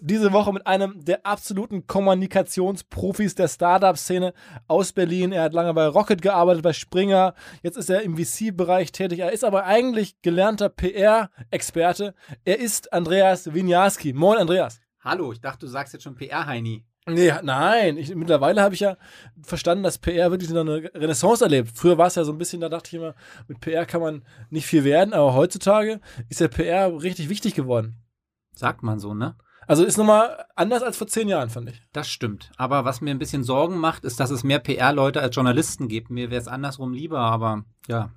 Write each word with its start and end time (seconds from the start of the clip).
Diese 0.00 0.32
Woche 0.32 0.52
mit 0.52 0.66
einem 0.66 1.04
der 1.04 1.26
absoluten 1.26 1.86
Kommunikationsprofis 1.86 3.34
der 3.34 3.48
Startup-Szene 3.48 4.32
aus 4.68 4.92
Berlin. 4.92 5.32
Er 5.32 5.42
hat 5.44 5.52
lange 5.52 5.74
bei 5.74 5.86
Rocket 5.86 6.22
gearbeitet, 6.22 6.62
bei 6.62 6.72
Springer. 6.72 7.34
Jetzt 7.62 7.76
ist 7.76 7.90
er 7.90 8.02
im 8.02 8.16
VC-Bereich 8.16 8.92
tätig. 8.92 9.20
Er 9.20 9.32
ist 9.32 9.44
aber 9.44 9.64
eigentlich 9.64 10.20
gelernter 10.22 10.68
PR-Experte. 10.68 12.14
Er 12.44 12.58
ist 12.58 12.92
Andreas 12.92 13.52
Winiarski. 13.52 14.12
Moin, 14.12 14.38
Andreas. 14.38 14.80
Hallo, 15.00 15.32
ich 15.32 15.40
dachte, 15.40 15.66
du 15.66 15.66
sagst 15.66 15.92
jetzt 15.92 16.02
schon 16.02 16.14
PR-Heini. 16.14 16.84
Nee, 17.06 17.32
nein. 17.42 17.98
Ich, 17.98 18.14
mittlerweile 18.14 18.62
habe 18.62 18.74
ich 18.74 18.80
ja 18.80 18.96
verstanden, 19.42 19.84
dass 19.84 19.98
PR 19.98 20.30
wirklich 20.30 20.50
eine 20.50 20.90
Renaissance 20.94 21.44
erlebt. 21.44 21.70
Früher 21.74 21.98
war 21.98 22.06
es 22.06 22.14
ja 22.14 22.24
so 22.24 22.32
ein 22.32 22.38
bisschen, 22.38 22.62
da 22.62 22.70
dachte 22.70 22.88
ich 22.88 22.94
immer, 22.94 23.14
mit 23.46 23.60
PR 23.60 23.84
kann 23.84 24.00
man 24.00 24.24
nicht 24.48 24.66
viel 24.66 24.84
werden, 24.84 25.12
aber 25.12 25.34
heutzutage 25.34 26.00
ist 26.30 26.40
der 26.40 26.48
PR 26.48 27.02
richtig 27.02 27.28
wichtig 27.28 27.54
geworden. 27.54 27.96
Sagt 28.54 28.82
man 28.82 28.98
so, 28.98 29.12
ne? 29.12 29.36
Also 29.66 29.84
ist 29.84 29.96
nochmal 29.96 30.44
anders 30.54 30.82
als 30.82 30.96
vor 30.96 31.06
zehn 31.06 31.28
Jahren, 31.28 31.50
fand 31.50 31.70
ich. 31.70 31.82
Das 31.92 32.08
stimmt. 32.08 32.50
Aber 32.56 32.84
was 32.84 33.00
mir 33.00 33.10
ein 33.10 33.18
bisschen 33.18 33.44
Sorgen 33.44 33.78
macht, 33.78 34.04
ist, 34.04 34.20
dass 34.20 34.30
es 34.30 34.44
mehr 34.44 34.58
PR-Leute 34.58 35.20
als 35.20 35.34
Journalisten 35.34 35.88
gibt. 35.88 36.10
Mir 36.10 36.30
wäre 36.30 36.40
es 36.40 36.48
andersrum 36.48 36.92
lieber, 36.92 37.20
aber 37.20 37.64
ja, 37.88 38.10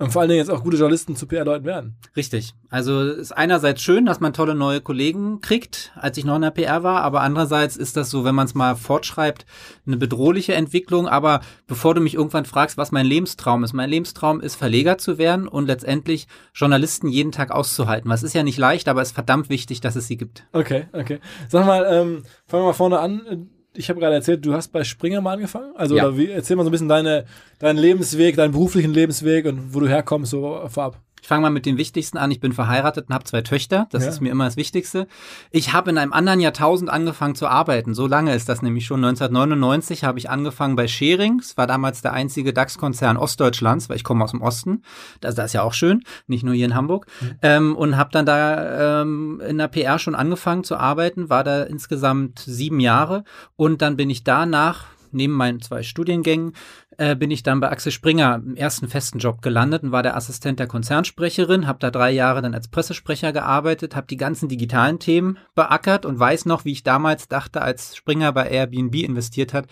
und 0.00 0.12
vor 0.12 0.22
allen 0.22 0.28
Dingen 0.28 0.38
jetzt 0.38 0.50
auch 0.50 0.62
gute 0.62 0.76
Journalisten 0.76 1.16
zu 1.16 1.26
PR-Leuten 1.26 1.64
werden. 1.64 1.96
Richtig. 2.16 2.54
Also 2.70 3.02
ist 3.02 3.32
einerseits 3.32 3.82
schön, 3.82 4.06
dass 4.06 4.20
man 4.20 4.32
tolle 4.32 4.54
neue 4.54 4.80
Kollegen 4.80 5.40
kriegt, 5.40 5.92
als 5.96 6.16
ich 6.16 6.24
noch 6.24 6.36
in 6.36 6.42
der 6.42 6.52
PR 6.52 6.84
war, 6.84 7.02
aber 7.02 7.22
andererseits 7.22 7.76
ist 7.76 7.96
das 7.96 8.08
so, 8.08 8.24
wenn 8.24 8.34
man 8.34 8.46
es 8.46 8.54
mal 8.54 8.76
fortschreibt, 8.76 9.44
eine 9.86 9.96
bedrohliche 9.96 10.54
Entwicklung. 10.54 11.08
Aber 11.08 11.40
bevor 11.66 11.94
du 11.94 12.00
mich 12.00 12.14
irgendwann 12.14 12.44
fragst, 12.44 12.78
was 12.78 12.92
mein 12.92 13.06
Lebenstraum 13.06 13.64
ist, 13.64 13.72
mein 13.72 13.90
Lebenstraum 13.90 14.40
ist, 14.40 14.54
Verleger 14.54 14.98
zu 14.98 15.18
werden 15.18 15.48
und 15.48 15.66
letztendlich 15.66 16.28
Journalisten 16.54 17.08
jeden 17.08 17.32
Tag 17.32 17.50
auszuhalten. 17.50 18.08
Was 18.08 18.22
ist 18.22 18.34
ja 18.34 18.44
nicht 18.44 18.58
leicht, 18.58 18.88
aber 18.88 19.02
es 19.02 19.08
ist 19.08 19.14
verdammt 19.14 19.48
wichtig, 19.48 19.80
dass 19.80 19.96
es 19.96 20.06
sie 20.06 20.16
gibt. 20.16 20.46
Okay, 20.52 20.86
okay. 20.92 21.18
Sag 21.48 21.66
mal, 21.66 21.84
ähm, 21.90 22.22
fangen 22.46 22.62
wir 22.62 22.68
mal 22.68 22.72
vorne 22.72 23.00
an 23.00 23.50
ich 23.78 23.88
habe 23.88 24.00
gerade 24.00 24.16
erzählt, 24.16 24.44
du 24.44 24.54
hast 24.54 24.68
bei 24.68 24.84
Springer 24.84 25.20
mal 25.20 25.34
angefangen. 25.34 25.72
Also 25.76 25.96
ja. 25.96 26.16
wie, 26.16 26.30
erzähl 26.30 26.56
mal 26.56 26.64
so 26.64 26.68
ein 26.68 26.72
bisschen 26.72 26.88
deine, 26.88 27.24
deinen 27.58 27.78
Lebensweg, 27.78 28.36
deinen 28.36 28.52
beruflichen 28.52 28.92
Lebensweg 28.92 29.46
und 29.46 29.74
wo 29.74 29.80
du 29.80 29.88
herkommst, 29.88 30.32
so 30.32 30.60
vorab. 30.68 31.00
Ich 31.22 31.28
fange 31.28 31.42
mal 31.42 31.50
mit 31.50 31.66
dem 31.66 31.76
Wichtigsten 31.76 32.18
an. 32.18 32.30
Ich 32.30 32.40
bin 32.40 32.52
verheiratet 32.52 33.08
und 33.08 33.14
habe 33.14 33.24
zwei 33.24 33.42
Töchter. 33.42 33.86
Das 33.90 34.04
ja. 34.04 34.10
ist 34.10 34.20
mir 34.20 34.30
immer 34.30 34.44
das 34.44 34.56
Wichtigste. 34.56 35.06
Ich 35.50 35.72
habe 35.72 35.90
in 35.90 35.98
einem 35.98 36.12
anderen 36.12 36.40
Jahrtausend 36.40 36.90
angefangen 36.90 37.34
zu 37.34 37.46
arbeiten. 37.46 37.94
So 37.94 38.06
lange 38.06 38.34
ist 38.34 38.48
das 38.48 38.62
nämlich 38.62 38.86
schon. 38.86 39.04
1999 39.04 40.04
habe 40.04 40.18
ich 40.18 40.30
angefangen 40.30 40.76
bei 40.76 40.88
Schering. 40.88 41.38
Es 41.40 41.56
war 41.56 41.66
damals 41.66 42.02
der 42.02 42.12
einzige 42.12 42.52
DAX-Konzern 42.52 43.16
Ostdeutschlands, 43.16 43.88
weil 43.88 43.96
ich 43.96 44.04
komme 44.04 44.24
aus 44.24 44.32
dem 44.32 44.42
Osten. 44.42 44.82
Das, 45.20 45.34
das 45.34 45.46
ist 45.46 45.52
ja 45.54 45.62
auch 45.62 45.74
schön, 45.74 46.02
nicht 46.26 46.44
nur 46.44 46.54
hier 46.54 46.66
in 46.66 46.74
Hamburg. 46.74 47.06
Mhm. 47.20 47.38
Ähm, 47.42 47.76
und 47.76 47.96
habe 47.96 48.10
dann 48.12 48.26
da 48.26 49.02
ähm, 49.02 49.40
in 49.46 49.58
der 49.58 49.68
PR 49.68 49.98
schon 49.98 50.14
angefangen 50.14 50.64
zu 50.64 50.76
arbeiten. 50.76 51.30
War 51.30 51.44
da 51.44 51.62
insgesamt 51.62 52.40
sieben 52.40 52.80
Jahre. 52.80 53.24
Und 53.56 53.82
dann 53.82 53.96
bin 53.96 54.10
ich 54.10 54.24
danach 54.24 54.86
neben 55.12 55.32
meinen 55.32 55.60
zwei 55.60 55.82
Studiengängen 55.82 56.52
äh, 56.96 57.14
bin 57.14 57.30
ich 57.30 57.42
dann 57.42 57.60
bei 57.60 57.70
Axel 57.70 57.92
Springer 57.92 58.42
im 58.44 58.56
ersten 58.56 58.88
festen 58.88 59.18
Job 59.18 59.42
gelandet 59.42 59.82
und 59.82 59.92
war 59.92 60.02
der 60.02 60.16
Assistent 60.16 60.58
der 60.58 60.66
Konzernsprecherin, 60.66 61.66
habe 61.66 61.78
da 61.78 61.90
drei 61.90 62.10
Jahre 62.10 62.42
dann 62.42 62.54
als 62.54 62.68
Pressesprecher 62.68 63.32
gearbeitet, 63.32 63.94
habe 63.94 64.06
die 64.06 64.16
ganzen 64.16 64.48
digitalen 64.48 64.98
Themen 64.98 65.38
beackert 65.54 66.04
und 66.06 66.18
weiß 66.18 66.46
noch, 66.46 66.64
wie 66.64 66.72
ich 66.72 66.82
damals 66.82 67.28
dachte, 67.28 67.62
als 67.62 67.96
Springer 67.96 68.32
bei 68.32 68.48
Airbnb 68.48 68.94
investiert 68.96 69.54
hat, 69.54 69.66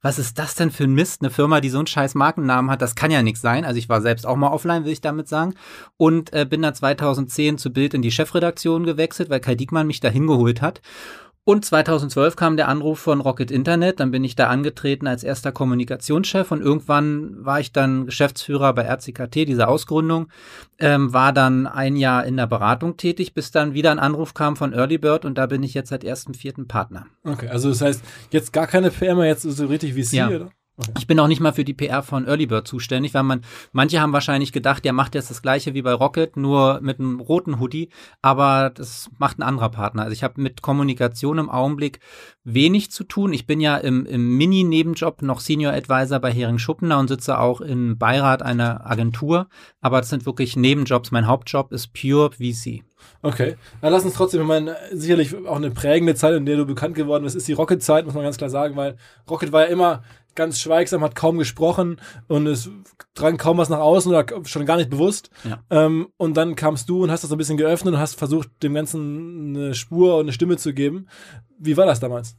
was 0.00 0.18
ist 0.18 0.38
das 0.38 0.54
denn 0.54 0.70
für 0.70 0.84
ein 0.84 0.94
Mist, 0.94 1.22
eine 1.22 1.30
Firma, 1.30 1.60
die 1.60 1.70
so 1.70 1.78
einen 1.78 1.86
scheiß 1.86 2.14
Markennamen 2.14 2.70
hat, 2.70 2.82
das 2.82 2.94
kann 2.94 3.10
ja 3.10 3.22
nichts 3.22 3.40
sein. 3.40 3.64
Also 3.64 3.78
ich 3.78 3.88
war 3.88 4.02
selbst 4.02 4.26
auch 4.26 4.36
mal 4.36 4.50
offline, 4.52 4.84
will 4.84 4.92
ich 4.92 5.00
damit 5.00 5.28
sagen. 5.28 5.54
Und 5.96 6.32
äh, 6.32 6.44
bin 6.44 6.62
dann 6.62 6.74
2010 6.74 7.58
zu 7.58 7.72
Bild 7.72 7.94
in 7.94 8.02
die 8.02 8.10
Chefredaktion 8.10 8.84
gewechselt, 8.84 9.30
weil 9.30 9.40
Kai 9.40 9.54
Diekmann 9.54 9.86
mich 9.86 10.00
da 10.00 10.08
hingeholt 10.08 10.62
hat. 10.62 10.80
Und 11.44 11.64
2012 11.64 12.36
kam 12.36 12.56
der 12.56 12.68
Anruf 12.68 13.00
von 13.00 13.20
Rocket 13.20 13.50
Internet, 13.50 13.98
dann 13.98 14.12
bin 14.12 14.22
ich 14.22 14.36
da 14.36 14.46
angetreten 14.46 15.08
als 15.08 15.24
erster 15.24 15.50
Kommunikationschef 15.50 16.52
und 16.52 16.62
irgendwann 16.62 17.44
war 17.44 17.58
ich 17.58 17.72
dann 17.72 18.06
Geschäftsführer 18.06 18.72
bei 18.72 18.82
RCKT, 18.82 19.48
dieser 19.48 19.68
Ausgründung, 19.68 20.28
ähm, 20.78 21.12
war 21.12 21.32
dann 21.32 21.66
ein 21.66 21.96
Jahr 21.96 22.24
in 22.24 22.36
der 22.36 22.46
Beratung 22.46 22.96
tätig, 22.96 23.34
bis 23.34 23.50
dann 23.50 23.74
wieder 23.74 23.90
ein 23.90 23.98
Anruf 23.98 24.34
kam 24.34 24.54
von 24.54 24.72
Early 24.72 24.98
Bird 24.98 25.24
und 25.24 25.36
da 25.36 25.46
bin 25.46 25.64
ich 25.64 25.74
jetzt 25.74 25.88
seit 25.88 26.04
ersten 26.04 26.34
vierten 26.34 26.68
Partner. 26.68 27.06
Okay, 27.24 27.48
also 27.48 27.70
das 27.70 27.80
heißt, 27.80 28.04
jetzt 28.30 28.52
gar 28.52 28.68
keine 28.68 28.92
PR 28.92 29.16
mehr, 29.16 29.26
jetzt 29.26 29.42
so 29.42 29.66
richtig 29.66 29.96
wie 29.96 30.04
Sie, 30.04 30.18
ja. 30.18 30.28
oder? 30.28 30.50
Okay. 30.78 30.92
Ich 30.98 31.06
bin 31.06 31.20
auch 31.20 31.28
nicht 31.28 31.40
mal 31.40 31.52
für 31.52 31.64
die 31.64 31.74
PR 31.74 32.02
von 32.02 32.26
Earlybird 32.26 32.66
zuständig, 32.66 33.12
weil 33.12 33.24
man, 33.24 33.42
manche 33.72 34.00
haben 34.00 34.14
wahrscheinlich 34.14 34.52
gedacht, 34.52 34.84
der 34.86 34.94
macht 34.94 35.14
jetzt 35.14 35.30
das 35.30 35.42
gleiche 35.42 35.74
wie 35.74 35.82
bei 35.82 35.92
Rocket, 35.92 36.38
nur 36.38 36.80
mit 36.80 36.98
einem 36.98 37.20
roten 37.20 37.60
Hoodie, 37.60 37.90
aber 38.22 38.70
das 38.70 39.10
macht 39.18 39.38
ein 39.38 39.42
anderer 39.42 39.68
Partner. 39.68 40.02
Also 40.02 40.14
ich 40.14 40.22
habe 40.22 40.40
mit 40.40 40.62
Kommunikation 40.62 41.36
im 41.36 41.50
Augenblick 41.50 42.00
wenig 42.42 42.90
zu 42.90 43.04
tun. 43.04 43.34
Ich 43.34 43.46
bin 43.46 43.60
ja 43.60 43.76
im, 43.76 44.06
im 44.06 44.38
Mini-Nebenjob 44.38 45.20
noch 45.20 45.40
Senior 45.40 45.74
Advisor 45.74 46.20
bei 46.20 46.32
Hering 46.32 46.58
Schuppener 46.58 46.98
und 46.98 47.08
sitze 47.08 47.38
auch 47.38 47.60
im 47.60 47.98
Beirat 47.98 48.42
einer 48.42 48.86
Agentur, 48.86 49.48
aber 49.82 49.98
das 49.98 50.08
sind 50.08 50.24
wirklich 50.24 50.56
Nebenjobs. 50.56 51.10
Mein 51.10 51.26
Hauptjob 51.26 51.70
ist 51.72 51.92
Pure 51.92 52.30
VC. 52.32 52.82
Okay, 53.20 53.56
dann 53.80 53.92
lass 53.92 54.04
uns 54.04 54.14
trotzdem, 54.14 54.40
ich 54.40 54.46
meine, 54.46 54.76
sicherlich 54.92 55.34
auch 55.46 55.56
eine 55.56 55.70
prägende 55.70 56.14
Zeit, 56.14 56.34
in 56.34 56.46
der 56.46 56.56
du 56.56 56.66
bekannt 56.66 56.94
geworden 56.94 57.24
bist, 57.24 57.36
ist 57.36 57.48
die 57.48 57.52
Rocket-Zeit, 57.52 58.04
muss 58.04 58.14
man 58.14 58.24
ganz 58.24 58.36
klar 58.36 58.50
sagen, 58.50 58.76
weil 58.76 58.96
Rocket 59.28 59.52
war 59.52 59.62
ja 59.62 59.66
immer 59.66 60.02
ganz 60.34 60.60
schweigsam, 60.60 61.02
hat 61.02 61.14
kaum 61.14 61.38
gesprochen 61.38 62.00
und 62.28 62.46
es 62.46 62.70
drang 63.14 63.36
kaum 63.36 63.58
was 63.58 63.68
nach 63.68 63.78
außen 63.78 64.12
oder 64.12 64.26
schon 64.44 64.66
gar 64.66 64.76
nicht 64.76 64.90
bewusst. 64.90 65.30
Ja. 65.44 65.60
Ähm, 65.70 66.08
und 66.16 66.36
dann 66.36 66.56
kamst 66.56 66.88
du 66.88 67.02
und 67.02 67.10
hast 67.10 67.22
das 67.22 67.30
so 67.30 67.36
ein 67.36 67.38
bisschen 67.38 67.56
geöffnet 67.56 67.94
und 67.94 68.00
hast 68.00 68.14
versucht, 68.14 68.48
dem 68.62 68.74
Ganzen 68.74 69.56
eine 69.56 69.74
Spur 69.74 70.16
und 70.16 70.22
eine 70.22 70.32
Stimme 70.32 70.56
zu 70.56 70.72
geben. 70.72 71.08
Wie 71.58 71.76
war 71.76 71.86
das 71.86 72.00
damals? 72.00 72.36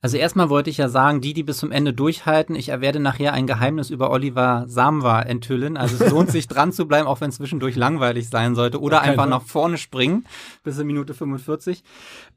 Also 0.00 0.16
erstmal 0.16 0.48
wollte 0.48 0.70
ich 0.70 0.76
ja 0.76 0.88
sagen, 0.88 1.20
die, 1.20 1.34
die 1.34 1.42
bis 1.42 1.58
zum 1.58 1.72
Ende 1.72 1.92
durchhalten, 1.92 2.54
ich 2.54 2.68
werde 2.68 3.00
nachher 3.00 3.32
ein 3.32 3.48
Geheimnis 3.48 3.90
über 3.90 4.10
Oliver 4.12 4.64
Samwa 4.68 5.22
enthüllen. 5.22 5.76
Also 5.76 6.04
es 6.04 6.12
lohnt 6.12 6.30
sich 6.30 6.46
dran 6.48 6.70
zu 6.70 6.86
bleiben, 6.86 7.08
auch 7.08 7.20
wenn 7.20 7.30
es 7.30 7.36
zwischendurch 7.36 7.74
langweilig 7.74 8.28
sein 8.28 8.54
sollte. 8.54 8.80
Oder 8.80 9.02
einfach 9.02 9.24
Fall. 9.24 9.30
nach 9.30 9.42
vorne 9.42 9.76
springen 9.76 10.24
bis 10.62 10.78
in 10.78 10.86
Minute 10.86 11.14
45. 11.14 11.82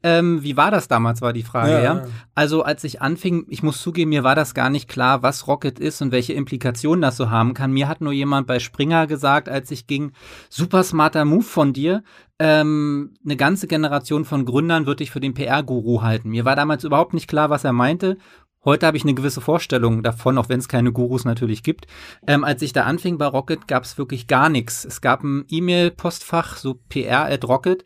Ähm, 0.02 0.42
wie 0.42 0.58
war 0.58 0.72
das 0.72 0.88
damals, 0.88 1.22
war 1.22 1.34
die 1.34 1.44
Frage, 1.44 1.74
ja, 1.74 1.84
ja. 1.84 2.06
Also 2.34 2.64
als 2.64 2.84
ich 2.84 3.00
anfing, 3.00 3.46
ich 3.50 3.62
muss 3.62 3.80
zugeben, 3.80 4.10
mir 4.10 4.24
war 4.24 4.34
das 4.34 4.56
gar 4.56 4.72
nicht 4.72 4.90
klar, 4.90 5.22
was 5.22 5.46
Rocket 5.46 5.78
ist 5.78 6.02
und 6.02 6.12
welche 6.12 6.34
Implikationen 6.34 7.04
das 7.04 7.16
so 7.16 7.30
haben 7.30 7.54
kann. 7.54 7.72
Mir 7.72 7.88
hat 7.88 8.02
nur 8.02 8.14
jemand 8.14 8.48
bei 8.48 8.58
Springer 8.58 9.06
gesagt, 9.06 9.50
als 9.50 9.70
ich 9.70 9.86
ging, 9.86 10.14
super 10.50 10.84
smarter 10.84 11.26
Move 11.26 11.44
von 11.44 11.74
dir 11.74 12.04
ähm, 12.44 13.14
eine 13.24 13.38
ganze 13.38 13.68
Generation 13.68 14.26
von 14.26 14.46
Gründern 14.46 14.88
wird 14.88 15.00
dich 15.00 15.12
für 15.12 15.20
den 15.20 15.36
PR-Guru 15.36 16.02
halten. 16.02 16.30
Mir 16.30 16.44
war 16.44 16.56
damals 16.56 16.84
überhaupt 16.84 17.14
nicht 17.14 17.28
klar, 17.28 17.52
was 17.52 17.64
er 17.64 17.72
meinte. 17.72 18.18
Heute 18.66 18.88
habe 18.88 18.98
ich 18.98 19.04
eine 19.04 19.14
gewisse 19.14 19.42
Vorstellung 19.42 20.02
davon, 20.02 20.40
auch 20.40 20.50
wenn 20.50 20.60
es 20.60 20.68
keine 20.68 20.92
Gurus 20.92 21.24
natürlich 21.24 21.62
gibt. 21.62 21.86
Ähm, 22.26 22.44
als 22.44 22.64
ich 22.64 22.74
da 22.74 22.86
anfing 22.86 23.20
bei 23.20 23.28
Rocket, 23.28 23.68
gab 23.68 23.84
es 23.84 24.00
wirklich 24.00 24.26
gar 24.26 24.50
nichts. 24.50 24.86
Es 24.86 25.02
gab 25.02 25.24
ein 25.24 25.46
E-Mail-Postfach, 25.50 26.58
so 26.58 26.80
PR 26.90 27.26
at 27.26 27.48
Rocket, 27.48 27.84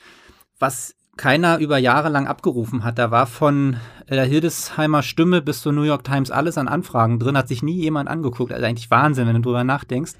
was 0.58 0.96
keiner 1.18 1.58
über 1.58 1.78
Jahre 1.78 2.08
lang 2.08 2.26
abgerufen 2.28 2.86
hat. 2.86 2.98
Da 2.98 3.12
war 3.12 3.28
von 3.28 3.76
der 4.10 4.24
Hildesheimer 4.24 5.04
Stimme 5.04 5.42
bis 5.42 5.62
zur 5.62 5.74
New 5.74 5.84
York 5.84 6.06
Times 6.06 6.32
alles 6.32 6.58
an 6.58 6.70
Anfragen 6.70 7.20
drin, 7.20 7.38
hat 7.38 7.50
sich 7.50 7.62
nie 7.62 7.82
jemand 7.82 8.08
angeguckt. 8.08 8.54
Also 8.54 8.66
eigentlich 8.66 8.92
Wahnsinn, 8.92 9.28
wenn 9.28 9.36
du 9.36 9.42
drüber 9.42 9.66
nachdenkst. 9.66 10.14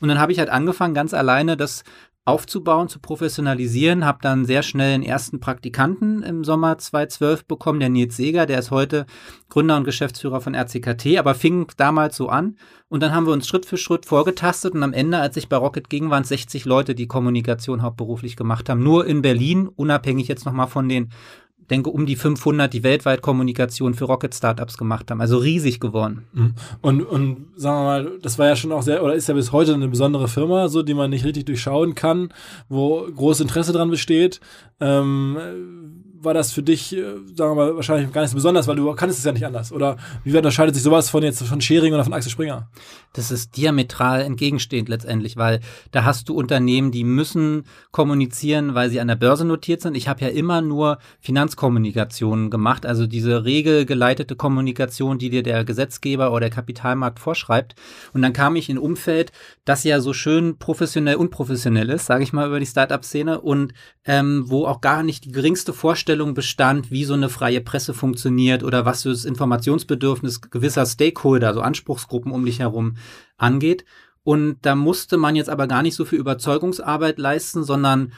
Und 0.00 0.08
dann 0.08 0.18
habe 0.18 0.32
ich 0.32 0.38
halt 0.38 0.50
angefangen, 0.50 0.94
ganz 0.94 1.12
alleine 1.12 1.56
das 1.56 1.84
aufzubauen, 2.28 2.88
zu 2.88 2.98
professionalisieren. 2.98 4.04
Habe 4.04 4.18
dann 4.20 4.44
sehr 4.44 4.62
schnell 4.62 4.94
einen 4.94 5.02
ersten 5.02 5.40
Praktikanten 5.40 6.22
im 6.22 6.44
Sommer 6.44 6.76
2012 6.76 7.46
bekommen, 7.46 7.80
der 7.80 7.88
Nils 7.88 8.16
Seger, 8.16 8.46
der 8.46 8.58
ist 8.58 8.70
heute 8.70 9.06
Gründer 9.48 9.76
und 9.76 9.84
Geschäftsführer 9.84 10.40
von 10.40 10.54
RCKT, 10.54 11.18
aber 11.18 11.34
fing 11.34 11.66
damals 11.76 12.16
so 12.16 12.28
an. 12.28 12.56
Und 12.88 13.02
dann 13.02 13.12
haben 13.12 13.26
wir 13.26 13.32
uns 13.32 13.48
Schritt 13.48 13.66
für 13.66 13.78
Schritt 13.78 14.06
vorgetastet 14.06 14.74
und 14.74 14.82
am 14.82 14.92
Ende, 14.92 15.18
als 15.18 15.36
ich 15.36 15.48
bei 15.48 15.56
Rocket 15.56 15.88
ging, 15.88 16.10
waren 16.10 16.22
es 16.22 16.28
60 16.28 16.66
Leute, 16.66 16.94
die 16.94 17.06
Kommunikation 17.06 17.82
hauptberuflich 17.82 18.36
gemacht 18.36 18.68
haben. 18.68 18.82
Nur 18.82 19.06
in 19.06 19.22
Berlin, 19.22 19.68
unabhängig 19.68 20.28
jetzt 20.28 20.44
nochmal 20.44 20.68
von 20.68 20.88
den 20.88 21.10
denke, 21.70 21.90
um 21.90 22.06
die 22.06 22.16
500, 22.16 22.72
die 22.72 22.82
weltweit 22.82 23.22
Kommunikation 23.22 23.94
für 23.94 24.06
Rocket 24.06 24.34
Startups 24.34 24.76
gemacht 24.76 25.10
haben. 25.10 25.20
Also 25.20 25.38
riesig 25.38 25.80
geworden. 25.80 26.24
Mhm. 26.32 26.54
Und, 26.80 27.02
und 27.02 27.46
sagen 27.56 27.78
wir 27.78 27.84
mal, 27.84 28.18
das 28.22 28.38
war 28.38 28.46
ja 28.46 28.56
schon 28.56 28.72
auch 28.72 28.82
sehr, 28.82 29.02
oder 29.02 29.14
ist 29.14 29.28
ja 29.28 29.34
bis 29.34 29.52
heute 29.52 29.74
eine 29.74 29.88
besondere 29.88 30.28
Firma, 30.28 30.68
so, 30.68 30.82
die 30.82 30.94
man 30.94 31.10
nicht 31.10 31.24
richtig 31.24 31.46
durchschauen 31.46 31.94
kann, 31.94 32.32
wo 32.68 33.02
großes 33.02 33.42
Interesse 33.42 33.72
dran 33.72 33.90
besteht. 33.90 34.40
Ähm, 34.80 35.97
war 36.20 36.34
das 36.34 36.52
für 36.52 36.62
dich, 36.62 36.96
äh, 36.96 37.02
sagen 37.34 37.50
wir 37.50 37.54
mal, 37.54 37.76
wahrscheinlich 37.76 38.12
gar 38.12 38.22
nicht 38.22 38.30
so 38.30 38.36
besonders, 38.36 38.66
weil 38.66 38.76
du 38.76 38.92
kannst 38.94 39.18
es 39.18 39.24
ja 39.24 39.32
nicht 39.32 39.46
anders. 39.46 39.72
Oder 39.72 39.96
wie 40.24 40.36
unterscheidet 40.36 40.74
sich 40.74 40.82
sowas 40.82 41.10
von 41.10 41.22
jetzt 41.22 41.42
von 41.42 41.60
Schering 41.60 41.94
oder 41.94 42.04
von 42.04 42.12
Axel 42.12 42.30
Springer? 42.30 42.68
Das 43.12 43.30
ist 43.30 43.56
diametral 43.56 44.22
entgegenstehend 44.22 44.88
letztendlich, 44.88 45.36
weil 45.36 45.60
da 45.90 46.04
hast 46.04 46.28
du 46.28 46.34
Unternehmen, 46.34 46.92
die 46.92 47.04
müssen 47.04 47.64
kommunizieren, 47.90 48.74
weil 48.74 48.90
sie 48.90 49.00
an 49.00 49.08
der 49.08 49.16
Börse 49.16 49.44
notiert 49.44 49.80
sind. 49.80 49.96
Ich 49.96 50.08
habe 50.08 50.20
ja 50.22 50.28
immer 50.28 50.60
nur 50.60 50.98
Finanzkommunikation 51.20 52.50
gemacht, 52.50 52.84
also 52.84 53.06
diese 53.06 53.44
regelgeleitete 53.44 54.36
Kommunikation, 54.36 55.18
die 55.18 55.30
dir 55.30 55.42
der 55.42 55.64
Gesetzgeber 55.64 56.30
oder 56.30 56.40
der 56.40 56.50
Kapitalmarkt 56.50 57.18
vorschreibt. 57.18 57.74
Und 58.12 58.22
dann 58.22 58.32
kam 58.32 58.56
ich 58.56 58.68
in 58.68 58.76
ein 58.76 58.82
Umfeld, 58.82 59.32
das 59.64 59.84
ja 59.84 60.00
so 60.00 60.12
schön 60.12 60.58
professionell 60.58 61.16
unprofessionell 61.16 61.90
ist, 61.90 62.06
sage 62.06 62.24
ich 62.24 62.32
mal 62.32 62.48
über 62.48 62.60
die 62.60 62.66
Startup-Szene 62.66 63.40
und 63.40 63.72
ähm, 64.04 64.44
wo 64.46 64.66
auch 64.66 64.80
gar 64.80 65.02
nicht 65.02 65.24
die 65.24 65.32
geringste 65.32 65.72
Vorstellung 65.72 66.07
bestand, 66.16 66.90
wie 66.90 67.04
so 67.04 67.14
eine 67.14 67.28
freie 67.28 67.60
Presse 67.60 67.94
funktioniert 67.94 68.62
oder 68.62 68.84
was 68.84 69.02
das 69.02 69.24
Informationsbedürfnis 69.24 70.40
gewisser 70.40 70.86
Stakeholder, 70.86 71.54
so 71.54 71.60
Anspruchsgruppen 71.60 72.32
um 72.32 72.44
dich 72.44 72.60
herum 72.60 72.96
angeht. 73.36 73.84
Und 74.24 74.58
da 74.62 74.74
musste 74.74 75.16
man 75.16 75.36
jetzt 75.36 75.50
aber 75.50 75.66
gar 75.66 75.82
nicht 75.82 75.94
so 75.94 76.04
viel 76.04 76.18
Überzeugungsarbeit 76.18 77.18
leisten, 77.18 77.64
sondern 77.64 78.12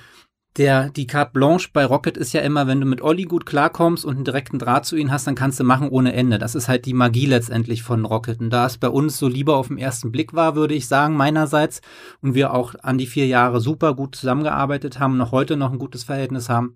der, 0.56 0.90
die 0.90 1.06
Carte 1.06 1.32
Blanche 1.32 1.68
bei 1.72 1.84
Rocket 1.84 2.16
ist 2.16 2.32
ja 2.32 2.40
immer, 2.40 2.66
wenn 2.66 2.80
du 2.80 2.86
mit 2.86 3.02
Olli 3.02 3.22
gut 3.22 3.46
klarkommst 3.46 4.04
und 4.04 4.16
einen 4.16 4.24
direkten 4.24 4.58
Draht 4.58 4.84
zu 4.84 4.96
ihm 4.96 5.12
hast, 5.12 5.26
dann 5.26 5.36
kannst 5.36 5.60
du 5.60 5.64
machen 5.64 5.88
ohne 5.88 6.12
Ende. 6.12 6.38
Das 6.38 6.56
ist 6.56 6.68
halt 6.68 6.86
die 6.86 6.94
Magie 6.94 7.26
letztendlich 7.26 7.84
von 7.84 8.04
Rocket. 8.04 8.40
Und 8.40 8.50
da 8.50 8.66
es 8.66 8.76
bei 8.76 8.88
uns 8.88 9.16
so 9.16 9.28
lieber 9.28 9.56
auf 9.56 9.68
den 9.68 9.78
ersten 9.78 10.10
Blick 10.10 10.34
war, 10.34 10.56
würde 10.56 10.74
ich 10.74 10.88
sagen, 10.88 11.16
meinerseits, 11.16 11.82
und 12.20 12.34
wir 12.34 12.52
auch 12.52 12.74
an 12.82 12.98
die 12.98 13.06
vier 13.06 13.26
Jahre 13.26 13.60
super 13.60 13.94
gut 13.94 14.16
zusammengearbeitet 14.16 14.98
haben, 14.98 15.16
noch 15.16 15.30
heute 15.30 15.56
noch 15.56 15.70
ein 15.70 15.78
gutes 15.78 16.02
Verhältnis 16.02 16.48
haben, 16.48 16.74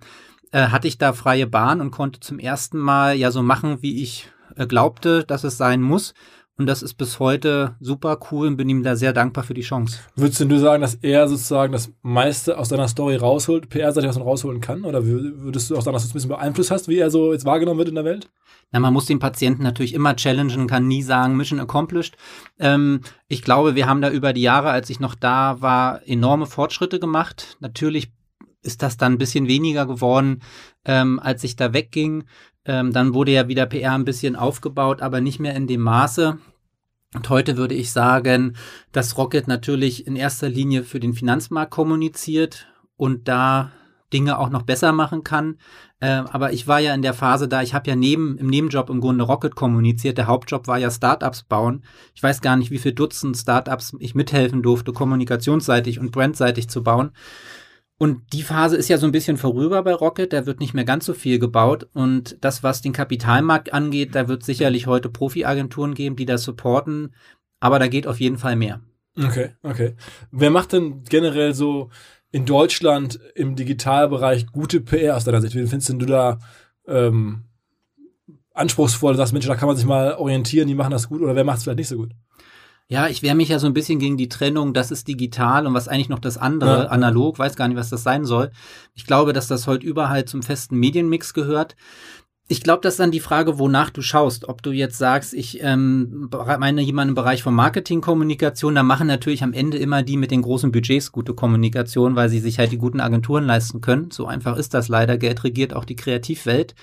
äh, 0.55 0.69
hatte 0.69 0.87
ich 0.87 0.99
da 0.99 1.13
freie 1.13 1.49
Bahn 1.49 1.81
und 1.81 1.91
konnte 1.91 2.21
zum 2.21 2.39
ersten 2.39 2.79
Mal 2.79 3.17
ja 3.17 3.33
so 3.33 3.43
machen, 3.43 3.83
wie 3.83 4.01
ich 4.03 4.31
äh, 4.55 4.67
glaubte, 4.67 5.25
dass 5.25 5.43
es 5.43 5.59
sein 5.59 5.83
muss. 5.83 6.15
Und 6.57 6.67
das 6.67 6.85
ist 6.85 6.95
bis 6.95 7.19
heute 7.19 7.75
super 7.81 8.21
cool 8.31 8.47
und 8.47 8.57
bin 8.57 8.69
ihm 8.69 8.85
da 8.85 8.95
sehr 8.95 9.13
dankbar 9.13 9.43
für 9.43 9.55
die 9.55 9.63
Chance. 9.63 9.99
Würdest 10.15 10.41
du 10.41 10.59
sagen, 10.61 10.83
dass 10.83 10.95
er 10.95 11.27
sozusagen 11.27 11.73
das 11.73 11.91
meiste 12.03 12.57
aus 12.57 12.69
deiner 12.69 12.87
Story 12.87 13.17
rausholt, 13.17 13.69
PR-seitig 13.69 14.09
was 14.09 14.17
man 14.17 14.29
rausholen 14.29 14.61
kann? 14.61 14.85
Oder 14.85 15.05
würdest 15.05 15.71
du 15.71 15.77
auch 15.77 15.83
sagen, 15.83 15.95
dass 15.95 16.05
du 16.05 16.11
ein 16.11 16.13
bisschen 16.13 16.29
Beeinflusst 16.29 16.71
hast, 16.71 16.87
wie 16.87 16.99
er 16.99 17.11
so 17.11 17.33
jetzt 17.33 17.45
wahrgenommen 17.45 17.79
wird 17.79 17.89
in 17.89 17.97
der 17.97 18.05
Welt? 18.05 18.31
Na, 18.71 18.79
man 18.79 18.93
muss 18.93 19.07
den 19.07 19.19
Patienten 19.19 19.65
natürlich 19.65 19.95
immer 19.95 20.15
challengen 20.15 20.61
und 20.61 20.67
kann 20.69 20.87
nie 20.87 21.03
sagen, 21.03 21.37
Mission 21.37 21.59
accomplished. 21.59 22.17
Ähm, 22.61 23.01
ich 23.27 23.43
glaube, 23.43 23.75
wir 23.75 23.89
haben 23.89 24.01
da 24.01 24.11
über 24.11 24.33
die 24.33 24.43
Jahre, 24.43 24.71
als 24.71 24.89
ich 24.89 25.01
noch 25.01 25.17
da 25.17 25.61
war, 25.61 26.07
enorme 26.07 26.47
Fortschritte 26.47 27.01
gemacht. 27.01 27.57
Natürlich 27.59 28.13
ist 28.65 28.83
das 28.83 28.97
dann 28.97 29.13
ein 29.13 29.19
bisschen 29.19 29.49
weniger 29.49 29.87
geworden, 29.87 30.41
ähm, 30.85 31.19
als 31.21 31.45
ich 31.45 31.57
da 31.57 31.73
wegging. 31.73 32.25
Ähm, 32.65 32.93
dann 32.93 33.15
wurde 33.15 33.33
ja 33.33 33.49
wieder 33.49 33.67
PR 33.67 33.93
ein 33.93 34.05
bisschen 34.05 34.37
aufgebaut, 34.37 35.03
aber 35.03 35.21
nicht 35.21 35.39
mehr 35.39 35.55
in 35.55 35.67
dem 35.67 35.83
Maße. 35.83 36.39
Und 37.15 37.29
heute 37.29 37.57
würde 37.57 37.75
ich 37.75 37.93
sagen, 37.93 38.57
dass 38.91 39.17
Rocket 39.17 39.47
natürlich 39.47 40.07
in 40.07 40.17
erster 40.17 40.49
Linie 40.49 40.83
für 40.83 40.99
den 40.99 41.15
Finanzmarkt 41.15 41.71
kommuniziert 41.71 42.67
und 42.97 43.29
da 43.29 43.73
Dinge 44.13 44.39
auch 44.39 44.51
noch 44.51 44.63
besser 44.63 44.93
machen 44.93 45.25
kann. 45.25 45.59
Äh, 46.01 46.23
aber 46.31 46.53
ich 46.53 46.67
war 46.67 46.81
ja 46.81 46.95
in 46.95 47.03
der 47.03 47.15
Phase 47.15 47.49
da, 47.49 47.63
ich 47.63 47.75
habe 47.75 47.89
ja 47.89 47.97
neben 47.97 48.39
im 48.39 48.47
Nebenjob 48.47 48.91
im 48.91 49.01
Grunde 49.01 49.25
Rocket 49.25 49.55
kommuniziert. 49.55 50.19
Der 50.19 50.27
Hauptjob 50.27 50.67
war 50.67 50.79
ja 50.79 50.91
Startups 50.91 51.43
bauen. 51.43 51.85
Ich 52.15 52.23
weiß 52.23 52.41
gar 52.41 52.57
nicht, 52.57 52.71
wie 52.71 52.79
viele 52.79 52.95
Dutzend 52.95 53.37
Startups 53.37 53.95
ich 53.99 54.15
mithelfen 54.15 54.63
durfte, 54.63 54.93
kommunikationsseitig 54.93 55.99
und 55.99 56.13
brandseitig 56.13 56.69
zu 56.69 56.83
bauen. 56.83 57.11
Und 58.05 58.35
die 58.35 58.43
Phase 58.43 58.77
ist 58.77 58.89
ja 58.89 58.99
so 58.99 59.07
ein 59.07 59.13
bisschen 59.13 59.39
vorüber 59.39 59.83
bei 59.83 59.95
Rocket, 59.95 60.35
da 60.35 60.45
wird 60.45 60.61
nicht 60.61 60.75
mehr 60.75 60.85
ganz 60.85 61.07
so 61.07 61.15
viel 61.15 61.39
gebaut. 61.39 61.89
Und 61.95 62.37
das, 62.43 62.63
was 62.63 62.83
den 62.83 62.93
Kapitalmarkt 62.93 63.73
angeht, 63.73 64.15
da 64.15 64.29
wird 64.29 64.45
sicherlich 64.45 64.87
heute 64.87 65.09
Profi-Agenturen 65.09 65.95
geben, 65.95 66.15
die 66.15 66.27
das 66.27 66.43
supporten. 66.43 67.15
Aber 67.61 67.79
da 67.79 67.89
geht 67.89 68.07
auf 68.07 68.21
jeden 68.21 68.37
Fall 68.37 68.57
mehr. 68.57 68.83
Okay, 69.17 69.53
okay. 69.63 69.95
Wer 70.31 70.51
macht 70.51 70.75
denn 70.75 71.05
generell 71.05 71.55
so 71.55 71.89
in 72.31 72.45
Deutschland 72.45 73.21
im 73.37 73.57
Digitalbereich 73.57 74.49
gute 74.49 74.83
PR 74.83 75.17
aus 75.17 75.25
deiner 75.25 75.41
Sicht? 75.41 75.55
Wen 75.55 75.67
findest 75.67 75.89
du 75.89 76.05
da 76.05 76.41
ähm, 76.87 77.45
anspruchsvoll? 78.53 79.15
Du 79.15 79.17
sagst, 79.17 79.33
Mensch, 79.33 79.47
da 79.47 79.57
kann 79.57 79.69
man 79.69 79.79
sich 79.79 79.87
mal 79.87 80.17
orientieren, 80.17 80.69
die 80.69 80.75
machen 80.75 80.91
das 80.91 81.09
gut 81.09 81.23
oder 81.23 81.35
wer 81.35 81.45
macht 81.45 81.57
es 81.57 81.65
vielleicht 81.65 81.79
nicht 81.79 81.89
so 81.89 81.97
gut? 81.97 82.11
Ja, 82.89 83.09
ich 83.09 83.23
wehre 83.23 83.35
mich 83.35 83.49
ja 83.49 83.59
so 83.59 83.67
ein 83.67 83.73
bisschen 83.73 83.99
gegen 83.99 84.19
die 84.19 84.29
Trennung, 84.29 84.75
das 84.75 84.91
ist 84.91 85.09
digital 85.09 85.67
und 85.67 85.73
was 85.73 85.89
eigentlich 85.89 86.11
noch 86.11 86.19
das 86.19 86.37
andere, 86.37 86.85
ja. 86.85 86.89
analog, 86.89 87.39
weiß 87.39 87.57
gar 87.57 87.67
nicht, 87.67 87.79
was 87.79 87.89
das 87.89 88.03
sein 88.03 88.27
soll. 88.27 88.51
Ich 88.95 89.07
glaube, 89.07 89.33
dass 89.33 89.49
das 89.49 89.67
heute 89.67 89.87
überall 89.87 90.27
zum 90.27 90.43
festen 90.43 90.77
Medienmix 90.77 91.33
gehört. 91.33 91.77
Ich 92.47 92.63
glaube, 92.63 92.83
das 92.83 92.95
ist 92.95 93.01
dann 93.01 93.11
die 93.11 93.21
Frage, 93.21 93.59
wonach 93.59 93.89
du 93.89 94.03
schaust. 94.03 94.47
Ob 94.47 94.63
du 94.63 94.71
jetzt 94.71 94.99
sagst, 94.99 95.33
ich 95.33 95.63
ähm, 95.63 96.29
meine 96.59 96.83
jemanden 96.83 97.13
im 97.13 97.15
Bereich 97.15 97.43
von 97.43 97.55
Marketingkommunikation, 97.55 98.75
da 98.75 98.83
machen 98.83 99.07
natürlich 99.07 99.43
am 99.43 99.55
Ende 99.55 99.79
immer 99.79 100.03
die 100.03 100.19
mit 100.19 100.31
den 100.31 100.43
großen 100.43 100.71
Budgets 100.71 101.11
gute 101.11 101.33
Kommunikation, 101.33 102.17
weil 102.17 102.29
sie 102.29 102.41
sich 102.41 102.59
halt 102.59 102.71
die 102.71 102.77
guten 102.77 103.01
Agenturen 103.01 103.47
leisten 103.47 103.81
können. 103.81 104.11
So 104.11 104.27
einfach 104.27 104.59
ist 104.59 104.75
das 104.75 104.89
leider. 104.89 105.17
Geld 105.17 105.43
regiert 105.43 105.73
auch 105.73 105.87
die 105.87 105.97
Kreativwelt. 105.97 106.75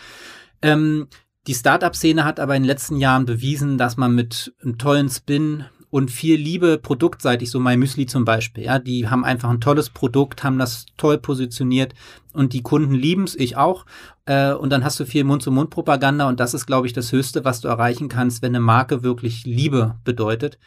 Ähm, 0.64 1.08
die 1.46 1.54
Startup-Szene 1.54 2.26
hat 2.26 2.40
aber 2.40 2.56
in 2.56 2.64
den 2.64 2.68
letzten 2.68 2.98
Jahren 2.98 3.26
bewiesen, 3.26 3.78
dass 3.78 3.98
man 3.98 4.16
mit 4.16 4.56
einem 4.64 4.80
tollen 4.80 5.10
Spin, 5.10 5.66
und 5.92 6.10
viel 6.10 6.38
Liebe 6.38 6.80
produktseitig, 6.80 7.52
so 7.52 7.60
My 7.60 7.78
Müsli 7.78 8.08
zum 8.08 8.26
Beispiel. 8.26 8.64
Ja, 8.64 8.80
die 8.80 9.10
haben 9.10 9.24
einfach 9.24 9.50
ein 9.50 9.62
tolles 9.62 9.90
Produkt, 9.90 10.44
haben 10.44 10.58
das 10.58 10.86
toll 10.98 11.20
positioniert 11.20 11.94
und 12.34 12.54
die 12.54 12.64
Kunden 12.64 12.96
lieben's, 12.96 13.36
ich 13.36 13.58
auch. 13.58 13.86
Äh, 14.26 14.54
und 14.54 14.72
dann 14.72 14.86
hast 14.86 15.00
du 15.00 15.06
viel 15.06 15.26
Mund-zu-Mund-Propaganda 15.26 16.28
und 16.28 16.40
das 16.40 16.54
ist, 16.54 16.66
glaube 16.66 16.88
ich, 16.88 16.94
das 16.94 17.12
Höchste, 17.12 17.44
was 17.44 17.60
du 17.60 17.68
erreichen 17.68 18.08
kannst, 18.08 18.42
wenn 18.42 18.56
eine 18.56 18.64
Marke 18.64 19.04
wirklich 19.04 19.46
Liebe 19.46 19.96
bedeutet. 20.06 20.58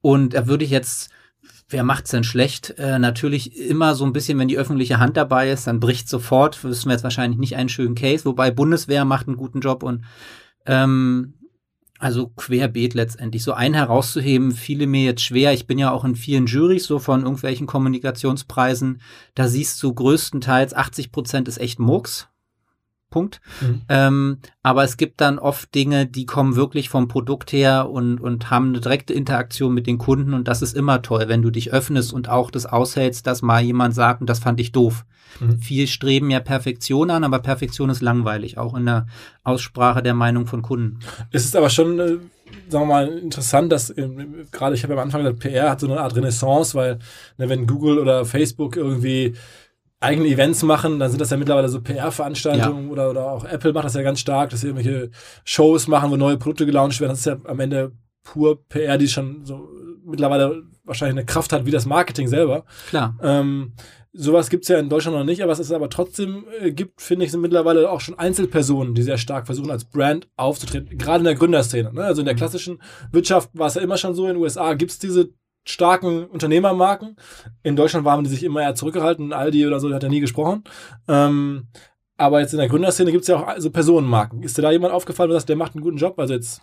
Und 0.00 0.34
da 0.34 0.46
würde 0.46 0.64
ich 0.64 0.70
jetzt 0.70 1.10
Wer 1.72 1.84
macht's 1.84 2.10
denn 2.10 2.24
schlecht? 2.24 2.74
Äh, 2.78 2.98
natürlich 2.98 3.56
immer 3.56 3.94
so 3.94 4.04
ein 4.04 4.12
bisschen, 4.12 4.36
wenn 4.40 4.48
die 4.48 4.58
öffentliche 4.58 4.98
Hand 4.98 5.16
dabei 5.16 5.52
ist, 5.52 5.68
dann 5.68 5.78
bricht 5.78 6.08
sofort. 6.08 6.64
Wissen 6.64 6.86
wir 6.88 6.94
jetzt 6.94 7.04
wahrscheinlich 7.04 7.38
nicht 7.38 7.54
einen 7.54 7.68
schönen 7.68 7.94
Case, 7.94 8.24
wobei 8.24 8.50
Bundeswehr 8.50 9.04
macht 9.04 9.28
einen 9.28 9.36
guten 9.36 9.60
Job 9.60 9.84
und 9.84 10.04
ähm, 10.66 11.34
also 12.00 12.28
querbeet 12.28 12.94
letztendlich. 12.94 13.44
So 13.44 13.52
einen 13.52 13.74
herauszuheben, 13.74 14.52
fiele 14.52 14.86
mir 14.86 15.04
jetzt 15.04 15.22
schwer. 15.22 15.52
Ich 15.52 15.66
bin 15.66 15.78
ja 15.78 15.90
auch 15.90 16.04
in 16.04 16.16
vielen 16.16 16.46
Jurys, 16.46 16.84
so 16.84 16.98
von 16.98 17.22
irgendwelchen 17.22 17.66
Kommunikationspreisen. 17.66 19.02
Da 19.34 19.48
siehst 19.48 19.82
du 19.82 19.92
größtenteils 19.92 20.74
80 20.74 21.12
Prozent 21.12 21.46
ist 21.46 21.58
echt 21.58 21.78
Murks. 21.78 22.29
Punkt. 23.10 23.40
Mhm. 23.60 23.82
Ähm, 23.88 24.38
aber 24.62 24.84
es 24.84 24.96
gibt 24.96 25.20
dann 25.20 25.38
oft 25.38 25.74
Dinge, 25.74 26.06
die 26.06 26.26
kommen 26.26 26.56
wirklich 26.56 26.88
vom 26.88 27.08
Produkt 27.08 27.52
her 27.52 27.90
und, 27.90 28.20
und 28.20 28.50
haben 28.50 28.68
eine 28.68 28.80
direkte 28.80 29.12
Interaktion 29.12 29.74
mit 29.74 29.86
den 29.86 29.98
Kunden 29.98 30.32
und 30.32 30.48
das 30.48 30.62
ist 30.62 30.76
immer 30.76 31.02
toll, 31.02 31.24
wenn 31.26 31.42
du 31.42 31.50
dich 31.50 31.72
öffnest 31.72 32.12
und 32.12 32.28
auch 32.28 32.50
das 32.50 32.66
aushältst, 32.66 33.26
dass 33.26 33.42
mal 33.42 33.62
jemand 33.62 33.94
sagt, 33.94 34.20
und 34.20 34.30
das 34.30 34.38
fand 34.38 34.60
ich 34.60 34.72
doof. 34.72 35.04
Mhm. 35.38 35.58
Viel 35.60 35.86
streben 35.86 36.30
ja 36.30 36.40
Perfektion 36.40 37.10
an, 37.10 37.24
aber 37.24 37.38
Perfektion 37.38 37.90
ist 37.90 38.02
langweilig, 38.02 38.58
auch 38.58 38.74
in 38.74 38.86
der 38.86 39.06
Aussprache 39.44 40.02
der 40.02 40.14
Meinung 40.14 40.46
von 40.46 40.62
Kunden. 40.62 41.00
Es 41.30 41.44
ist 41.44 41.56
aber 41.56 41.70
schon, 41.70 41.98
äh, 41.98 42.16
sagen 42.68 42.84
wir 42.84 42.86
mal, 42.86 43.08
interessant, 43.08 43.70
dass 43.72 43.90
äh, 43.90 44.08
gerade 44.50 44.74
ich 44.74 44.82
habe 44.82 44.94
am 44.94 45.00
Anfang 45.00 45.22
gesagt, 45.22 45.40
PR 45.40 45.70
hat 45.70 45.80
so 45.80 45.86
eine 45.86 46.00
Art 46.00 46.16
Renaissance, 46.16 46.74
weil 46.74 46.98
ne, 47.38 47.48
wenn 47.48 47.66
Google 47.66 47.98
oder 47.98 48.24
Facebook 48.24 48.76
irgendwie 48.76 49.34
eigene 50.00 50.28
Events 50.28 50.62
machen, 50.62 50.98
dann 50.98 51.10
sind 51.10 51.20
das 51.20 51.30
ja 51.30 51.36
mittlerweile 51.36 51.68
so 51.68 51.80
PR-Veranstaltungen 51.82 52.86
ja. 52.86 52.92
oder, 52.92 53.10
oder 53.10 53.30
auch 53.30 53.44
Apple 53.44 53.72
macht 53.74 53.84
das 53.84 53.94
ja 53.94 54.02
ganz 54.02 54.20
stark, 54.20 54.50
dass 54.50 54.62
sie 54.62 54.68
irgendwelche 54.68 55.10
Shows 55.44 55.88
machen, 55.88 56.10
wo 56.10 56.16
neue 56.16 56.38
Produkte 56.38 56.66
gelauncht 56.66 57.00
werden. 57.00 57.12
Das 57.12 57.20
ist 57.20 57.26
ja 57.26 57.36
am 57.44 57.60
Ende 57.60 57.92
pur 58.22 58.66
PR, 58.68 58.96
die 58.96 59.08
schon 59.08 59.44
so 59.44 59.68
mittlerweile 60.04 60.62
wahrscheinlich 60.84 61.18
eine 61.18 61.26
Kraft 61.26 61.52
hat 61.52 61.66
wie 61.66 61.70
das 61.70 61.86
Marketing 61.86 62.28
selber. 62.28 62.64
Klar. 62.88 63.16
Ähm, 63.22 63.74
sowas 64.12 64.50
gibt's 64.50 64.68
ja 64.68 64.78
in 64.78 64.88
Deutschland 64.88 65.16
noch 65.16 65.24
nicht, 65.24 65.42
aber 65.42 65.52
was 65.52 65.58
es 65.58 65.70
aber 65.70 65.90
trotzdem 65.90 66.46
äh, 66.60 66.72
gibt, 66.72 67.00
finde 67.00 67.24
ich, 67.24 67.30
sind 67.30 67.42
mittlerweile 67.42 67.90
auch 67.90 68.00
schon 68.00 68.18
Einzelpersonen, 68.18 68.94
die 68.94 69.02
sehr 69.02 69.18
stark 69.18 69.46
versuchen, 69.46 69.70
als 69.70 69.84
Brand 69.84 70.28
aufzutreten, 70.36 70.98
gerade 70.98 71.18
in 71.18 71.24
der 71.24 71.34
Gründerszene. 71.34 71.92
Ne? 71.92 72.02
Also 72.02 72.22
in 72.22 72.24
der 72.24 72.34
mhm. 72.34 72.38
klassischen 72.38 72.82
Wirtschaft 73.12 73.50
war 73.52 73.68
es 73.68 73.74
ja 73.74 73.82
immer 73.82 73.98
schon 73.98 74.14
so, 74.14 74.26
in 74.26 74.34
den 74.34 74.42
USA 74.42 74.74
gibt's 74.74 74.98
diese 74.98 75.30
starken 75.64 76.26
Unternehmermarken. 76.26 77.16
In 77.62 77.76
Deutschland 77.76 78.04
waren 78.04 78.24
die 78.24 78.30
sich 78.30 78.44
immer 78.44 78.62
eher 78.62 78.74
zurückgehalten. 78.74 79.32
Aldi 79.32 79.66
oder 79.66 79.80
so 79.80 79.92
hat 79.92 80.02
ja 80.02 80.08
nie 80.08 80.20
gesprochen. 80.20 80.64
Ähm, 81.08 81.68
aber 82.16 82.40
jetzt 82.40 82.52
in 82.52 82.58
der 82.58 82.68
Gründerszene 82.68 83.12
gibt 83.12 83.22
es 83.22 83.28
ja 83.28 83.36
auch 83.36 83.54
so 83.58 83.70
Personenmarken. 83.70 84.42
Ist 84.42 84.58
dir 84.58 84.62
da 84.62 84.70
jemand 84.70 84.92
aufgefallen, 84.92 85.30
dass 85.30 85.46
der 85.46 85.56
macht 85.56 85.74
einen 85.74 85.84
guten 85.84 85.96
Job? 85.96 86.18
Also 86.18 86.34
jetzt 86.34 86.62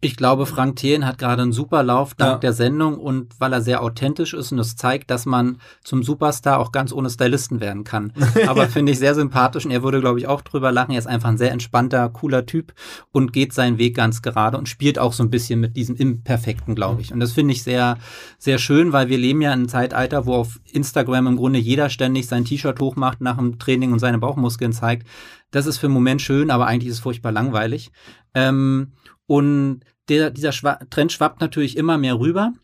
Ich 0.00 0.16
glaube, 0.16 0.46
Frank 0.46 0.76
Thelen 0.76 1.06
hat 1.06 1.18
gerade 1.18 1.42
einen 1.42 1.52
super 1.52 1.84
Lauf 1.84 2.14
dank 2.14 2.32
ja. 2.32 2.38
der 2.38 2.52
Sendung 2.52 2.98
und 2.98 3.38
weil 3.38 3.52
er 3.52 3.60
sehr 3.60 3.82
authentisch 3.82 4.34
ist 4.34 4.50
und 4.50 4.58
es 4.58 4.74
zeigt, 4.74 5.12
dass 5.12 5.26
man 5.26 5.60
zum 5.84 6.02
Superstar 6.02 6.58
auch 6.58 6.72
ganz 6.72 6.92
ohne 6.92 7.08
Stylisten 7.08 7.60
werden 7.60 7.84
kann. 7.84 8.12
Aber 8.48 8.66
finde 8.66 8.90
ich 8.90 8.98
sehr 8.98 9.14
sympathisch 9.14 9.64
und 9.64 9.70
er 9.70 9.84
würde, 9.84 10.00
glaube 10.00 10.18
ich, 10.18 10.26
auch 10.26 10.42
drüber 10.42 10.72
lachen. 10.72 10.90
Er 10.90 10.98
ist 10.98 11.06
einfach 11.06 11.28
ein 11.28 11.38
sehr 11.38 11.52
entspannter, 11.52 12.08
cooler 12.08 12.46
Typ 12.46 12.74
und 13.12 13.32
geht 13.32 13.52
seinen 13.52 13.78
Weg 13.78 13.94
ganz 13.96 14.22
gerade 14.22 14.58
und 14.58 14.68
spielt 14.68 14.98
auch 14.98 15.12
so 15.12 15.22
ein 15.22 15.30
bisschen 15.30 15.60
mit 15.60 15.76
diesem 15.76 15.94
Imperfekten, 15.94 16.74
glaube 16.74 17.00
ich. 17.00 17.12
Und 17.12 17.20
das 17.20 17.32
finde 17.32 17.52
ich 17.52 17.62
sehr, 17.62 17.96
sehr 18.38 18.58
schön, 18.58 18.92
weil 18.92 19.08
wir 19.08 19.18
leben 19.18 19.40
ja 19.40 19.52
in 19.52 19.60
einem 19.60 19.68
Zeitalter, 19.68 20.26
wo 20.26 20.34
auf 20.34 20.58
Instagram 20.72 21.28
im 21.28 21.36
Grunde 21.36 21.60
jeder 21.60 21.90
ständig 21.90 22.26
sein 22.26 22.44
T-Shirt 22.44 22.80
hochmacht 22.80 23.20
nach 23.20 23.36
dem 23.36 23.60
Training 23.60 23.92
und 23.92 24.00
seine 24.00 24.18
Bauchmuskeln 24.18 24.72
zeigt. 24.72 25.06
Das 25.52 25.66
ist 25.66 25.78
für 25.78 25.86
einen 25.86 25.94
Moment 25.94 26.20
schön, 26.20 26.50
aber 26.50 26.66
eigentlich 26.66 26.88
ist 26.88 26.96
es 26.96 27.02
furchtbar 27.02 27.32
langweilig. 27.32 27.92
Ähm, 28.34 28.92
und 29.28 29.80
der, 30.08 30.30
dieser 30.30 30.52
Schwa 30.52 30.80
Trend 30.90 31.12
schwappt 31.12 31.40
natürlich 31.40 31.76
immer 31.76 31.98
mehr 31.98 32.18
rüber. 32.18 32.54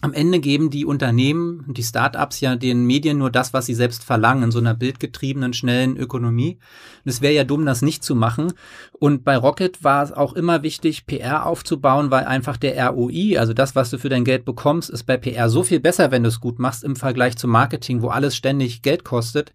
Am 0.00 0.12
Ende 0.12 0.38
geben 0.38 0.70
die 0.70 0.84
Unternehmen, 0.84 1.64
die 1.74 1.82
Startups 1.82 2.40
ja 2.40 2.54
den 2.54 2.86
Medien 2.86 3.18
nur 3.18 3.30
das, 3.30 3.52
was 3.52 3.66
sie 3.66 3.74
selbst 3.74 4.04
verlangen, 4.04 4.44
in 4.44 4.50
so 4.52 4.60
einer 4.60 4.72
bildgetriebenen, 4.72 5.52
schnellen 5.52 5.96
Ökonomie. 5.96 6.60
Und 7.04 7.10
es 7.10 7.20
wäre 7.20 7.34
ja 7.34 7.42
dumm, 7.42 7.66
das 7.66 7.82
nicht 7.82 8.04
zu 8.04 8.14
machen. 8.14 8.52
Und 8.92 9.24
bei 9.24 9.36
Rocket 9.36 9.82
war 9.82 10.04
es 10.04 10.12
auch 10.12 10.34
immer 10.34 10.62
wichtig, 10.62 11.06
PR 11.06 11.44
aufzubauen, 11.46 12.12
weil 12.12 12.24
einfach 12.24 12.56
der 12.56 12.88
ROI, 12.88 13.38
also 13.38 13.52
das, 13.52 13.74
was 13.74 13.90
du 13.90 13.98
für 13.98 14.08
dein 14.08 14.24
Geld 14.24 14.44
bekommst, 14.44 14.88
ist 14.88 15.02
bei 15.02 15.16
PR 15.16 15.50
so 15.50 15.64
viel 15.64 15.80
besser, 15.80 16.12
wenn 16.12 16.22
du 16.22 16.28
es 16.28 16.40
gut 16.40 16.60
machst 16.60 16.84
im 16.84 16.94
Vergleich 16.94 17.36
zum 17.36 17.50
Marketing, 17.50 18.00
wo 18.00 18.08
alles 18.08 18.36
ständig 18.36 18.82
Geld 18.82 19.04
kostet. 19.04 19.52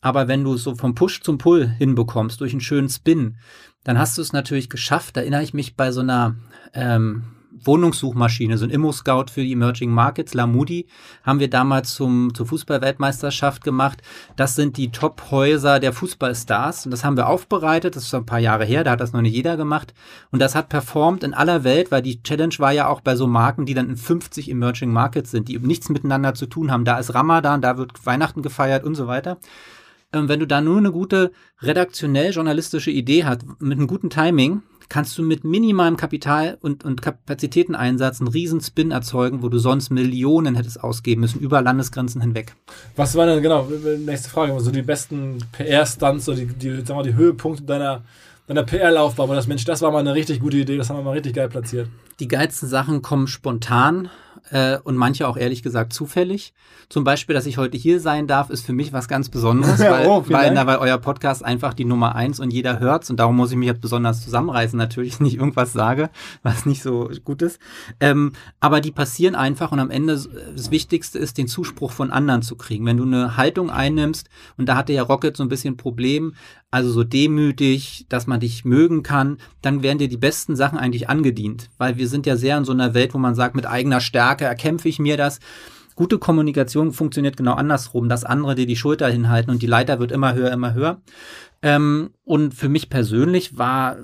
Aber 0.00 0.28
wenn 0.28 0.44
du 0.44 0.54
es 0.54 0.64
so 0.64 0.74
vom 0.74 0.96
Push 0.96 1.22
zum 1.22 1.38
Pull 1.38 1.66
hinbekommst, 1.66 2.40
durch 2.40 2.52
einen 2.52 2.60
schönen 2.60 2.88
Spin, 2.90 3.36
dann 3.84 3.98
hast 3.98 4.18
du 4.18 4.22
es 4.22 4.32
natürlich 4.32 4.68
geschafft. 4.70 5.16
Da 5.16 5.20
erinnere 5.20 5.42
ich 5.42 5.54
mich 5.54 5.76
bei 5.76 5.92
so 5.92 6.00
einer 6.00 6.34
ähm, 6.72 7.24
Wohnungssuchmaschine, 7.66 8.58
so 8.58 8.64
ein 8.64 8.70
Immo-Scout 8.70 9.26
für 9.30 9.42
die 9.42 9.52
Emerging 9.52 9.90
Markets, 9.90 10.34
Lamudi, 10.34 10.86
haben 11.22 11.40
wir 11.40 11.48
damals 11.48 11.94
zum, 11.94 12.34
zur 12.34 12.46
Fußballweltmeisterschaft 12.46 13.62
gemacht. 13.62 14.02
Das 14.36 14.54
sind 14.54 14.76
die 14.76 14.90
Top-Häuser 14.90 15.80
der 15.80 15.92
Fußballstars 15.92 16.86
und 16.86 16.90
das 16.90 17.04
haben 17.04 17.16
wir 17.16 17.28
aufbereitet. 17.28 17.96
Das 17.96 18.04
ist 18.04 18.14
ein 18.14 18.26
paar 18.26 18.38
Jahre 18.38 18.64
her, 18.64 18.84
da 18.84 18.92
hat 18.92 19.00
das 19.00 19.12
noch 19.12 19.22
nicht 19.22 19.34
jeder 19.34 19.56
gemacht. 19.56 19.94
Und 20.30 20.40
das 20.40 20.54
hat 20.54 20.68
performt 20.68 21.22
in 21.22 21.34
aller 21.34 21.64
Welt, 21.64 21.90
weil 21.90 22.02
die 22.02 22.22
Challenge 22.22 22.54
war 22.58 22.72
ja 22.72 22.88
auch 22.88 23.00
bei 23.00 23.16
so 23.16 23.26
Marken, 23.26 23.66
die 23.66 23.74
dann 23.74 23.88
in 23.88 23.96
50 23.96 24.50
Emerging 24.50 24.92
Markets 24.92 25.30
sind, 25.30 25.48
die 25.48 25.58
nichts 25.58 25.88
miteinander 25.88 26.34
zu 26.34 26.46
tun 26.46 26.70
haben. 26.70 26.84
Da 26.84 26.98
ist 26.98 27.14
Ramadan, 27.14 27.60
da 27.62 27.78
wird 27.78 28.04
Weihnachten 28.04 28.42
gefeiert 28.42 28.84
und 28.84 28.94
so 28.94 29.06
weiter 29.06 29.38
wenn 30.14 30.40
du 30.40 30.46
da 30.46 30.60
nur 30.60 30.78
eine 30.78 30.92
gute 30.92 31.32
redaktionell-journalistische 31.60 32.90
Idee 32.90 33.24
hast, 33.24 33.42
mit 33.60 33.78
einem 33.78 33.86
guten 33.86 34.10
Timing, 34.10 34.62
kannst 34.88 35.16
du 35.18 35.22
mit 35.22 35.44
minimalem 35.44 35.96
Kapital 35.96 36.58
und, 36.60 36.84
und 36.84 37.02
Kapazitäteneinsatz 37.02 38.20
einen 38.20 38.28
riesen 38.28 38.60
Spin 38.60 38.90
erzeugen, 38.90 39.42
wo 39.42 39.48
du 39.48 39.58
sonst 39.58 39.90
Millionen 39.90 40.54
hättest 40.54 40.82
ausgeben 40.82 41.22
müssen, 41.22 41.40
über 41.40 41.62
Landesgrenzen 41.62 42.20
hinweg. 42.20 42.54
Was 42.96 43.14
waren 43.16 43.28
denn, 43.28 43.42
genau, 43.42 43.68
nächste 43.98 44.30
Frage, 44.30 44.52
so 44.52 44.58
also 44.58 44.70
die 44.70 44.82
besten 44.82 45.38
PR-Stunts, 45.52 46.26
so 46.26 46.34
die, 46.34 46.46
die, 46.46 46.82
sag 46.84 46.96
mal, 46.96 47.02
die 47.02 47.14
Höhepunkte 47.14 47.64
deiner, 47.64 48.02
deiner 48.46 48.62
PR-Laufbahn, 48.62 49.28
wo 49.28 49.34
das 49.34 49.46
Mensch, 49.46 49.64
das 49.64 49.82
war 49.82 49.90
mal 49.90 50.00
eine 50.00 50.14
richtig 50.14 50.40
gute 50.40 50.58
Idee, 50.58 50.76
das 50.76 50.90
haben 50.90 50.98
wir 50.98 51.04
mal 51.04 51.12
richtig 51.12 51.34
geil 51.34 51.48
platziert. 51.48 51.88
Die 52.20 52.28
geilsten 52.28 52.68
Sachen 52.68 53.02
kommen 53.02 53.26
spontan 53.26 54.10
äh, 54.50 54.78
und 54.84 54.96
manche 54.96 55.26
auch 55.26 55.36
ehrlich 55.36 55.62
gesagt 55.62 55.92
zufällig. 55.92 56.54
Zum 56.88 57.04
Beispiel, 57.04 57.34
dass 57.34 57.46
ich 57.46 57.56
heute 57.56 57.76
hier 57.76 58.00
sein 58.00 58.26
darf, 58.26 58.50
ist 58.50 58.66
für 58.66 58.72
mich 58.72 58.92
was 58.92 59.08
ganz 59.08 59.28
Besonderes, 59.28 59.80
weil, 59.80 60.06
oh, 60.06 60.24
weil, 60.28 60.52
na, 60.52 60.66
weil 60.66 60.78
euer 60.78 60.98
Podcast 60.98 61.44
einfach 61.44 61.74
die 61.74 61.84
Nummer 61.84 62.14
eins 62.14 62.40
und 62.40 62.52
jeder 62.52 62.78
hört's 62.78 63.10
und 63.10 63.18
darum 63.18 63.36
muss 63.36 63.50
ich 63.50 63.56
mich 63.56 63.68
jetzt 63.68 63.80
besonders 63.80 64.22
zusammenreißen, 64.22 64.76
natürlich 64.76 65.20
nicht 65.20 65.36
irgendwas 65.36 65.72
sage, 65.72 66.10
was 66.42 66.66
nicht 66.66 66.82
so 66.82 67.10
gut 67.24 67.42
ist. 67.42 67.58
Ähm, 68.00 68.32
aber 68.60 68.80
die 68.80 68.92
passieren 68.92 69.34
einfach 69.34 69.72
und 69.72 69.80
am 69.80 69.90
Ende 69.90 70.14
das 70.14 70.70
Wichtigste 70.70 71.18
ist, 71.18 71.38
den 71.38 71.48
Zuspruch 71.48 71.92
von 71.92 72.10
anderen 72.10 72.42
zu 72.42 72.56
kriegen. 72.56 72.86
Wenn 72.86 72.96
du 72.96 73.04
eine 73.04 73.36
Haltung 73.36 73.70
einnimmst, 73.70 74.28
und 74.56 74.68
da 74.68 74.76
hatte 74.76 74.92
ja 74.92 75.02
Rocket 75.02 75.36
so 75.36 75.42
ein 75.42 75.48
bisschen 75.48 75.76
Problem, 75.76 76.34
also 76.74 76.90
so 76.90 77.04
demütig, 77.04 78.04
dass 78.08 78.26
man 78.26 78.40
dich 78.40 78.64
mögen 78.64 79.04
kann, 79.04 79.38
dann 79.62 79.84
werden 79.84 79.98
dir 79.98 80.08
die 80.08 80.16
besten 80.16 80.56
Sachen 80.56 80.76
eigentlich 80.76 81.08
angedient, 81.08 81.70
weil 81.78 81.98
wir 81.98 82.08
sind 82.08 82.26
ja 82.26 82.36
sehr 82.36 82.58
in 82.58 82.64
so 82.64 82.72
einer 82.72 82.94
Welt, 82.94 83.14
wo 83.14 83.18
man 83.18 83.36
sagt, 83.36 83.54
mit 83.54 83.64
eigener 83.64 84.00
Stärke 84.00 84.33
erkämpfe 84.40 84.88
ich 84.88 84.98
mir 84.98 85.16
das. 85.16 85.40
Gute 85.94 86.18
Kommunikation 86.18 86.92
funktioniert 86.92 87.36
genau 87.36 87.54
andersrum, 87.54 88.08
dass 88.08 88.24
andere 88.24 88.56
dir 88.56 88.66
die 88.66 88.76
Schulter 88.76 89.08
hinhalten 89.08 89.50
und 89.50 89.62
die 89.62 89.66
Leiter 89.66 90.00
wird 90.00 90.10
immer 90.10 90.34
höher, 90.34 90.50
immer 90.50 90.74
höher. 90.74 91.00
Ähm, 91.62 92.10
und 92.24 92.54
für 92.54 92.68
mich 92.68 92.90
persönlich 92.90 93.58
war, 93.58 93.96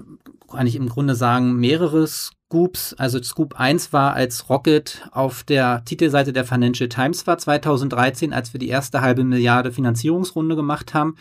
kann 0.50 0.66
ich 0.66 0.76
im 0.76 0.88
Grunde 0.88 1.14
sagen, 1.14 1.56
mehrere 1.56 2.06
Scoops. 2.06 2.94
Also 2.94 3.22
Scoop 3.22 3.58
1 3.58 3.92
war, 3.92 4.14
als 4.14 4.48
Rocket 4.48 5.08
auf 5.10 5.42
der 5.42 5.84
Titelseite 5.84 6.32
der 6.32 6.44
Financial 6.44 6.88
Times 6.88 7.26
war 7.26 7.38
2013, 7.38 8.32
als 8.32 8.52
wir 8.52 8.60
die 8.60 8.68
erste 8.68 9.00
halbe 9.00 9.24
Milliarde 9.24 9.72
Finanzierungsrunde 9.72 10.56
gemacht 10.56 10.94
haben. 10.94 11.16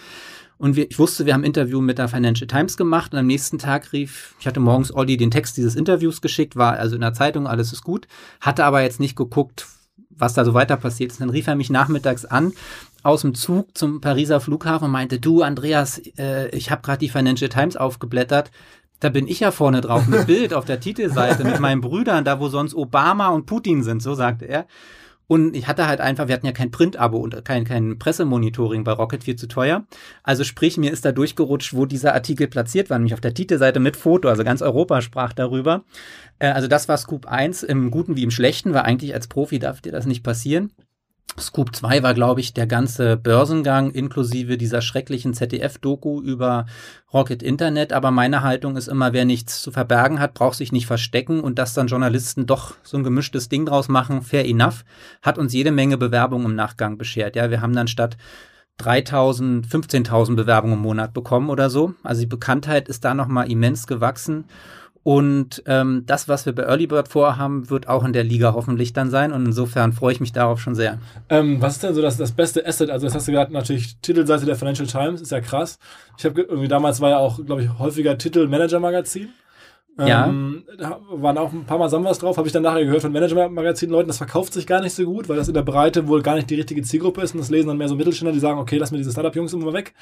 Und 0.60 0.76
wir, 0.76 0.92
ich 0.92 1.00
wusste, 1.00 1.26
wir 1.26 1.34
haben 1.34 1.42
ein 1.42 1.46
Interview 1.46 1.80
mit 1.80 1.98
der 1.98 2.10
Financial 2.10 2.46
Times 2.46 2.76
gemacht 2.76 3.14
und 3.14 3.20
am 3.20 3.28
nächsten 3.28 3.60
Tag 3.60 3.94
rief, 3.94 4.36
ich 4.42 4.46
hatte 4.46 4.60
morgens 4.60 4.94
Olli 4.94 5.16
den 5.16 5.32
Text 5.32 5.56
dieses 5.56 5.74
Interviews 5.74 6.20
geschickt, 6.20 6.58
war 6.58 6.74
also 6.74 6.96
in 6.96 7.02
der 7.02 7.14
Zeitung, 7.14 7.48
alles 7.48 7.72
ist 7.72 7.82
gut, 7.82 8.08
hatte 8.42 8.66
aber 8.66 8.82
jetzt 8.82 9.00
nicht 9.00 9.16
geguckt, 9.16 9.68
was 10.10 10.34
da 10.34 10.44
so 10.44 10.54
weiter 10.54 10.76
passiert 10.76 11.12
ist. 11.12 11.22
Dann 11.22 11.30
rief 11.30 11.48
er 11.48 11.56
mich 11.56 11.70
nachmittags 11.70 12.26
an 12.26 12.52
aus 13.04 13.22
dem 13.22 13.36
Zug 13.36 13.78
zum 13.78 14.02
Pariser 14.02 14.42
Flughafen 14.42 14.88
und 14.88 14.92
meinte, 14.92 15.18
du 15.18 15.44
Andreas, 15.44 16.02
äh, 16.18 16.50
ich 16.50 16.70
habe 16.72 16.82
gerade 16.82 17.00
die 17.00 17.10
Financial 17.10 17.50
Times 17.50 17.78
aufgeblättert. 17.78 18.52
Da 19.00 19.08
bin 19.08 19.30
ich 19.30 19.40
ja 19.40 19.52
vorne 19.52 19.80
drauf 19.80 20.08
mit 20.08 20.28
Bild 20.28 20.54
auf 20.54 20.66
der 20.66 20.82
Titelseite 20.82 21.46
mit 21.46 21.62
meinen 21.62 21.80
Brüdern, 21.80 22.26
da 22.26 22.42
wo 22.42 22.50
sonst 22.50 22.76
Obama 22.76 23.30
und 23.30 23.46
Putin 23.46 23.82
sind, 23.82 24.04
so 24.04 24.14
sagte 24.14 24.44
er. 24.44 24.68
Und 25.30 25.56
ich 25.56 25.68
hatte 25.68 25.86
halt 25.86 26.02
einfach, 26.02 26.28
wir 26.28 26.34
hatten 26.34 26.48
ja 26.48 26.52
kein 26.52 26.72
Print-Abo 26.72 27.20
und 27.20 27.46
kein, 27.46 27.64
kein 27.64 28.00
Pressemonitoring 28.00 28.84
bei 28.84 28.94
Rocket, 28.94 29.24
viel 29.24 29.36
zu 29.36 29.48
teuer. 29.48 29.86
Also 30.24 30.44
sprich, 30.44 30.76
mir 30.80 30.92
ist 30.92 31.06
da 31.06 31.12
durchgerutscht, 31.12 31.76
wo 31.76 31.86
dieser 31.86 32.16
Artikel 32.16 32.48
platziert 32.48 32.90
war, 32.90 32.98
nämlich 32.98 33.14
auf 33.14 33.22
der 33.22 33.36
Titelseite 33.36 33.80
mit 33.80 33.96
Foto, 33.96 34.28
also 34.28 34.44
ganz 34.44 34.64
Europa 34.64 35.02
sprach 35.02 35.34
darüber. 35.34 35.84
Äh, 36.40 36.48
also 36.48 36.68
das 36.68 36.90
war 36.90 36.98
Scoop 36.98 37.28
1 37.28 37.62
im 37.62 37.92
Guten 37.92 38.18
wie 38.18 38.24
im 38.24 38.32
Schlechten, 38.32 38.74
weil 38.74 38.82
eigentlich 38.82 39.14
als 39.14 39.28
Profi 39.28 39.60
darf 39.60 39.82
dir 39.82 39.92
das 39.92 40.08
nicht 40.08 40.24
passieren. 40.24 40.72
Scoop 41.38 41.76
2 41.76 42.04
war, 42.04 42.14
glaube 42.14 42.42
ich, 42.42 42.54
der 42.54 42.68
ganze 42.68 43.16
Börsengang 43.16 43.92
inklusive 43.92 44.58
dieser 44.58 44.82
schrecklichen 44.82 45.34
ZDF-Doku 45.34 46.22
über 46.22 46.66
Rocket 47.14 47.44
Internet. 47.44 47.94
Aber 47.94 48.12
meine 48.12 48.42
Haltung 48.44 48.76
ist 48.76 48.88
immer, 48.88 49.14
wer 49.14 49.26
nichts 49.26 49.62
zu 49.62 49.72
verbergen 49.72 50.20
hat, 50.20 50.34
braucht 50.34 50.58
sich 50.58 50.72
nicht 50.72 50.88
verstecken 50.88 51.42
und 51.42 51.60
dass 51.60 51.74
dann 51.74 51.88
Journalisten 51.88 52.46
doch 52.46 52.76
so 52.84 52.98
ein 52.98 53.04
gemischtes 53.04 53.50
Ding 53.50 53.66
draus 53.66 53.88
machen, 53.88 54.22
fair 54.22 54.46
enough, 54.46 54.84
hat 55.22 55.38
uns 55.38 55.54
jede 55.54 55.72
Menge 55.72 55.98
Bewerbungen 55.98 56.48
im 56.48 56.56
Nachgang 56.56 56.98
beschert. 56.98 57.36
Ja, 57.36 57.50
wir 57.50 57.62
haben 57.62 57.76
dann 57.76 57.88
statt 57.88 58.18
3000, 58.80 59.68
15.000 59.68 60.36
Bewerbungen 60.36 60.78
im 60.78 60.82
Monat 60.82 61.14
bekommen 61.14 61.50
oder 61.50 61.70
so. 61.70 61.94
Also 62.04 62.22
die 62.22 62.28
Bekanntheit 62.28 62.88
ist 62.90 63.06
da 63.06 63.14
nochmal 63.14 63.52
immens 63.52 63.88
gewachsen. 63.88 64.46
Und 65.04 65.64
ähm, 65.66 66.04
das, 66.06 66.28
was 66.28 66.46
wir 66.46 66.54
bei 66.54 66.64
Early 66.64 66.88
Bird 66.88 67.08
vorhaben, 67.08 67.70
wird 67.70 67.88
auch 67.88 68.04
in 68.04 68.14
der 68.14 68.24
Liga 68.24 68.54
hoffentlich 68.54 68.94
dann 68.94 69.10
sein. 69.10 69.32
Und 69.32 69.46
insofern 69.46 69.94
freue 69.94 70.14
ich 70.14 70.20
mich 70.20 70.34
darauf 70.34 70.60
schon 70.60 70.76
sehr. 70.76 71.00
Ähm, 71.30 71.62
was 71.62 71.76
ist 71.76 71.84
denn 71.84 71.96
so 71.96 72.02
das, 72.02 72.18
das 72.18 72.34
beste 72.34 72.66
Asset? 72.66 72.90
Also, 72.90 73.08
das 73.08 73.16
hast 73.16 73.28
du 73.28 73.32
gerade 73.32 73.54
natürlich 73.54 73.98
Titelseite 74.02 74.46
der 74.46 74.56
Financial 74.56 74.88
Times, 74.88 75.22
ist 75.22 75.32
ja 75.32 75.42
krass. 75.42 75.80
Ich 76.18 76.26
habe 76.26 76.42
irgendwie 76.42 76.68
damals 76.68 77.00
war 77.02 77.12
ja 77.12 77.18
auch, 77.18 77.44
glaube 77.46 77.64
ich, 77.64 77.80
häufiger 77.80 78.18
Titel 78.18 78.48
Manager 78.48 78.80
Magazin. 78.80 79.30
Ja. 80.08 80.28
Ähm, 80.28 80.64
da 80.78 81.00
waren 81.12 81.38
auch 81.38 81.52
ein 81.52 81.66
paar 81.66 81.78
Mal 81.78 81.90
Samwas 81.90 82.20
drauf, 82.20 82.38
habe 82.38 82.48
ich 82.48 82.54
dann 82.54 82.64
nachher 82.64 82.86
gehört 82.86 83.02
von 83.02 83.12
Manager-Magazin-Leuten, 83.12 84.08
das 84.08 84.18
verkauft 84.18 84.54
sich 84.54 84.66
gar 84.66 84.82
nicht 84.82 84.94
so 84.94 85.04
gut, 85.04 85.28
weil 85.28 85.36
das 85.36 85.48
in 85.48 85.54
der 85.54 85.62
Breite 85.62 86.08
wohl 86.08 86.22
gar 86.22 86.36
nicht 86.36 86.50
die 86.50 86.56
richtige 86.56 86.82
Zielgruppe 86.82 87.22
ist 87.22 87.34
und 87.34 87.40
das 87.40 87.50
lesen 87.50 87.68
dann 87.68 87.78
mehr 87.78 87.90
so 87.90 87.96
Mittelständler, 87.96 88.34
die 88.34 88.40
sagen, 88.40 88.60
okay, 88.60 88.78
lass 88.78 88.92
mir 88.92 88.98
diese 88.98 89.12
Startup-Jungs 89.12 89.54
immer 89.54 89.74
weg. 89.74 89.94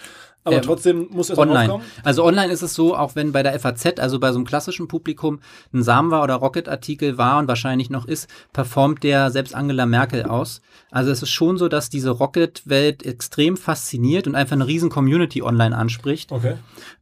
Aber 0.44 0.58
ähm, 0.58 0.62
trotzdem 0.62 1.08
muss 1.12 1.30
es 1.30 1.38
online. 1.38 1.66
Aufkommen. 1.66 1.84
Also 2.04 2.24
online 2.24 2.52
ist 2.54 2.62
es 2.62 2.74
so, 2.74 2.96
auch 2.96 3.16
wenn 3.16 3.32
bei 3.32 3.44
der 3.44 3.60
FAZ, 3.60 4.00
also 4.00 4.20
bei 4.20 4.32
so 4.32 4.38
einem 4.38 4.46
klassischen 4.46 4.88
Publikum, 4.88 5.40
ein 5.74 5.84
Samwa 5.84 6.24
oder 6.24 6.36
Rocket-Artikel 6.36 7.18
war 7.18 7.40
und 7.40 7.48
wahrscheinlich 7.48 7.90
noch 7.90 8.06
ist, 8.06 8.30
performt 8.54 9.04
der 9.04 9.32
selbst 9.32 9.56
Angela 9.56 9.86
Merkel 9.86 10.24
aus. 10.24 10.62
Also 10.92 11.12
es 11.12 11.22
ist 11.22 11.32
schon 11.32 11.58
so, 11.58 11.68
dass 11.68 11.90
diese 11.90 12.12
Rocket-Welt 12.12 13.06
extrem 13.06 13.58
fasziniert 13.58 14.28
und 14.28 14.36
einfach 14.36 14.54
eine 14.54 14.68
riesen 14.68 14.90
Community 14.90 15.42
online 15.42 15.76
anspricht. 15.76 16.32
Okay. 16.32 16.56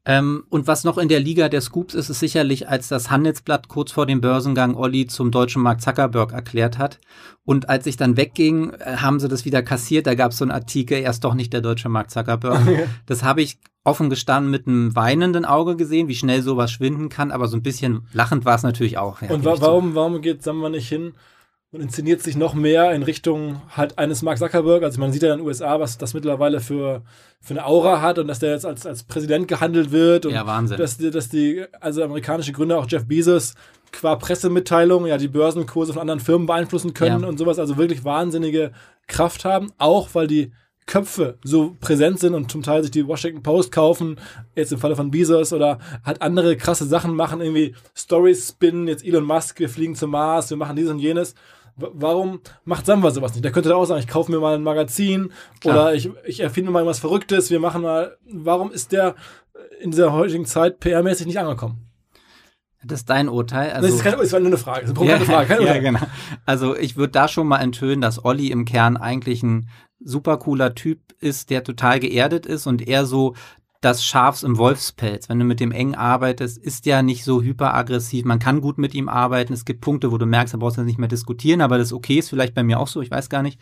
Ähm, 0.05 0.43
und 0.49 0.67
was 0.67 0.83
noch 0.83 0.97
in 0.97 1.07
der 1.07 1.19
Liga 1.19 1.49
der 1.49 1.61
Scoops 1.61 1.95
ist, 1.95 2.09
ist 2.09 2.19
sicherlich, 2.19 2.69
als 2.69 2.84
das 2.87 3.09
Handelsblatt 3.09 3.67
kurz 3.67 3.91
vor 3.91 4.05
dem 4.05 4.21
Börsengang 4.21 4.75
Olli 4.75 5.07
zum 5.07 5.31
deutschen 5.31 5.61
Mark 5.61 5.81
Zuckerberg 5.81 6.31
erklärt 6.31 6.77
hat. 6.77 6.99
Und 7.43 7.69
als 7.69 7.85
ich 7.85 7.97
dann 7.97 8.17
wegging, 8.17 8.71
äh, 8.73 8.97
haben 8.97 9.19
sie 9.19 9.27
das 9.27 9.45
wieder 9.45 9.61
kassiert. 9.61 10.07
Da 10.07 10.15
gab 10.15 10.31
es 10.31 10.37
so 10.37 10.45
einen 10.45 10.51
Artikel, 10.51 10.97
er 10.97 11.11
ist 11.11 11.23
doch 11.23 11.33
nicht 11.33 11.53
der 11.53 11.61
deutsche 11.61 11.89
Mark 11.89 12.09
Zuckerberg. 12.11 12.87
das 13.05 13.23
habe 13.23 13.41
ich 13.41 13.57
offen 13.83 14.09
gestanden 14.09 14.51
mit 14.51 14.67
einem 14.67 14.95
weinenden 14.95 15.45
Auge 15.45 15.75
gesehen, 15.75 16.07
wie 16.07 16.15
schnell 16.15 16.41
sowas 16.41 16.71
schwinden 16.71 17.09
kann, 17.09 17.31
aber 17.31 17.47
so 17.47 17.55
ein 17.55 17.63
bisschen 17.63 18.07
lachend 18.13 18.43
war 18.43 18.55
es 18.55 18.63
natürlich 18.63 18.97
auch. 18.97 19.21
Ja, 19.21 19.29
und 19.29 19.45
wa 19.45 19.55
warum, 19.59 19.93
warum 19.93 20.21
geht 20.21 20.43
Samba 20.43 20.69
nicht 20.69 20.89
hin 20.89 21.13
und 21.75 21.81
inszeniert 21.81 22.21
sich 22.21 22.35
noch 22.35 22.53
mehr 22.53 22.91
in 22.93 23.03
Richtung 23.03 23.61
halt 23.75 23.97
eines 23.97 24.21
Mark 24.21 24.37
Zuckerberg. 24.37 24.83
Also 24.83 24.99
man 24.99 25.11
sieht 25.11 25.23
ja 25.23 25.33
in 25.33 25.39
den 25.39 25.47
USA, 25.47 25.79
was 25.79 25.97
das 25.97 26.13
mittlerweile 26.13 26.59
für, 26.59 27.01
für 27.41 27.53
eine 27.53 27.65
Aura 27.65 28.01
hat 28.01 28.17
und 28.17 28.27
dass 28.27 28.39
der 28.39 28.51
jetzt 28.51 28.65
als, 28.65 28.85
als 28.85 29.03
Präsident 29.03 29.47
gehandelt 29.47 29.91
wird. 29.91 30.25
Und 30.25 30.33
ja, 30.33 30.47
Wahnsinn. 30.47 30.77
Dass, 30.77 30.97
dass 30.97 31.29
die, 31.29 31.65
also 31.79 32.03
amerikanische 32.03 32.53
Gründer, 32.53 32.79
auch 32.79 32.87
Jeff 32.89 33.05
Bezos, 33.05 33.53
qua 33.91 34.15
Pressemitteilung 34.15 35.05
ja 35.05 35.17
die 35.17 35.27
Börsenkurse 35.27 35.93
von 35.93 36.01
anderen 36.01 36.19
Firmen 36.19 36.47
beeinflussen 36.47 36.93
können 36.93 37.21
ja. 37.21 37.27
und 37.27 37.37
sowas, 37.37 37.59
also 37.59 37.77
wirklich 37.77 38.03
wahnsinnige 38.03 38.71
Kraft 39.07 39.45
haben, 39.45 39.71
auch 39.77 40.09
weil 40.13 40.27
die 40.27 40.51
Köpfe 40.85 41.39
so 41.43 41.75
präsent 41.79 42.19
sind 42.19 42.35
und 42.35 42.51
zum 42.51 42.61
Teil 42.61 42.83
sich 42.83 42.91
die 42.91 43.07
Washington 43.07 43.41
Post 43.41 43.71
kaufen, 43.71 44.19
jetzt 44.55 44.71
im 44.71 44.77
Falle 44.77 44.95
von 44.95 45.09
Bezos 45.09 45.51
oder 45.51 45.79
halt 46.03 46.21
andere 46.21 46.57
krasse 46.57 46.85
Sachen 46.85 47.15
machen, 47.15 47.41
irgendwie 47.41 47.73
Stories 47.95 48.49
spinnen, 48.49 48.87
jetzt 48.87 49.03
Elon 49.03 49.23
Musk, 49.23 49.59
wir 49.59 49.69
fliegen 49.69 49.95
zum 49.95 50.11
Mars, 50.11 50.49
wir 50.51 50.57
machen 50.57 50.75
dies 50.75 50.89
und 50.89 50.99
jenes. 50.99 51.33
Warum 51.77 52.39
macht 52.63 52.85
Samba 52.85 53.11
sowas 53.11 53.33
nicht? 53.33 53.43
Der 53.43 53.51
könnte 53.51 53.69
da 53.69 53.75
auch 53.75 53.85
sagen, 53.85 53.99
ich 53.99 54.07
kaufe 54.07 54.31
mir 54.31 54.39
mal 54.39 54.55
ein 54.55 54.63
Magazin 54.63 55.31
Klar. 55.59 55.75
oder 55.75 55.93
ich, 55.93 56.09
ich 56.25 56.39
erfinde 56.39 56.71
mal 56.71 56.79
irgendwas 56.79 56.99
Verrücktes, 56.99 57.49
wir 57.49 57.59
machen 57.59 57.81
mal. 57.81 58.17
Warum 58.31 58.71
ist 58.71 58.93
der 58.93 59.15
in 59.81 59.91
dieser 59.91 60.13
heutigen 60.13 60.45
Zeit 60.45 60.79
PR-mäßig 60.79 61.25
nicht 61.25 61.39
angekommen? 61.39 61.85
Das 62.85 62.99
ist 62.99 63.09
dein 63.09 63.29
Urteil. 63.29 63.71
Also, 63.71 63.87
das 63.87 63.95
ist 63.95 64.03
keine, 64.03 64.17
das 64.17 64.31
war 64.31 64.39
nur 64.39 64.47
eine 64.47 64.57
Frage. 64.57 64.81
Das 64.81 64.91
ist 64.91 64.97
eine 64.97 65.09
ja, 65.09 65.19
Frage. 65.19 65.47
Keine 65.47 65.65
ja, 65.65 65.77
genau. 65.79 65.99
Also 66.45 66.75
ich 66.75 66.97
würde 66.97 67.11
da 67.11 67.27
schon 67.27 67.47
mal 67.47 67.59
enthüllen, 67.59 67.99
dass 67.99 68.23
Olli 68.23 68.51
im 68.51 68.65
Kern 68.65 68.95
eigentlich 68.95 69.43
ein 69.43 69.69
super 69.99 70.37
cooler 70.37 70.75
Typ 70.75 70.99
ist, 71.19 71.49
der 71.49 71.63
total 71.63 71.99
geerdet 71.99 72.45
ist 72.45 72.67
und 72.67 72.87
eher 72.87 73.05
so 73.05 73.35
das 73.85 74.03
Schafs 74.03 74.41
im 74.41 74.57
Wolfspelz. 74.57 75.29
Wenn 75.29 75.37
du 75.37 75.45
mit 75.45 75.59
dem 75.59 75.71
eng 75.71 75.93
arbeitest, 75.93 76.57
ist 76.57 76.87
der 76.87 77.03
nicht 77.03 77.23
so 77.23 77.43
hyperaggressiv. 77.43 78.25
Man 78.25 78.39
kann 78.39 78.59
gut 78.59 78.79
mit 78.79 78.95
ihm 78.95 79.07
arbeiten. 79.07 79.53
Es 79.53 79.63
gibt 79.63 79.81
Punkte, 79.81 80.11
wo 80.11 80.17
du 80.17 80.25
merkst, 80.25 80.55
da 80.55 80.57
brauchst 80.57 80.77
du 80.77 80.81
nicht 80.81 80.97
mehr 80.97 81.07
diskutieren, 81.07 81.61
aber 81.61 81.77
das 81.77 81.89
ist 81.89 81.93
okay, 81.93 82.17
ist 82.17 82.29
vielleicht 82.29 82.55
bei 82.55 82.63
mir 82.63 82.79
auch 82.79 82.87
so, 82.87 83.01
ich 83.01 83.11
weiß 83.11 83.29
gar 83.29 83.43
nicht. 83.43 83.61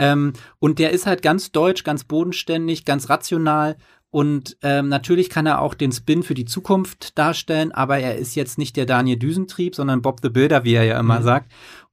Ähm, 0.00 0.32
und 0.58 0.80
der 0.80 0.90
ist 0.90 1.06
halt 1.06 1.22
ganz 1.22 1.52
deutsch, 1.52 1.84
ganz 1.84 2.02
bodenständig, 2.02 2.84
ganz 2.84 3.08
rational 3.08 3.76
und 4.12 4.58
ähm, 4.60 4.90
natürlich 4.90 5.30
kann 5.30 5.46
er 5.46 5.62
auch 5.62 5.72
den 5.72 5.90
Spin 5.90 6.22
für 6.22 6.34
die 6.34 6.44
Zukunft 6.44 7.16
darstellen, 7.16 7.72
aber 7.72 7.98
er 7.98 8.16
ist 8.16 8.34
jetzt 8.34 8.58
nicht 8.58 8.76
der 8.76 8.84
Daniel 8.84 9.16
Düsentrieb, 9.16 9.74
sondern 9.74 10.02
Bob 10.02 10.20
the 10.22 10.28
Builder, 10.28 10.64
wie 10.64 10.74
er 10.74 10.84
ja 10.84 11.00
immer 11.00 11.20
mhm. 11.20 11.24
sagt. 11.24 11.52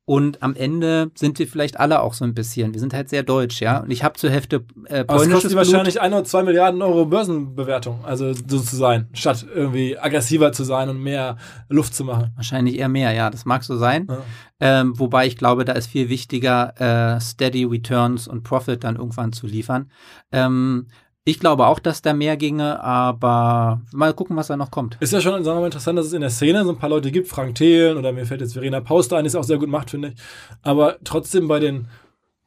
Und 0.09 0.41
am 0.41 0.55
Ende 0.55 1.11
sind 1.13 1.37
wir 1.37 1.47
vielleicht 1.47 1.79
alle 1.79 2.01
auch 2.01 2.15
so 2.15 2.25
ein 2.25 2.33
bisschen. 2.33 2.73
Wir 2.73 2.79
sind 2.79 2.95
halt 2.95 3.09
sehr 3.09 3.21
deutsch, 3.21 3.61
ja. 3.61 3.81
Und 3.81 3.91
ich 3.91 4.03
habe 4.03 4.15
zur 4.17 4.31
Hälfte 4.31 4.55
äh, 4.85 5.05
polnisches 5.05 5.07
Aber 5.07 5.21
es 5.21 5.29
kostet 5.29 5.55
wahrscheinlich 5.55 6.01
ein 6.01 6.11
oder 6.11 6.23
zwei 6.23 6.41
Milliarden 6.41 6.81
Euro 6.81 7.05
Börsenbewertung, 7.05 8.03
also 8.03 8.33
so 8.33 8.59
zu 8.59 8.75
sein, 8.75 9.07
statt 9.13 9.45
irgendwie 9.53 9.99
aggressiver 9.99 10.51
zu 10.51 10.63
sein 10.63 10.89
und 10.89 10.97
mehr 10.97 11.37
Luft 11.67 11.93
zu 11.93 12.05
machen. 12.05 12.31
Wahrscheinlich 12.35 12.79
eher 12.79 12.89
mehr, 12.89 13.11
ja. 13.11 13.29
Das 13.29 13.45
mag 13.45 13.63
so 13.63 13.77
sein. 13.77 14.07
Ja. 14.09 14.23
Ähm, 14.59 14.97
wobei 14.97 15.27
ich 15.27 15.37
glaube, 15.37 15.63
da 15.63 15.73
ist 15.73 15.85
viel 15.85 16.09
wichtiger, 16.09 16.73
äh, 17.15 17.21
Steady 17.21 17.65
Returns 17.65 18.27
und 18.27 18.41
Profit 18.41 18.83
dann 18.83 18.95
irgendwann 18.95 19.31
zu 19.31 19.45
liefern. 19.45 19.91
Ähm, 20.31 20.87
ich 21.29 21.39
glaube 21.39 21.67
auch, 21.67 21.79
dass 21.79 22.01
da 22.01 22.13
mehr 22.13 22.37
ginge, 22.37 22.81
aber 22.83 23.81
mal 23.91 24.13
gucken, 24.13 24.35
was 24.35 24.47
da 24.47 24.57
noch 24.57 24.71
kommt. 24.71 24.97
Ist 24.99 25.13
ja 25.13 25.21
schon 25.21 25.43
sagen 25.43 25.57
wir 25.57 25.61
mal, 25.61 25.65
interessant, 25.67 25.97
dass 25.97 26.07
es 26.07 26.13
in 26.13 26.21
der 26.21 26.29
Szene 26.29 26.63
so 26.63 26.71
ein 26.71 26.77
paar 26.77 26.89
Leute 26.89 27.11
gibt, 27.11 27.27
Frank 27.27 27.55
Thelen 27.55 27.97
oder 27.97 28.11
mir 28.11 28.25
fällt 28.25 28.41
jetzt 28.41 28.53
Verena 28.53 28.81
Pauster 28.81 29.17
ein, 29.17 29.23
die 29.23 29.27
es 29.29 29.35
auch 29.35 29.43
sehr 29.43 29.57
gut 29.57 29.69
macht, 29.69 29.91
finde 29.91 30.09
ich. 30.09 30.15
Aber 30.61 30.97
trotzdem 31.03 31.47
bei 31.47 31.59
den 31.59 31.87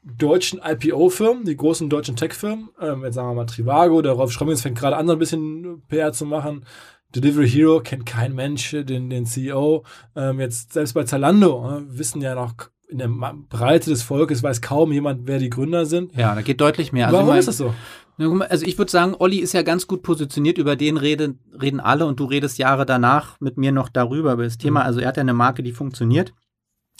deutschen 0.03 0.61
IPO-Firmen, 0.65 1.45
die 1.45 1.57
großen 1.57 1.89
deutschen 1.89 2.17
Tech-Firmen, 2.17 2.71
ähm, 2.81 3.05
jetzt 3.05 3.15
sagen 3.15 3.29
wir 3.29 3.35
mal 3.35 3.47
Trivago, 3.47 4.03
der 4.03 4.13
Rolf 4.13 4.33
Schrömmings 4.33 4.63
fängt 4.63 4.79
gerade 4.79 4.97
an, 4.97 5.07
so 5.07 5.13
ein 5.13 5.19
bisschen 5.19 5.83
PR 5.89 6.13
zu 6.13 6.27
machen. 6.27 6.65
Delivery 7.15 7.49
Hero 7.49 7.81
kennt 7.81 8.07
kein 8.07 8.35
Mensch, 8.35 8.71
den, 8.71 9.11
den 9.11 9.27
CEO. 9.27 9.85
Ähm, 10.17 10.41
jetzt 10.41 10.73
selbst 10.73 10.95
bei 10.95 11.05
Zalando 11.05 11.79
äh, 11.79 11.99
wissen 11.99 12.23
ja 12.23 12.35
noch 12.35 12.55
in 12.89 12.99
der 12.99 13.09
Breite 13.49 13.91
des 13.91 14.03
Volkes 14.03 14.43
weiß 14.43 14.61
kaum 14.61 14.93
jemand, 14.93 15.27
wer 15.27 15.39
die 15.39 15.51
Gründer 15.51 15.87
sind. 15.87 16.15
Ja, 16.15 16.35
da 16.35 16.43
geht 16.43 16.61
deutlich 16.61 16.93
mehr. 16.93 17.07
Also 17.07 17.17
Warum 17.17 17.31
mein, 17.31 17.39
ist 17.39 17.49
das 17.49 17.57
so? 17.57 17.75
Also 18.49 18.67
ich 18.67 18.79
würde 18.79 18.91
sagen, 18.91 19.15
Olli 19.19 19.39
ist 19.39 19.53
ja 19.53 19.63
ganz 19.63 19.87
gut 19.87 20.03
positioniert, 20.03 20.59
über 20.59 20.77
den 20.77 20.97
reden, 20.97 21.41
reden 21.61 21.81
alle 21.81 22.07
und 22.07 22.21
du 22.21 22.25
redest 22.25 22.59
Jahre 22.59 22.87
danach 22.87 23.41
mit 23.41 23.57
mir 23.57 23.73
noch 23.73 23.89
darüber, 23.89 24.35
über 24.35 24.45
das 24.45 24.59
Thema. 24.59 24.81
Mhm. 24.81 24.87
Also 24.87 25.01
er 25.01 25.09
hat 25.09 25.17
ja 25.17 25.23
eine 25.23 25.35
Marke, 25.35 25.63
die 25.63 25.73
funktioniert. 25.73 26.33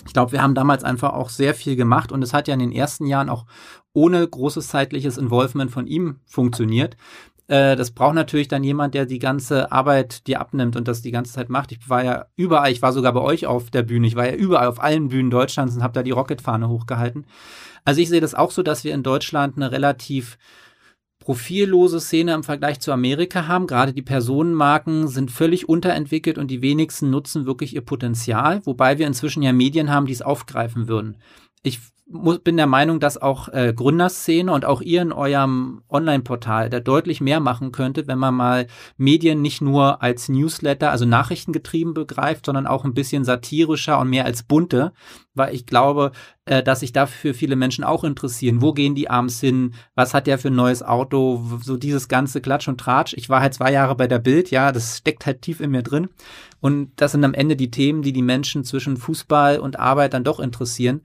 Ich 0.07 0.15
glaube, 0.15 0.33
wir 0.33 0.43
haben 0.43 0.55
damals 0.55 0.85
einfach 0.85 1.13
auch 1.13 1.29
sehr 1.29 1.55
viel 1.55 1.77
gemacht 1.77 2.13
und 2.13 2.23
es 2.23 2.33
hat 2.33 2.49
ja 2.49 2.55
in 2.55 2.61
den 2.61 2.73
ersten 2.73 3.07
Jahren 3.07 3.29
auch 3.29 3.47
ohne 3.93 4.27
großes 4.27 4.69
zeitliches 4.69 5.19
Involvement 5.19 5.71
von 5.71 5.87
ihm 5.87 6.21
funktioniert. 6.25 6.97
Äh, 7.47 7.77
das 7.77 7.91
braucht 7.91 8.15
natürlich 8.15 8.49
dann 8.49 8.65
jemand, 8.65 8.95
der 8.95 9.07
die 9.07 9.19
ganze 9.19 9.71
Arbeit 9.71 10.27
dir 10.27 10.41
abnimmt 10.41 10.77
und 10.77 10.89
das 10.89 11.03
die 11.03 11.11
ganze 11.11 11.35
Zeit 11.35 11.51
macht. 11.51 11.73
Ich 11.73 11.89
war 11.89 12.03
ja 12.03 12.27
überall, 12.37 12.73
ich 12.73 12.83
war 12.83 12.93
sogar 12.93 13.13
bei 13.13 13.21
euch 13.21 13.47
auf 13.47 13.71
der 13.71 13.83
Bühne, 13.83 14.07
ich 14.07 14.17
war 14.17 14.27
ja 14.27 14.35
überall 14.35 14.69
auf 14.69 14.83
allen 14.83 15.09
Bühnen 15.09 15.31
Deutschlands 15.31 15.77
und 15.77 15.83
habe 15.83 15.93
da 15.93 16.03
die 16.03 16.11
Rocketfahne 16.13 16.69
hochgehalten. 16.69 17.27
Also 17.85 18.01
ich 18.01 18.09
sehe 18.09 18.21
das 18.21 18.35
auch 18.35 18.51
so, 18.51 18.63
dass 18.63 18.85
wir 18.85 18.95
in 18.95 19.03
Deutschland 19.03 19.57
eine 19.57 19.71
relativ 19.73 20.39
profillose 21.23 22.01
Szene 22.01 22.35
im 22.35 22.43
Vergleich 22.43 22.81
zu 22.81 22.93
Amerika 22.93 23.47
haben. 23.47 23.67
Gerade 23.67 23.93
die 23.93 24.03
Personenmarken 24.03 25.07
sind 25.09 25.31
völlig 25.31 25.69
unterentwickelt 25.69 26.37
und 26.37 26.51
die 26.51 26.63
wenigsten 26.63 27.11
nutzen 27.11 27.47
wirklich 27.47 27.75
ihr 27.75 27.81
Potenzial, 27.81 28.61
wobei 28.65 28.99
wir 28.99 29.07
inzwischen 29.07 29.43
ja 29.43 29.53
Medien 29.53 29.91
haben, 29.91 30.07
die 30.07 30.13
es 30.13 30.23
aufgreifen 30.23 30.89
würden. 30.89 31.17
Ich 31.63 31.79
bin 32.13 32.57
der 32.57 32.67
Meinung, 32.67 33.01
dass 33.01 33.21
auch 33.21 33.49
äh, 33.49 33.73
Gründerszene 33.75 34.53
und 34.53 34.65
auch 34.65 34.81
ihr 34.81 35.03
in 35.03 35.13
eurem 35.13 35.83
Online-Portal 35.89 36.71
da 36.71 36.81
deutlich 36.81 37.21
mehr 37.21 37.41
machen 37.41 37.73
könntet, 37.73 38.07
wenn 38.07 38.19
man 38.19 38.35
mal 38.35 38.67
Medien 38.97 39.43
nicht 39.43 39.61
nur 39.61 40.03
als 40.03 40.29
Newsletter, 40.29 40.91
also 40.91 41.05
nachrichtengetrieben 41.05 41.95
begreift, 41.95 42.47
sondern 42.47 42.67
auch 42.67 42.85
ein 42.85 42.95
bisschen 42.95 43.25
satirischer 43.25 43.99
und 43.99 44.11
mehr 44.11 44.25
als 44.25 44.43
bunte, 44.43 44.93
weil 45.35 45.55
ich 45.55 45.67
glaube, 45.67 46.13
äh, 46.45 46.63
dass 46.63 46.81
sich 46.81 46.93
dafür 46.93 47.35
viele 47.35 47.57
Menschen 47.57 47.85
auch 47.85 48.05
interessieren. 48.05 48.61
Wo 48.61 48.73
gehen 48.73 48.95
die 48.95 49.09
abends 49.09 49.41
hin? 49.41 49.75
Was 49.95 50.13
hat 50.13 50.27
der 50.27 50.39
für 50.39 50.49
ein 50.49 50.57
neues 50.57 50.83
Auto? 50.83 51.43
So 51.63 51.77
dieses 51.77 52.09
ganze 52.09 52.41
Klatsch 52.41 52.69
und 52.69 52.79
Tratsch. 52.79 53.15
Ich 53.15 53.29
war 53.29 53.41
halt 53.41 53.55
zwei 53.55 53.73
Jahre 53.73 53.95
bei 53.95 54.07
der 54.07 54.19
Bild, 54.19 54.51
ja, 54.51 54.73
das 54.73 54.99
steckt 54.99 55.27
halt 55.27 55.43
tief 55.43 55.61
in 55.61 55.71
mir 55.71 55.83
drin. 55.83 56.09
Und 56.61 56.93
das 56.97 57.13
sind 57.13 57.25
am 57.25 57.35
Ende 57.35 57.57
die 57.57 57.71
Themen, 57.71 58.03
die 58.03 58.13
die 58.13 58.23
Menschen 58.23 58.65
zwischen 58.65 58.97
Fußball 58.97 59.59
und 59.59 59.79
Arbeit 59.79 60.15
dann 60.15 60.25
doch 60.25 60.41
interessieren 60.41 61.03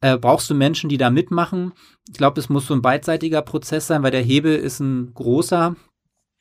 äh, 0.00 0.16
brauchst 0.16 0.48
du 0.50 0.54
Menschen, 0.54 0.88
die 0.88 0.98
da 0.98 1.10
mitmachen. 1.10 1.72
Ich 2.08 2.16
glaube, 2.16 2.40
es 2.40 2.48
muss 2.48 2.66
so 2.66 2.74
ein 2.74 2.82
beidseitiger 2.82 3.42
Prozess 3.42 3.86
sein, 3.86 4.02
weil 4.02 4.10
der 4.10 4.22
Hebel 4.22 4.56
ist 4.56 4.80
ein 4.80 5.12
großer. 5.14 5.76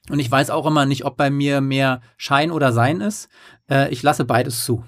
Und 0.09 0.19
ich 0.19 0.31
weiß 0.31 0.49
auch 0.49 0.65
immer 0.65 0.85
nicht, 0.85 1.05
ob 1.05 1.17
bei 1.17 1.29
mir 1.29 1.61
mehr 1.61 2.01
Schein 2.17 2.51
oder 2.51 2.71
Sein 2.71 3.01
ist. 3.01 3.29
Äh, 3.69 3.91
ich 3.91 4.01
lasse 4.01 4.25
beides 4.25 4.63
zu. 4.63 4.83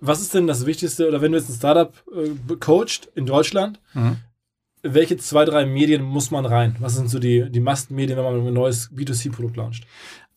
Was 0.00 0.20
ist 0.20 0.34
denn 0.34 0.46
das 0.46 0.64
Wichtigste, 0.64 1.08
oder 1.08 1.20
wenn 1.20 1.32
du 1.32 1.38
jetzt 1.38 1.50
ein 1.50 1.56
Startup 1.56 1.92
äh, 2.14 2.56
coacht 2.56 3.10
in 3.14 3.26
Deutschland, 3.26 3.80
mhm. 3.94 4.16
welche 4.82 5.16
zwei, 5.16 5.44
drei 5.44 5.66
Medien 5.66 6.02
muss 6.02 6.30
man 6.30 6.46
rein? 6.46 6.76
Was 6.78 6.94
sind 6.96 7.10
so 7.10 7.18
die, 7.18 7.50
die 7.50 7.60
Must-Medien, 7.60 8.16
wenn 8.16 8.24
man 8.24 8.46
ein 8.46 8.54
neues 8.54 8.90
B2C-Produkt 8.92 9.56
launcht? 9.56 9.86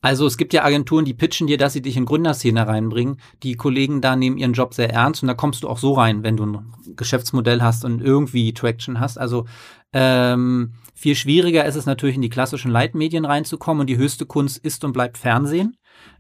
Also 0.02 0.26
es 0.26 0.38
gibt 0.38 0.54
ja 0.54 0.64
Agenturen, 0.64 1.06
die 1.06 1.14
pitchen 1.14 1.46
dir, 1.46 1.60
dass 1.60 1.74
sie 1.74 1.82
dich 1.84 1.96
in 1.96 2.06
Gründerszene 2.06 2.68
reinbringen. 2.68 3.18
Die 3.44 3.54
Kollegen 3.56 4.02
da 4.02 4.16
nehmen 4.16 4.38
ihren 4.38 4.54
Job 4.54 4.74
sehr 4.74 4.92
ernst 4.92 5.22
und 5.22 5.28
da 5.28 5.36
kommst 5.36 5.62
du 5.62 5.70
auch 5.70 5.78
so 5.78 5.94
rein, 5.94 6.24
wenn 6.24 6.38
du 6.38 6.46
ein 6.46 6.74
Geschäftsmodell 6.96 7.62
hast 7.62 7.86
und 7.86 8.02
irgendwie 8.02 8.52
Traction 8.54 9.00
hast. 9.00 9.20
Also 9.20 9.46
ähm, 9.94 10.74
viel 10.96 11.16
schwieriger 11.16 11.66
ist 11.66 11.76
es 11.76 11.86
natürlich 11.86 12.16
in 12.16 12.24
die 12.24 12.30
klassischen 12.30 12.72
Leitmedien 12.72 13.26
reinzukommen 13.26 13.82
und 13.82 13.88
die 13.88 13.98
höchste 13.98 14.26
Kunst 14.26 14.58
ist 14.58 14.84
und 14.84 14.94
bleibt 14.94 15.20
Fernsehen. 15.20 15.78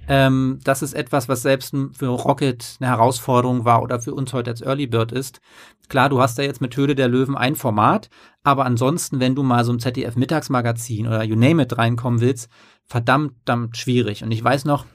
Ähm, 0.07 0.59
das 0.63 0.81
ist 0.81 0.93
etwas, 0.93 1.29
was 1.29 1.41
selbst 1.41 1.75
für 1.93 2.07
Rocket 2.07 2.77
eine 2.79 2.89
Herausforderung 2.89 3.65
war 3.65 3.83
oder 3.83 3.99
für 3.99 4.13
uns 4.13 4.33
heute 4.33 4.49
als 4.49 4.61
Early 4.61 4.87
Bird 4.87 5.11
ist. 5.11 5.41
Klar, 5.89 6.09
du 6.09 6.21
hast 6.21 6.37
da 6.37 6.43
jetzt 6.43 6.61
mit 6.61 6.75
Höhle 6.75 6.95
der 6.95 7.07
Löwen 7.07 7.37
ein 7.37 7.55
Format, 7.55 8.09
aber 8.43 8.65
ansonsten, 8.65 9.19
wenn 9.19 9.35
du 9.35 9.43
mal 9.43 9.63
so 9.63 9.71
ein 9.71 9.79
ZDF 9.79 10.15
Mittagsmagazin 10.15 11.07
oder 11.07 11.23
You 11.23 11.35
Name 11.35 11.63
It 11.63 11.77
reinkommen 11.77 12.21
willst, 12.21 12.49
verdammt, 12.85 13.33
verdammt 13.45 13.77
schwierig. 13.77 14.23
Und 14.23 14.31
ich 14.31 14.43
weiß 14.43 14.65
noch, 14.65 14.85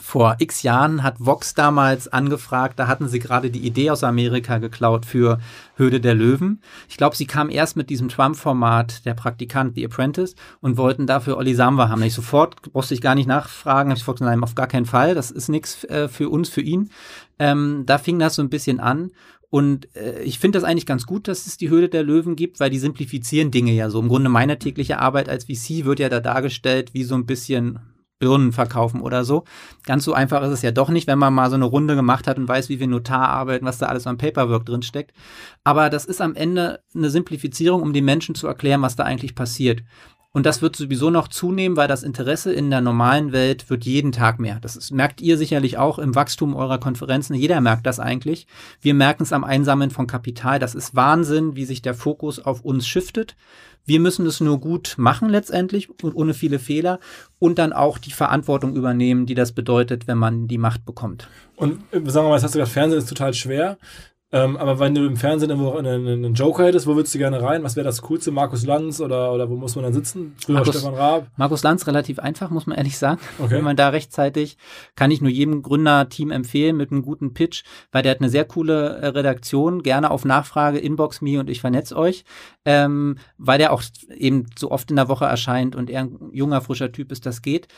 vor 0.00 0.36
x 0.38 0.62
Jahren 0.62 1.02
hat 1.02 1.16
Vox 1.18 1.54
damals 1.54 2.08
angefragt, 2.08 2.78
da 2.78 2.86
hatten 2.86 3.08
sie 3.08 3.18
gerade 3.18 3.50
die 3.50 3.66
Idee 3.66 3.90
aus 3.90 4.04
Amerika 4.04 4.58
geklaut 4.58 5.06
für 5.06 5.38
Höhle 5.76 6.00
der 6.00 6.14
Löwen. 6.14 6.60
Ich 6.88 6.96
glaube, 6.96 7.16
sie 7.16 7.26
kam 7.26 7.50
erst 7.50 7.76
mit 7.76 7.90
diesem 7.90 8.08
Trump-Format, 8.08 9.04
der 9.06 9.14
Praktikant, 9.14 9.74
The 9.74 9.84
Apprentice, 9.84 10.34
und 10.60 10.76
wollten 10.76 11.06
dafür 11.06 11.36
Olli 11.36 11.54
Samba 11.54 11.88
haben. 11.88 12.02
Ich 12.02 12.14
sofort, 12.14 12.72
brauchte 12.72 12.94
ich 12.94 13.00
gar 13.00 13.14
nicht 13.14 13.26
nachfragen, 13.26 13.90
habe 13.90 13.98
ich 13.98 14.04
gesagt, 14.04 14.20
nein, 14.20 14.42
auf 14.42 14.54
gar 14.54 14.66
keinen 14.66 14.86
Fall, 14.86 15.14
das 15.14 15.30
ist 15.30 15.48
nichts 15.48 15.84
äh, 15.84 16.08
für 16.08 16.28
uns, 16.28 16.48
für 16.48 16.62
ihn. 16.62 16.90
Ähm, 17.38 17.84
da 17.86 17.98
fing 17.98 18.18
das 18.18 18.36
so 18.36 18.42
ein 18.42 18.50
bisschen 18.50 18.80
an 18.80 19.10
und 19.52 19.94
äh, 19.96 20.22
ich 20.22 20.38
finde 20.38 20.58
das 20.58 20.64
eigentlich 20.64 20.86
ganz 20.86 21.04
gut, 21.04 21.28
dass 21.28 21.46
es 21.46 21.58
die 21.58 21.68
Höhle 21.68 21.90
der 21.90 22.02
Löwen 22.02 22.36
gibt, 22.36 22.58
weil 22.58 22.70
die 22.70 22.78
simplifizieren 22.78 23.50
Dinge 23.50 23.72
ja 23.72 23.90
so. 23.90 24.00
Im 24.00 24.08
Grunde 24.08 24.30
meine 24.30 24.58
tägliche 24.58 24.98
Arbeit 24.98 25.28
als 25.28 25.44
VC 25.44 25.84
wird 25.84 26.00
ja 26.00 26.08
da 26.08 26.20
dargestellt 26.20 26.94
wie 26.94 27.04
so 27.04 27.14
ein 27.14 27.26
bisschen 27.26 27.78
Birnen 28.22 28.52
verkaufen 28.52 29.00
oder 29.00 29.24
so. 29.24 29.42
Ganz 29.84 30.04
so 30.04 30.14
einfach 30.14 30.44
ist 30.44 30.52
es 30.52 30.62
ja 30.62 30.70
doch 30.70 30.90
nicht, 30.90 31.08
wenn 31.08 31.18
man 31.18 31.34
mal 31.34 31.50
so 31.50 31.56
eine 31.56 31.64
Runde 31.64 31.96
gemacht 31.96 32.28
hat 32.28 32.38
und 32.38 32.46
weiß, 32.46 32.68
wie 32.68 32.78
wir 32.78 32.86
Notar 32.86 33.28
arbeiten, 33.28 33.66
was 33.66 33.78
da 33.78 33.86
alles 33.86 34.06
am 34.06 34.16
Paperwork 34.16 34.64
drin 34.64 34.82
steckt. 34.82 35.12
Aber 35.64 35.90
das 35.90 36.04
ist 36.04 36.20
am 36.20 36.36
Ende 36.36 36.78
eine 36.94 37.10
Simplifizierung, 37.10 37.82
um 37.82 37.92
den 37.92 38.04
Menschen 38.04 38.36
zu 38.36 38.46
erklären, 38.46 38.80
was 38.80 38.94
da 38.94 39.02
eigentlich 39.02 39.34
passiert. 39.34 39.82
Und 40.30 40.46
das 40.46 40.62
wird 40.62 40.76
sowieso 40.76 41.10
noch 41.10 41.26
zunehmen, 41.26 41.76
weil 41.76 41.88
das 41.88 42.04
Interesse 42.04 42.52
in 42.52 42.70
der 42.70 42.80
normalen 42.80 43.32
Welt 43.32 43.68
wird 43.68 43.84
jeden 43.84 44.12
Tag 44.12 44.38
mehr. 44.38 44.60
Das 44.60 44.76
ist, 44.76 44.92
merkt 44.92 45.20
ihr 45.20 45.36
sicherlich 45.36 45.78
auch 45.78 45.98
im 45.98 46.14
Wachstum 46.14 46.54
eurer 46.54 46.78
Konferenzen. 46.78 47.34
Jeder 47.34 47.60
merkt 47.60 47.86
das 47.86 47.98
eigentlich. 47.98 48.46
Wir 48.80 48.94
merken 48.94 49.24
es 49.24 49.32
am 49.32 49.42
Einsammeln 49.42 49.90
von 49.90 50.06
Kapital. 50.06 50.60
Das 50.60 50.76
ist 50.76 50.94
Wahnsinn, 50.94 51.56
wie 51.56 51.64
sich 51.64 51.82
der 51.82 51.94
Fokus 51.94 52.38
auf 52.38 52.62
uns 52.62 52.86
shiftet. 52.86 53.34
Wir 53.84 54.00
müssen 54.00 54.26
es 54.26 54.40
nur 54.40 54.60
gut 54.60 54.94
machen 54.96 55.28
letztendlich 55.28 55.88
und 56.02 56.14
ohne 56.14 56.34
viele 56.34 56.58
Fehler 56.58 57.00
und 57.38 57.58
dann 57.58 57.72
auch 57.72 57.98
die 57.98 58.12
Verantwortung 58.12 58.76
übernehmen, 58.76 59.26
die 59.26 59.34
das 59.34 59.52
bedeutet, 59.52 60.06
wenn 60.06 60.18
man 60.18 60.46
die 60.46 60.58
Macht 60.58 60.84
bekommt. 60.84 61.28
Und 61.56 61.82
äh, 61.90 62.00
sagen 62.04 62.26
wir 62.26 62.30
mal, 62.30 62.34
das 62.36 62.44
hast 62.44 62.54
du 62.54 62.58
gesagt, 62.58 62.74
Fernsehen 62.74 62.98
ist 62.98 63.08
total 63.08 63.34
schwer. 63.34 63.78
Ähm, 64.34 64.56
aber 64.56 64.78
wenn 64.78 64.94
du 64.94 65.04
im 65.04 65.16
Fernsehen 65.16 65.50
irgendwo 65.50 65.72
einen, 65.72 66.08
einen 66.08 66.34
Joker 66.34 66.64
hättest, 66.64 66.86
wo 66.86 66.96
würdest 66.96 67.14
du 67.14 67.18
gerne 67.18 67.42
rein? 67.42 67.62
Was 67.62 67.76
wäre 67.76 67.84
das 67.84 68.00
Coolste? 68.00 68.30
Markus 68.30 68.64
Lanz 68.64 68.98
oder, 69.00 69.30
oder 69.32 69.50
wo 69.50 69.56
muss 69.56 69.76
man 69.76 69.84
dann 69.84 69.92
sitzen? 69.92 70.34
Früher 70.42 70.56
Markus, 70.56 70.74
Stefan 70.74 70.94
Raab? 70.94 71.26
Markus 71.36 71.62
Lanz 71.62 71.86
relativ 71.86 72.18
einfach, 72.18 72.48
muss 72.48 72.66
man 72.66 72.78
ehrlich 72.78 72.96
sagen. 72.96 73.20
Okay. 73.38 73.56
Wenn 73.56 73.64
man 73.64 73.76
da 73.76 73.90
rechtzeitig, 73.90 74.56
kann 74.96 75.10
ich 75.10 75.20
nur 75.20 75.30
jedem 75.30 75.60
Gründerteam 75.60 76.30
empfehlen 76.30 76.78
mit 76.78 76.90
einem 76.90 77.02
guten 77.02 77.34
Pitch, 77.34 77.62
weil 77.92 78.02
der 78.02 78.12
hat 78.12 78.20
eine 78.20 78.30
sehr 78.30 78.46
coole 78.46 78.96
äh, 78.96 79.08
Redaktion, 79.08 79.82
gerne 79.82 80.10
auf 80.10 80.24
Nachfrage, 80.24 80.78
Inbox 80.78 81.20
me 81.20 81.38
und 81.38 81.50
ich 81.50 81.60
vernetze 81.60 81.94
euch, 81.94 82.24
ähm, 82.64 83.18
weil 83.36 83.58
der 83.58 83.72
auch 83.72 83.82
eben 84.16 84.46
so 84.58 84.70
oft 84.70 84.88
in 84.88 84.96
der 84.96 85.08
Woche 85.08 85.26
erscheint 85.26 85.76
und 85.76 85.90
er 85.90 86.02
ein 86.02 86.30
junger, 86.32 86.62
frischer 86.62 86.90
Typ 86.90 87.12
ist, 87.12 87.26
das 87.26 87.42
geht. 87.42 87.68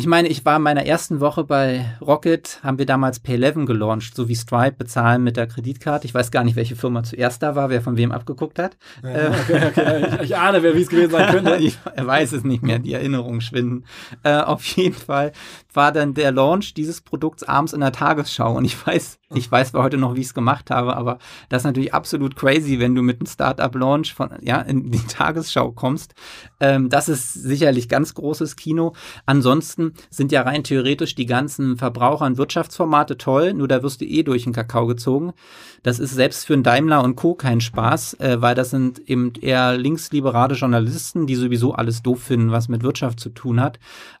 Ich 0.00 0.06
meine, 0.06 0.28
ich 0.28 0.44
war 0.44 0.58
in 0.58 0.62
meiner 0.62 0.86
ersten 0.86 1.18
Woche 1.18 1.42
bei 1.42 1.84
Rocket, 2.00 2.60
haben 2.62 2.78
wir 2.78 2.86
damals 2.86 3.24
Pay11 3.24 3.66
gelauncht, 3.66 4.14
so 4.14 4.28
wie 4.28 4.36
Stripe 4.36 4.76
bezahlen 4.78 5.24
mit 5.24 5.36
der 5.36 5.48
Kreditkarte. 5.48 6.06
Ich 6.06 6.14
weiß 6.14 6.30
gar 6.30 6.44
nicht, 6.44 6.54
welche 6.54 6.76
Firma 6.76 7.02
zuerst 7.02 7.42
da 7.42 7.56
war, 7.56 7.68
wer 7.68 7.82
von 7.82 7.96
wem 7.96 8.12
abgeguckt 8.12 8.60
hat. 8.60 8.76
Ja, 9.02 9.30
okay, 9.30 9.60
okay. 9.66 10.06
Ich, 10.14 10.30
ich, 10.30 10.36
ahne, 10.36 10.62
wer 10.62 10.76
wie 10.76 10.82
es 10.82 10.88
gewesen 10.88 11.10
sein 11.10 11.26
könnte. 11.32 11.56
ich, 11.56 11.76
er 11.96 12.06
weiß 12.06 12.30
es 12.30 12.44
nicht 12.44 12.62
mehr, 12.62 12.78
die 12.78 12.92
Erinnerungen 12.92 13.40
schwinden. 13.40 13.86
Äh, 14.22 14.36
auf 14.36 14.64
jeden 14.76 14.94
Fall 14.94 15.32
war 15.74 15.90
dann 15.90 16.14
der 16.14 16.30
Launch 16.30 16.74
dieses 16.74 17.00
Produkts 17.00 17.42
abends 17.42 17.72
in 17.72 17.80
der 17.80 17.90
Tagesschau 17.90 18.56
und 18.56 18.64
ich 18.64 18.86
weiß, 18.86 19.18
ich 19.34 19.50
weiß 19.52 19.74
heute 19.74 19.98
noch, 19.98 20.14
wie 20.14 20.20
ich 20.20 20.28
es 20.28 20.34
gemacht 20.34 20.70
habe, 20.70 20.96
aber 20.96 21.18
das 21.50 21.60
ist 21.60 21.66
natürlich 21.66 21.92
absolut 21.92 22.34
crazy, 22.34 22.78
wenn 22.78 22.94
du 22.94 23.02
mit 23.02 23.20
einem 23.20 23.26
Startup-Launch 23.26 24.14
von, 24.14 24.30
ja, 24.40 24.60
in 24.62 24.90
die 24.90 24.98
Tagesschau 25.06 25.72
kommst. 25.72 26.14
Ähm, 26.60 26.88
das 26.88 27.10
ist 27.10 27.34
sicherlich 27.34 27.90
ganz 27.90 28.14
großes 28.14 28.56
Kino. 28.56 28.94
Ansonsten 29.26 29.92
sind 30.08 30.32
ja 30.32 30.42
rein 30.42 30.64
theoretisch 30.64 31.14
die 31.14 31.26
ganzen 31.26 31.76
Verbraucher- 31.76 32.24
und 32.24 32.38
Wirtschaftsformate 32.38 33.18
toll, 33.18 33.52
nur 33.52 33.68
da 33.68 33.82
wirst 33.82 34.00
du 34.00 34.06
eh 34.06 34.22
durch 34.22 34.44
den 34.44 34.54
Kakao 34.54 34.86
gezogen. 34.86 35.34
Das 35.82 35.98
ist 35.98 36.14
selbst 36.14 36.46
für 36.46 36.54
einen 36.54 36.62
Daimler 36.62 37.04
und 37.04 37.16
Co. 37.16 37.34
kein 37.34 37.60
Spaß, 37.60 38.14
äh, 38.14 38.40
weil 38.40 38.54
das 38.54 38.70
sind 38.70 38.98
eben 39.10 39.34
eher 39.38 39.76
linksliberale 39.76 40.54
Journalisten, 40.54 41.26
die 41.26 41.34
sowieso 41.34 41.74
alles 41.74 42.02
doof 42.02 42.22
finden, 42.22 42.50
was 42.50 42.68
mit 42.68 42.82
Wirtschaft 42.82 43.20
zu 43.20 43.28
tun 43.28 43.60
hat. 43.60 43.78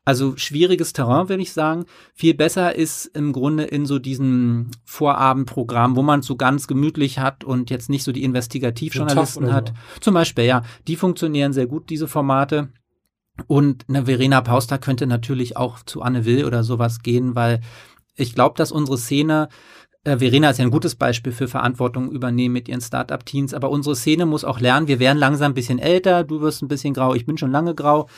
Also 0.08 0.38
schwieriges 0.38 0.94
Terrain, 0.94 1.28
würde 1.28 1.42
ich 1.42 1.52
sagen. 1.52 1.84
Viel 2.14 2.32
besser 2.32 2.74
ist 2.74 3.04
im 3.14 3.34
Grunde 3.34 3.64
in 3.64 3.84
so 3.84 3.98
diesem 3.98 4.70
Vorabendprogramm, 4.86 5.96
wo 5.96 6.02
man 6.02 6.20
es 6.20 6.26
so 6.26 6.34
ganz 6.34 6.66
gemütlich 6.66 7.18
hat 7.18 7.44
und 7.44 7.68
jetzt 7.68 7.90
nicht 7.90 8.04
so 8.04 8.10
die 8.10 8.24
Investigativjournalisten 8.24 9.48
so 9.48 9.52
hat. 9.52 9.68
So. 9.68 10.00
Zum 10.00 10.14
Beispiel, 10.14 10.44
ja, 10.44 10.62
die 10.86 10.96
funktionieren 10.96 11.52
sehr 11.52 11.66
gut, 11.66 11.90
diese 11.90 12.08
Formate. 12.08 12.70
Und 13.48 13.84
eine 13.86 14.06
Verena 14.06 14.40
Pauster 14.40 14.78
könnte 14.78 15.06
natürlich 15.06 15.58
auch 15.58 15.80
zu 15.80 16.00
Anne 16.00 16.24
Will 16.24 16.46
oder 16.46 16.64
sowas 16.64 17.02
gehen, 17.02 17.34
weil 17.34 17.60
ich 18.16 18.34
glaube, 18.34 18.54
dass 18.56 18.72
unsere 18.72 18.96
Szene 18.96 19.50
äh, 20.04 20.16
Verena 20.16 20.48
ist 20.48 20.58
ja 20.58 20.64
ein 20.64 20.70
gutes 20.70 20.94
Beispiel 20.94 21.32
für 21.32 21.48
Verantwortung 21.48 22.10
übernehmen 22.10 22.54
mit 22.54 22.68
ihren 22.68 22.80
Startup-Teams, 22.80 23.52
aber 23.52 23.68
unsere 23.68 23.94
Szene 23.94 24.24
muss 24.24 24.44
auch 24.44 24.58
lernen, 24.58 24.88
wir 24.88 25.00
werden 25.00 25.18
langsam 25.18 25.52
ein 25.52 25.54
bisschen 25.54 25.78
älter, 25.78 26.24
du 26.24 26.40
wirst 26.40 26.62
ein 26.62 26.68
bisschen 26.68 26.94
grau, 26.94 27.14
ich 27.14 27.26
bin 27.26 27.36
schon 27.36 27.52
lange 27.52 27.74
grau. 27.74 28.08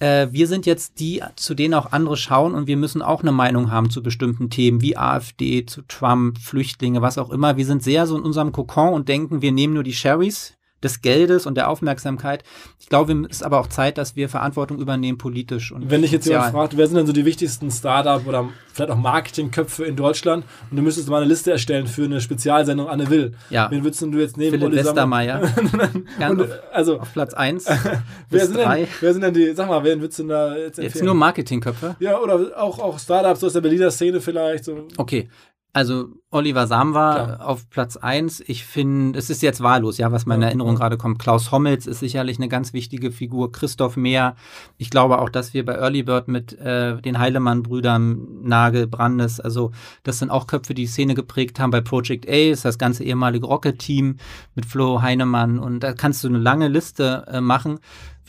Äh, 0.00 0.28
wir 0.32 0.48
sind 0.48 0.66
jetzt 0.66 0.98
die, 0.98 1.22
zu 1.36 1.54
denen 1.54 1.74
auch 1.74 1.92
andere 1.92 2.16
schauen 2.16 2.54
und 2.54 2.66
wir 2.66 2.76
müssen 2.76 3.02
auch 3.02 3.20
eine 3.20 3.32
Meinung 3.32 3.70
haben 3.70 3.90
zu 3.90 4.02
bestimmten 4.02 4.50
Themen 4.50 4.80
wie 4.80 4.96
AfD, 4.96 5.64
zu 5.66 5.82
Trump, 5.82 6.38
Flüchtlinge, 6.38 7.02
was 7.02 7.18
auch 7.18 7.30
immer. 7.30 7.56
Wir 7.56 7.66
sind 7.66 7.82
sehr 7.82 8.06
so 8.06 8.16
in 8.16 8.24
unserem 8.24 8.50
Kokon 8.50 8.94
und 8.94 9.08
denken, 9.08 9.42
wir 9.42 9.52
nehmen 9.52 9.74
nur 9.74 9.84
die 9.84 9.92
Sherrys, 9.92 10.56
des 10.82 11.02
Geldes 11.02 11.46
und 11.46 11.56
der 11.56 11.68
Aufmerksamkeit. 11.68 12.44
Ich 12.78 12.88
glaube, 12.88 13.12
es 13.28 13.38
ist 13.38 13.42
aber 13.42 13.60
auch 13.60 13.66
Zeit, 13.66 13.98
dass 13.98 14.16
wir 14.16 14.28
Verantwortung 14.28 14.78
übernehmen, 14.78 15.18
politisch 15.18 15.72
und 15.72 15.90
Wenn 15.90 16.02
dich 16.02 16.12
jetzt 16.12 16.26
jemand 16.26 16.52
fragt, 16.52 16.76
wer 16.76 16.86
sind 16.86 16.96
denn 16.96 17.06
so 17.06 17.12
die 17.12 17.24
wichtigsten 17.24 17.70
Startup 17.70 18.26
oder 18.26 18.48
vielleicht 18.72 18.90
auch 18.90 18.96
Marketingköpfe 18.96 19.84
in 19.84 19.96
Deutschland 19.96 20.44
und 20.70 20.76
du 20.76 20.82
müsstest 20.82 21.08
mal 21.08 21.18
eine 21.18 21.26
Liste 21.26 21.50
erstellen 21.50 21.86
für 21.86 22.04
eine 22.04 22.20
Spezialsendung 22.20 22.88
Anne 22.88 23.10
Will. 23.10 23.34
Ja. 23.50 23.70
Wen 23.70 23.84
würdest 23.84 24.02
du 24.02 24.18
jetzt 24.18 24.36
nehmen? 24.36 24.58
Philipp 24.58 24.72
Westermeier. 24.72 25.42
und, 26.30 26.46
also, 26.72 27.00
auf 27.00 27.12
Platz 27.12 27.34
1 27.34 27.66
wer, 28.30 28.46
sind 28.46 28.58
denn, 28.58 28.86
wer 29.00 29.12
sind 29.12 29.22
denn 29.22 29.34
die, 29.34 29.52
sag 29.54 29.68
mal, 29.68 29.82
wen 29.84 30.00
würdest 30.00 30.18
du 30.18 30.26
da 30.26 30.56
jetzt 30.56 30.78
empfehlen? 30.78 30.84
Jetzt 30.84 31.04
nur 31.04 31.14
Marketingköpfe? 31.14 31.96
Ja, 31.98 32.18
oder 32.18 32.50
auch, 32.56 32.78
auch 32.78 32.98
Startups 32.98 33.44
aus 33.44 33.52
der 33.52 33.60
Berliner 33.60 33.90
Szene 33.90 34.20
vielleicht. 34.20 34.64
So. 34.64 34.88
Okay, 34.96 35.28
also 35.72 36.08
Oliver 36.30 36.66
Sam 36.66 36.94
war 36.94 37.46
auf 37.46 37.70
Platz 37.70 37.96
eins. 37.96 38.42
Ich 38.46 38.64
finde, 38.64 39.18
es 39.18 39.30
ist 39.30 39.42
jetzt 39.42 39.62
wahllos, 39.62 39.98
ja, 39.98 40.10
was 40.10 40.26
meine 40.26 40.42
ja, 40.42 40.48
Erinnerung 40.48 40.74
gerade 40.74 40.96
kommt. 40.96 41.18
Klaus 41.18 41.52
Hommels 41.52 41.86
ist 41.86 42.00
sicherlich 42.00 42.38
eine 42.38 42.48
ganz 42.48 42.72
wichtige 42.72 43.12
Figur. 43.12 43.52
Christoph 43.52 43.96
Mehr. 43.96 44.34
Ich 44.78 44.90
glaube 44.90 45.20
auch, 45.20 45.28
dass 45.28 45.54
wir 45.54 45.64
bei 45.64 45.74
Early 45.74 46.02
Bird 46.02 46.28
mit 46.28 46.58
äh, 46.58 47.00
den 47.00 47.18
Heilemann-Brüdern, 47.18 48.42
Nagel, 48.42 48.86
Brandes, 48.86 49.38
also 49.40 49.70
das 50.02 50.18
sind 50.18 50.30
auch 50.30 50.46
Köpfe, 50.46 50.74
die 50.74 50.80
die 50.80 50.86
Szene 50.86 51.14
geprägt 51.14 51.60
haben. 51.60 51.70
Bei 51.70 51.80
Project 51.80 52.28
A 52.28 52.50
ist 52.50 52.64
das 52.64 52.78
ganze 52.78 53.04
ehemalige 53.04 53.46
Rocket-Team 53.46 54.16
mit 54.54 54.66
Flo 54.66 55.02
Heinemann 55.02 55.58
und 55.58 55.80
da 55.80 55.92
kannst 55.92 56.24
du 56.24 56.28
eine 56.28 56.38
lange 56.38 56.68
Liste 56.68 57.26
äh, 57.28 57.40
machen. 57.40 57.80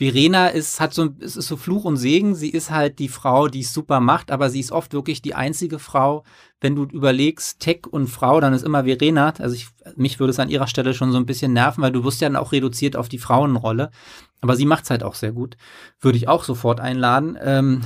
Verena 0.02 0.48
ist, 0.48 0.80
hat 0.80 0.92
so, 0.92 1.10
es 1.20 1.36
ist 1.36 1.46
so 1.46 1.56
Fluch 1.56 1.84
und 1.84 1.96
Segen. 1.96 2.34
Sie 2.34 2.50
ist 2.50 2.72
halt 2.72 2.98
die 2.98 3.08
Frau, 3.08 3.46
die 3.46 3.60
es 3.60 3.72
super 3.72 4.00
macht, 4.00 4.32
aber 4.32 4.50
sie 4.50 4.58
ist 4.58 4.72
oft 4.72 4.92
wirklich 4.94 5.22
die 5.22 5.36
einzige 5.36 5.78
Frau. 5.78 6.24
Wenn 6.60 6.74
du 6.74 6.84
überlegst, 6.86 7.60
Tech 7.60 7.86
und 7.88 8.08
Frau, 8.08 8.40
dann 8.40 8.52
ist 8.52 8.64
immer 8.64 8.82
Verena. 8.82 9.32
Also 9.38 9.54
ich, 9.54 9.68
mich 9.94 10.18
würde 10.18 10.32
es 10.32 10.40
an 10.40 10.48
ihrer 10.48 10.66
Stelle 10.66 10.92
schon 10.92 11.12
so 11.12 11.18
ein 11.18 11.26
bisschen 11.26 11.52
nerven, 11.52 11.82
weil 11.82 11.92
du 11.92 12.02
wirst 12.02 12.20
ja 12.20 12.28
dann 12.28 12.34
auch 12.34 12.50
reduziert 12.50 12.96
auf 12.96 13.08
die 13.08 13.18
Frauenrolle. 13.18 13.92
Aber 14.40 14.56
sie 14.56 14.66
macht 14.66 14.84
es 14.84 14.90
halt 14.90 15.04
auch 15.04 15.14
sehr 15.14 15.30
gut. 15.30 15.56
Würde 16.00 16.18
ich 16.18 16.26
auch 16.26 16.42
sofort 16.42 16.80
einladen. 16.80 17.38
Ähm, 17.40 17.82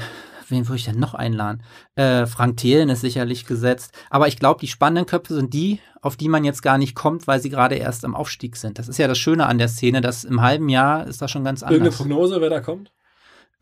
wen 0.49 0.67
würde 0.67 0.77
ich 0.77 0.85
denn 0.85 0.99
noch 0.99 1.15
einladen? 1.15 1.63
Äh, 1.95 2.27
Frank 2.27 2.57
Thelen 2.57 2.89
ist 2.89 3.01
sicherlich 3.01 3.47
gesetzt. 3.47 3.93
Aber 4.11 4.29
ich 4.29 4.39
glaube, 4.39 4.61
die 4.61 4.69
spannenden 4.69 5.07
Köpfe 5.07 5.35
sind 5.35 5.55
die, 5.55 5.81
auf 6.03 6.17
die 6.17 6.29
man 6.29 6.45
jetzt 6.45 6.63
gar 6.63 6.79
nicht 6.79 6.95
kommt, 6.95 7.27
weil 7.27 7.41
sie 7.41 7.51
gerade 7.51 7.77
erst 7.77 8.05
am 8.05 8.15
Aufstieg 8.15 8.57
sind. 8.57 8.79
Das 8.79 8.89
ist 8.89 8.99
ja 8.99 9.09
das 9.09 9.19
Schöne 9.19 9.47
an 9.47 9.59
der 9.59 9.69
Szene, 9.69 10.01
dass 10.01 10.25
im 10.25 10.43
halben 10.43 10.69
Jahr 10.69 11.07
ist 11.07 11.23
das 11.23 11.31
schon 11.31 11.45
ganz 11.45 11.63
anders. 11.63 11.79
Irgendeine 11.79 11.97
Prognose, 11.97 12.41
wer 12.41 12.51
da 12.51 12.61
kommt? 12.61 12.93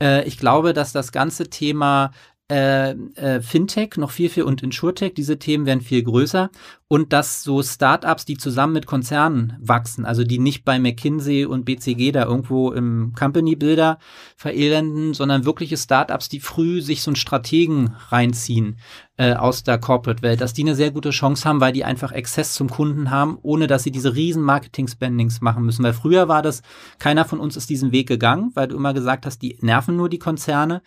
Äh, 0.02 0.24
ich 0.24 0.38
glaube, 0.38 0.72
dass 0.72 0.92
das 0.92 1.12
ganze 1.12 1.48
Thema 1.50 2.10
äh, 2.50 2.90
äh, 2.90 3.40
Fintech 3.40 3.96
noch 3.96 4.10
viel, 4.10 4.28
viel 4.28 4.42
und 4.42 4.62
Insurtech, 4.62 5.14
diese 5.14 5.38
Themen 5.38 5.64
werden 5.64 5.80
viel 5.80 6.02
größer. 6.02 6.50
Und 6.88 7.14
dass 7.14 7.42
so 7.42 7.62
Startups, 7.62 8.26
die 8.26 8.36
zusammen 8.36 8.74
mit 8.74 8.86
Konzernen 8.86 9.56
wachsen, 9.60 10.04
also 10.04 10.24
die 10.24 10.38
nicht 10.38 10.62
bei 10.62 10.78
McKinsey 10.78 11.46
und 11.46 11.64
BCG 11.64 12.12
da 12.12 12.26
irgendwo 12.26 12.70
im 12.70 13.14
Company 13.18 13.56
Builder 13.56 13.98
verelenden, 14.36 15.14
sondern 15.14 15.46
wirkliche 15.46 15.78
Startups, 15.78 16.28
die 16.28 16.40
früh 16.40 16.82
sich 16.82 17.02
so 17.02 17.10
einen 17.10 17.16
Strategen 17.16 17.94
reinziehen 18.10 18.76
äh, 19.16 19.32
aus 19.32 19.62
der 19.62 19.78
Corporate 19.78 20.22
Welt, 20.22 20.42
dass 20.42 20.52
die 20.52 20.62
eine 20.62 20.74
sehr 20.74 20.90
gute 20.90 21.10
Chance 21.10 21.48
haben, 21.48 21.62
weil 21.62 21.72
die 21.72 21.84
einfach 21.84 22.12
Access 22.12 22.52
zum 22.52 22.68
Kunden 22.68 23.10
haben, 23.10 23.38
ohne 23.40 23.66
dass 23.66 23.84
sie 23.84 23.90
diese 23.90 24.14
riesen 24.14 24.42
Marketing 24.42 24.86
Spendings 24.86 25.40
machen 25.40 25.64
müssen, 25.64 25.82
weil 25.82 25.94
früher 25.94 26.28
war 26.28 26.42
das 26.42 26.60
keiner 26.98 27.24
von 27.24 27.40
uns 27.40 27.56
ist 27.56 27.70
diesen 27.70 27.90
Weg 27.90 28.06
gegangen, 28.06 28.50
weil 28.54 28.68
du 28.68 28.76
immer 28.76 28.92
gesagt 28.92 29.24
hast, 29.24 29.40
die 29.40 29.56
nerven 29.62 29.96
nur 29.96 30.10
die 30.10 30.18
Konzerne 30.18 30.82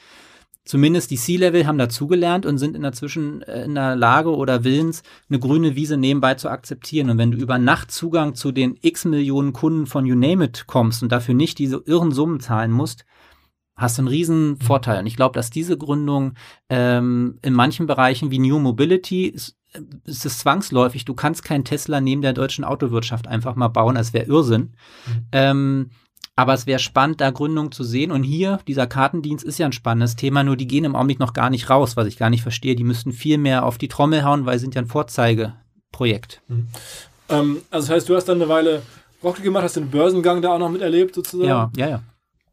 zumindest 0.68 1.12
die 1.12 1.18
C-Level 1.18 1.66
haben 1.66 1.78
dazugelernt 1.78 2.46
und 2.46 2.58
sind 2.58 2.76
in 2.76 2.82
der 2.82 2.92
Zwischen 2.92 3.42
äh, 3.44 3.64
in 3.64 3.76
der 3.76 3.96
Lage 3.96 4.36
oder 4.36 4.64
willens, 4.64 5.02
eine 5.30 5.40
grüne 5.40 5.76
Wiese 5.76 5.98
nebenbei 5.98 6.36
zu 6.36 6.50
akzeptieren. 6.50 7.10
Und 7.10 7.18
wenn 7.18 7.32
du 7.32 7.38
über 7.38 7.58
Nacht 7.58 7.92
Zugang 7.92 8.36
zu 8.36 8.52
den 8.52 8.78
x 8.82 9.06
Millionen 9.06 9.54
Kunden 9.54 9.86
von 9.86 10.06
You 10.06 10.16
Name 10.16 10.46
It 10.46 10.66
kommst 10.68 11.04
und 11.04 11.12
dafür 11.12 11.34
nicht 11.34 11.58
diese 11.60 11.82
irren 11.86 12.12
Summen 12.12 12.40
zahlen 12.40 12.72
musst, 12.72 13.06
hast 13.76 13.98
du 13.98 14.02
einen 14.02 14.10
riesen 14.10 14.50
mhm. 14.50 14.60
Vorteil. 14.60 15.00
Und 15.00 15.08
ich 15.08 15.16
glaube, 15.16 15.34
dass 15.34 15.50
diese 15.50 15.78
Gründung 15.78 16.34
ähm, 16.70 17.40
in 17.42 17.54
manchen 17.54 17.88
Bereichen 17.88 18.32
wie 18.32 18.40
New 18.40 18.60
Mobility 18.60 19.28
ist, 19.28 19.56
ist 20.06 20.26
es 20.26 20.40
zwangsläufig, 20.40 21.06
du 21.06 21.14
kannst 21.14 21.44
kein 21.44 21.64
Tesla 21.64 22.02
neben 22.02 22.22
der 22.22 22.34
deutschen 22.34 22.64
Autowirtschaft 22.64 23.28
einfach 23.28 23.56
mal 23.56 23.68
bauen, 23.68 23.96
das 23.96 24.14
wäre 24.14 24.26
Irrsinn. 24.26 24.74
Mhm. 25.06 25.28
Ähm, 25.32 25.90
aber 26.38 26.54
es 26.54 26.68
wäre 26.68 26.80
spannend, 26.80 27.20
da 27.20 27.32
Gründungen 27.32 27.72
zu 27.72 27.84
sehen. 27.84 28.12
Und 28.12 28.22
hier, 28.22 28.60
dieser 28.68 28.86
Kartendienst 28.86 29.44
ist 29.44 29.58
ja 29.58 29.66
ein 29.66 29.74
spannendes 29.74 30.16
Thema, 30.16 30.44
nur 30.44 30.56
die 30.56 30.68
gehen 30.68 30.86
im 30.86 30.96
Augenblick 30.96 31.20
noch 31.20 31.34
gar 31.34 31.50
nicht 31.50 31.70
raus, 31.70 31.98
was 31.98 32.08
ich 32.08 32.18
gar 32.18 32.30
nicht 32.30 32.44
verstehe. 32.44 32.76
Die 32.76 32.84
müssten 32.84 33.12
viel 33.12 33.40
mehr 33.40 33.66
auf 33.66 33.80
die 33.80 33.88
Trommel 33.88 34.24
hauen, 34.24 34.46
weil 34.46 34.60
sie 34.60 34.66
sind 34.66 34.76
ja 34.76 34.84
ein 34.84 34.88
Vorzeigeprojekt. 34.88 36.42
Mhm. 36.48 36.68
Ähm, 37.30 37.62
also 37.72 37.88
das 37.88 37.96
heißt, 37.96 38.10
du 38.10 38.16
hast 38.16 38.26
dann 38.26 38.40
eine 38.40 38.50
Weile 38.50 38.84
Rocket 39.24 39.44
gemacht, 39.44 39.64
hast 39.64 39.78
den 39.78 39.90
Börsengang 39.90 40.44
da 40.44 40.54
auch 40.54 40.60
noch 40.60 40.70
miterlebt, 40.70 41.16
sozusagen? 41.16 41.50
Ja, 41.50 41.72
ja, 41.76 41.90
ja. 41.90 42.02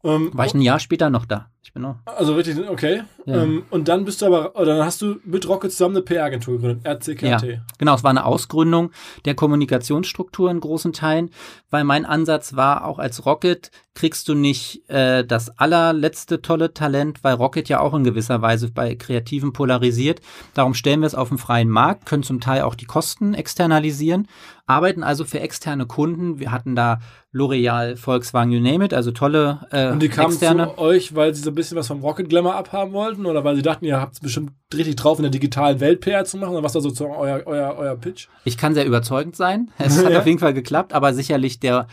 Ähm, 0.03 0.31
War 0.33 0.47
ich 0.47 0.55
ein 0.55 0.61
Jahr 0.61 0.79
später 0.79 1.11
noch 1.11 1.25
da. 1.25 1.51
Ich 1.63 1.71
bin 1.71 1.83
noch. 1.83 1.97
Also 2.05 2.33
richtig, 2.33 2.67
okay. 2.67 3.03
Ja. 3.25 3.43
Ähm, 3.43 3.63
und 3.71 3.87
dann 3.87 4.05
bist 4.05 4.21
du 4.21 4.27
aber, 4.27 4.55
oder 4.55 4.77
dann 4.77 4.85
hast 4.85 5.01
du 5.01 5.15
mit 5.23 5.47
Rocket 5.47 5.71
zusammen 5.71 5.95
eine 5.95 6.05
PR-Agentur 6.05 6.55
gegründet, 6.55 6.85
RCKT. 6.85 7.23
Ja, 7.23 7.39
genau, 7.77 7.95
es 7.95 8.03
war 8.03 8.11
eine 8.11 8.25
Ausgründung 8.25 8.91
der 9.25 9.33
Kommunikationsstruktur 9.33 10.51
in 10.51 10.59
großen 10.59 10.93
Teilen, 10.93 11.31
weil 11.71 11.83
mein 11.83 12.05
Ansatz 12.05 12.55
war, 12.55 12.85
auch 12.85 12.99
als 12.99 13.25
Rocket 13.25 13.71
kriegst 13.95 14.27
du 14.27 14.35
nicht 14.35 14.87
äh, 14.89 15.25
das 15.25 15.57
allerletzte 15.57 16.41
tolle 16.41 16.73
Talent, 16.73 17.23
weil 17.23 17.35
Rocket 17.35 17.67
ja 17.69 17.79
auch 17.79 17.93
in 17.93 18.03
gewisser 18.03 18.41
Weise 18.41 18.69
bei 18.69 18.95
Kreativen 18.95 19.53
polarisiert. 19.53 20.21
Darum 20.53 20.73
stellen 20.73 20.99
wir 20.99 21.07
es 21.07 21.15
auf 21.15 21.29
den 21.29 21.37
freien 21.37 21.69
Markt, 21.69 22.05
können 22.05 22.23
zum 22.23 22.41
Teil 22.41 22.61
auch 22.61 22.75
die 22.75 22.85
Kosten 22.85 23.33
externalisieren 23.33 24.27
arbeiten 24.67 25.03
also 25.03 25.25
für 25.25 25.39
externe 25.39 25.85
Kunden. 25.85 26.39
Wir 26.39 26.51
hatten 26.51 26.75
da 26.75 26.99
L'Oreal, 27.33 27.97
Volkswagen, 27.97 28.51
you 28.51 28.59
name 28.59 28.83
it, 28.83 28.93
also 28.93 29.11
tolle 29.11 29.67
äh, 29.71 29.91
Und 29.91 30.01
die 30.01 30.09
kamen 30.09 30.31
externe. 30.31 30.67
zu 30.67 30.77
euch, 30.77 31.15
weil 31.15 31.35
sie 31.35 31.43
so 31.43 31.51
ein 31.51 31.55
bisschen 31.55 31.77
was 31.77 31.87
vom 31.87 32.01
Rocket 32.01 32.29
Glamour 32.29 32.55
abhaben 32.55 32.93
wollten 32.93 33.14
oder 33.23 33.43
weil 33.43 33.55
sie 33.55 33.61
dachten, 33.61 33.85
ihr 33.85 33.99
habt 33.99 34.13
es 34.13 34.19
bestimmt 34.19 34.51
richtig 34.77 34.95
drauf, 34.95 35.17
in 35.19 35.23
der 35.23 35.31
digitalen 35.31 35.79
Welt 35.79 36.01
PR 36.01 36.25
zu 36.25 36.37
machen 36.37 36.51
oder 36.51 36.63
was 36.63 36.73
da 36.73 36.81
sozusagen 36.81 37.15
euer, 37.15 37.43
euer, 37.45 37.75
euer 37.77 37.95
Pitch? 37.95 38.27
Ich 38.43 38.57
kann 38.57 38.73
sehr 38.73 38.85
überzeugend 38.85 39.35
sein. 39.35 39.71
Es 39.77 40.03
hat 40.03 40.11
ja. 40.11 40.19
auf 40.19 40.25
jeden 40.25 40.39
Fall 40.39 40.53
geklappt, 40.53 40.93
aber 40.93 41.13
sicherlich 41.13 41.59
der 41.59 41.87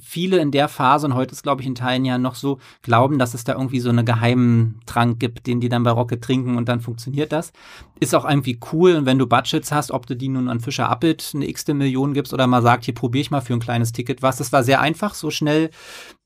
viele 0.00 0.38
in 0.38 0.50
der 0.50 0.68
Phase 0.68 1.06
und 1.06 1.14
heute 1.14 1.32
ist 1.32 1.42
glaube 1.42 1.62
ich 1.62 1.66
in 1.66 1.74
Teilen 1.74 2.04
ja 2.04 2.18
noch 2.18 2.34
so 2.34 2.58
glauben, 2.82 3.18
dass 3.18 3.34
es 3.34 3.44
da 3.44 3.52
irgendwie 3.52 3.80
so 3.80 3.90
eine 3.90 4.04
geheimen 4.04 4.80
Trank 4.86 5.18
gibt, 5.18 5.46
den 5.46 5.60
die 5.60 5.68
dann 5.68 5.82
bei 5.82 5.90
Rocket 5.90 6.22
trinken 6.22 6.56
und 6.56 6.68
dann 6.68 6.80
funktioniert 6.80 7.32
das. 7.32 7.52
Ist 8.00 8.14
auch 8.14 8.28
irgendwie 8.28 8.58
cool 8.72 8.94
und 8.94 9.06
wenn 9.06 9.18
du 9.18 9.26
Budgets 9.26 9.72
hast, 9.72 9.90
ob 9.90 10.06
du 10.06 10.16
die 10.16 10.28
nun 10.28 10.48
an 10.48 10.60
Fischer 10.60 10.88
Appelt 10.88 11.32
eine 11.34 11.48
x 11.48 11.66
Million 11.68 12.14
gibst 12.14 12.32
oder 12.32 12.46
mal 12.46 12.62
sagt, 12.62 12.84
hier 12.84 12.94
probiere 12.94 13.22
ich 13.22 13.30
mal 13.30 13.40
für 13.40 13.54
ein 13.54 13.60
kleines 13.60 13.92
Ticket 13.92 14.22
was. 14.22 14.36
Das 14.36 14.52
war 14.52 14.62
sehr 14.62 14.80
einfach, 14.80 15.14
so 15.14 15.30
schnell 15.30 15.70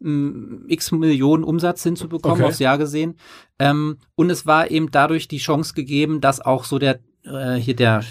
m, 0.01 0.65
x 0.69 0.93
Millionen 0.93 1.45
Umsatz 1.45 1.83
hinzubekommen, 1.83 2.39
okay. 2.39 2.49
aufs 2.49 2.59
Jahr 2.59 2.79
gesehen. 2.79 3.17
Ähm, 3.59 3.99
und 4.15 4.31
es 4.31 4.47
war 4.47 4.71
eben 4.71 4.91
dadurch 4.91 5.29
die 5.29 5.39
Chance 5.39 5.75
gegeben, 5.75 5.96
dass 6.21 6.41
auch 6.41 6.65
so 6.65 6.79
der 6.79 7.01
äh, 7.27 7.55
hier 7.55 7.77
der, 7.77 8.03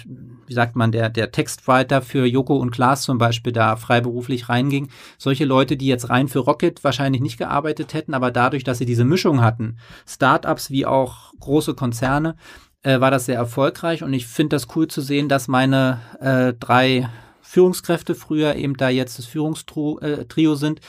wie 0.46 0.54
sagt 0.54 0.76
man, 0.76 0.92
der, 0.92 1.08
der 1.08 1.32
Textwriter 1.32 2.02
für 2.02 2.26
Joko 2.26 2.56
und 2.56 2.70
Klaas 2.70 3.02
zum 3.02 3.18
Beispiel 3.18 3.52
da 3.52 3.76
freiberuflich 3.76 4.48
reinging. 4.48 4.88
Solche 5.18 5.44
Leute, 5.44 5.76
die 5.76 5.86
jetzt 5.86 6.10
rein 6.10 6.28
für 6.28 6.40
Rocket 6.40 6.84
wahrscheinlich 6.84 7.22
nicht 7.22 7.38
gearbeitet 7.38 7.94
hätten, 7.94 8.14
aber 8.14 8.30
dadurch, 8.30 8.64
dass 8.64 8.78
sie 8.78 8.86
diese 8.86 9.04
Mischung 9.04 9.40
hatten, 9.40 9.78
Startups 10.06 10.70
wie 10.70 10.86
auch 10.86 11.32
große 11.40 11.74
Konzerne, 11.74 12.36
äh, 12.82 13.00
war 13.00 13.10
das 13.10 13.26
sehr 13.26 13.36
erfolgreich 13.36 14.02
und 14.02 14.12
ich 14.12 14.26
finde 14.26 14.56
das 14.56 14.68
cool 14.76 14.88
zu 14.88 15.00
sehen, 15.00 15.28
dass 15.28 15.48
meine 15.48 16.00
äh, 16.20 16.52
drei 16.58 17.08
Führungskräfte 17.42 18.14
früher 18.14 18.56
eben 18.56 18.76
da 18.76 18.88
jetzt 18.88 19.18
das 19.18 19.26
Führungstrio 19.26 19.98
äh, 20.00 20.56
sind 20.56 20.80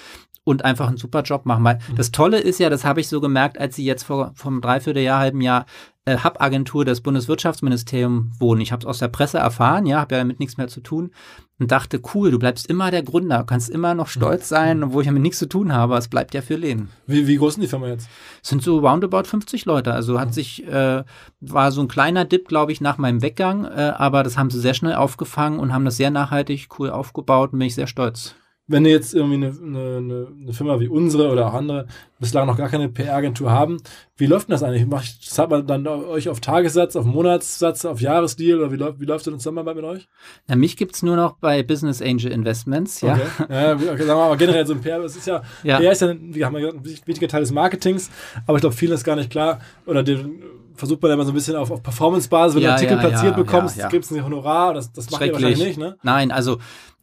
und 0.47 0.63
einfach 0.63 0.87
einen 0.87 0.97
super 0.97 1.23
Job 1.23 1.45
machen. 1.45 1.63
Weil 1.65 1.75
mhm. 1.75 1.95
das 1.95 2.11
Tolle 2.11 2.39
ist 2.39 2.59
ja, 2.59 2.69
das 2.69 2.85
habe 2.85 3.01
ich 3.01 3.09
so 3.09 3.19
gemerkt, 3.19 3.59
als 3.59 3.75
sie 3.75 3.83
jetzt 3.83 4.03
vor 4.03 4.31
vom 4.33 4.61
Dreivierteljahr, 4.61 5.19
halben 5.19 5.41
Jahr 5.41 5.65
äh, 6.05 6.17
Hub-Agentur 6.23 6.85
des 6.85 7.01
Bundeswirtschaftsministeriums 7.01 8.39
wohnen. 8.39 8.61
Ich 8.61 8.71
habe 8.71 8.79
es 8.79 8.85
aus 8.85 8.99
der 8.99 9.09
Presse 9.09 9.39
erfahren, 9.39 9.85
ja, 9.85 9.99
habe 9.99 10.15
ja 10.15 10.21
damit 10.21 10.39
nichts 10.39 10.55
mehr 10.55 10.69
zu 10.69 10.79
tun 10.79 11.11
und 11.59 11.69
dachte, 11.69 11.99
cool, 12.13 12.31
du 12.31 12.39
bleibst 12.39 12.67
immer 12.67 12.91
der 12.91 13.03
Gründer, 13.03 13.43
kannst 13.43 13.69
immer 13.69 13.93
noch 13.93 14.07
stolz 14.07 14.49
mhm. 14.49 14.55
sein, 14.55 14.83
obwohl 14.83 15.01
ich 15.01 15.07
damit 15.07 15.21
nichts 15.21 15.39
zu 15.39 15.49
tun 15.49 15.73
habe. 15.73 15.97
Es 15.97 16.07
bleibt 16.07 16.33
ja 16.33 16.41
für 16.41 16.55
Leben. 16.55 16.91
Wie, 17.07 17.27
wie 17.27 17.35
groß 17.35 17.55
ist 17.55 17.63
die 17.63 17.67
Firma 17.67 17.87
jetzt? 17.87 18.07
Es 18.41 18.47
sind 18.47 18.63
so 18.63 18.79
roundabout 18.79 19.25
50 19.25 19.65
Leute. 19.65 19.91
Also 19.93 20.17
hat 20.17 20.33
sich, 20.33 20.65
äh, 20.65 21.03
war 21.41 21.71
so 21.73 21.81
ein 21.81 21.89
kleiner 21.89 22.23
Dip, 22.23 22.47
glaube 22.47 22.71
ich, 22.71 22.79
nach 22.79 22.97
meinem 22.97 23.21
Weggang, 23.21 23.65
äh, 23.65 23.93
aber 23.97 24.23
das 24.23 24.37
haben 24.37 24.49
sie 24.49 24.61
sehr 24.61 24.75
schnell 24.75 24.95
aufgefangen 24.95 25.59
und 25.59 25.73
haben 25.73 25.83
das 25.83 25.97
sehr 25.97 26.11
nachhaltig 26.11 26.69
cool 26.79 26.89
aufgebaut 26.89 27.51
und 27.51 27.59
bin 27.59 27.67
ich 27.67 27.75
sehr 27.75 27.87
stolz 27.87 28.35
wenn 28.67 28.85
ihr 28.85 28.91
jetzt 28.91 29.13
irgendwie 29.13 29.35
eine, 29.35 29.47
eine, 29.47 30.27
eine 30.41 30.53
Firma 30.53 30.79
wie 30.79 30.89
unsere 30.89 31.29
oder 31.29 31.47
auch 31.47 31.53
andere 31.53 31.87
bislang 32.19 32.47
noch 32.47 32.57
gar 32.57 32.67
keine 32.67 32.89
PR-Agentur 32.89 33.49
haben, 33.49 33.77
wie 34.17 34.25
läuft 34.25 34.49
denn 34.49 34.53
das 34.53 34.63
eigentlich? 34.63 34.85
Macht, 34.85 35.23
zahlt 35.23 35.49
man 35.49 35.65
dann 35.67 35.87
euch 35.87 36.27
auf 36.27 36.41
Tagessatz, 36.41 36.95
auf 36.95 37.05
Monatssatz, 37.05 37.85
auf 37.85 38.01
Jahresdeal 38.01 38.59
oder 38.59 38.71
wie, 38.71 38.75
läuft, 38.75 38.99
wie 38.99 39.05
läuft 39.05 39.27
eine 39.27 39.37
Zusammenarbeit 39.37 39.75
mit 39.77 39.85
euch? 39.85 40.09
Na, 40.47 40.55
mich 40.55 40.75
gibt's 40.75 41.01
nur 41.01 41.15
noch 41.15 41.33
bei 41.37 41.63
Business 41.63 42.01
Angel 42.01 42.31
Investments, 42.31 43.01
ja. 43.01 43.13
Okay. 43.13 43.53
Ja, 43.53 43.73
okay, 43.73 43.85
sagen 43.85 43.97
wir 43.99 44.15
mal, 44.15 44.25
aber 44.25 44.37
generell 44.37 44.65
so 44.67 44.73
ein 44.73 44.81
PR, 44.81 45.01
das 45.01 45.15
ist 45.15 45.27
ja, 45.27 45.41
ja. 45.63 45.77
PR 45.77 45.91
ist 45.91 46.01
ja, 46.01 46.13
wie 46.19 46.43
haben 46.43 46.53
wir 46.53 46.61
gesagt, 46.61 46.77
ein 46.77 46.85
wichtiger 46.85 47.27
Teil 47.27 47.41
des 47.41 47.51
Marketings, 47.51 48.09
aber 48.45 48.57
ich 48.57 48.61
glaube, 48.61 48.75
vielen 48.75 48.91
ist 48.91 49.03
gar 49.03 49.15
nicht 49.15 49.29
klar 49.29 49.59
oder 49.85 50.03
den, 50.03 50.41
versucht 50.75 51.01
man 51.01 51.11
immer 51.11 51.23
so 51.23 51.31
ein 51.31 51.35
bisschen 51.35 51.55
auf, 51.55 51.71
auf 51.71 51.81
Performance-Basis, 51.81 52.55
wenn 52.55 52.63
ja, 52.63 52.69
du 52.69 52.75
einen 52.75 52.85
Artikel 52.85 53.03
ja, 53.03 53.09
platziert 53.09 53.35
bekommst, 53.35 53.77
ja, 53.77 53.87
gibt 53.87 54.05
es 54.05 54.11
ein 54.11 54.23
Honorar, 54.23 54.73
das, 54.73 54.91
das 54.91 55.09
macht 55.09 55.25
ihr 55.25 55.33
wahrscheinlich 55.33 55.59
nicht, 55.59 55.79
ne? 55.79 55.97
Nein, 56.03 56.31
also 56.31 56.57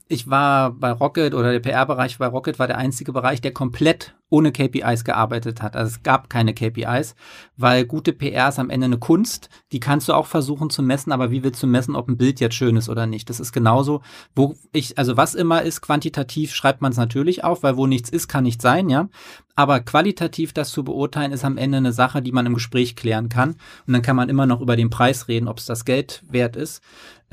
ich 0.06 0.28
war 0.28 0.72
bei 0.72 0.90
Rocket 0.90 1.34
oder 1.34 1.52
der 1.52 1.60
PR-Bereich 1.60 2.18
bei 2.18 2.26
Rocket 2.26 2.58
war 2.58 2.66
der 2.66 2.76
einzige 2.78 3.12
Bereich, 3.12 3.40
der 3.40 3.52
komplett 3.52 4.14
ohne 4.28 4.52
KPIs 4.52 5.04
gearbeitet 5.04 5.62
hat. 5.62 5.76
Also 5.76 5.96
es 5.96 6.02
gab 6.02 6.28
keine 6.28 6.54
KPIs, 6.54 7.14
weil 7.56 7.86
gute 7.86 8.12
PR 8.12 8.48
ist 8.48 8.58
am 8.58 8.68
Ende 8.68 8.86
eine 8.86 8.98
Kunst. 8.98 9.48
Die 9.72 9.80
kannst 9.80 10.08
du 10.08 10.12
auch 10.12 10.26
versuchen 10.26 10.70
zu 10.70 10.82
messen, 10.82 11.12
aber 11.12 11.30
wie 11.30 11.44
willst 11.44 11.62
du 11.62 11.66
messen, 11.66 11.94
ob 11.94 12.08
ein 12.08 12.16
Bild 12.16 12.40
jetzt 12.40 12.56
schön 12.56 12.76
ist 12.76 12.88
oder 12.88 13.06
nicht? 13.06 13.30
Das 13.30 13.38
ist 13.38 13.52
genauso, 13.52 14.02
wo 14.34 14.56
ich, 14.72 14.98
also 14.98 15.16
was 15.16 15.34
immer 15.34 15.62
ist, 15.62 15.82
quantitativ 15.82 16.52
schreibt 16.52 16.82
man 16.82 16.90
es 16.92 16.98
natürlich 16.98 17.44
auf, 17.44 17.62
weil 17.62 17.76
wo 17.76 17.86
nichts 17.86 18.10
ist, 18.10 18.28
kann 18.28 18.44
nicht 18.44 18.60
sein, 18.60 18.88
ja. 18.88 19.08
Aber 19.56 19.78
qualitativ 19.80 20.52
das 20.52 20.72
zu 20.72 20.82
beurteilen, 20.82 21.32
ist 21.32 21.44
am 21.44 21.56
Ende 21.56 21.78
eine 21.78 21.92
Sache, 21.92 22.20
die 22.20 22.32
man 22.32 22.46
im 22.46 22.54
Gespräch 22.54 22.96
klären 22.96 23.28
kann. 23.28 23.50
Und 23.86 23.92
dann 23.92 24.02
kann 24.02 24.16
man 24.16 24.28
immer 24.28 24.46
noch 24.46 24.60
über 24.60 24.74
den 24.74 24.90
Preis 24.90 25.28
reden, 25.28 25.46
ob 25.46 25.58
es 25.58 25.66
das 25.66 25.84
Geld 25.84 26.24
wert 26.28 26.56
ist. 26.56 26.82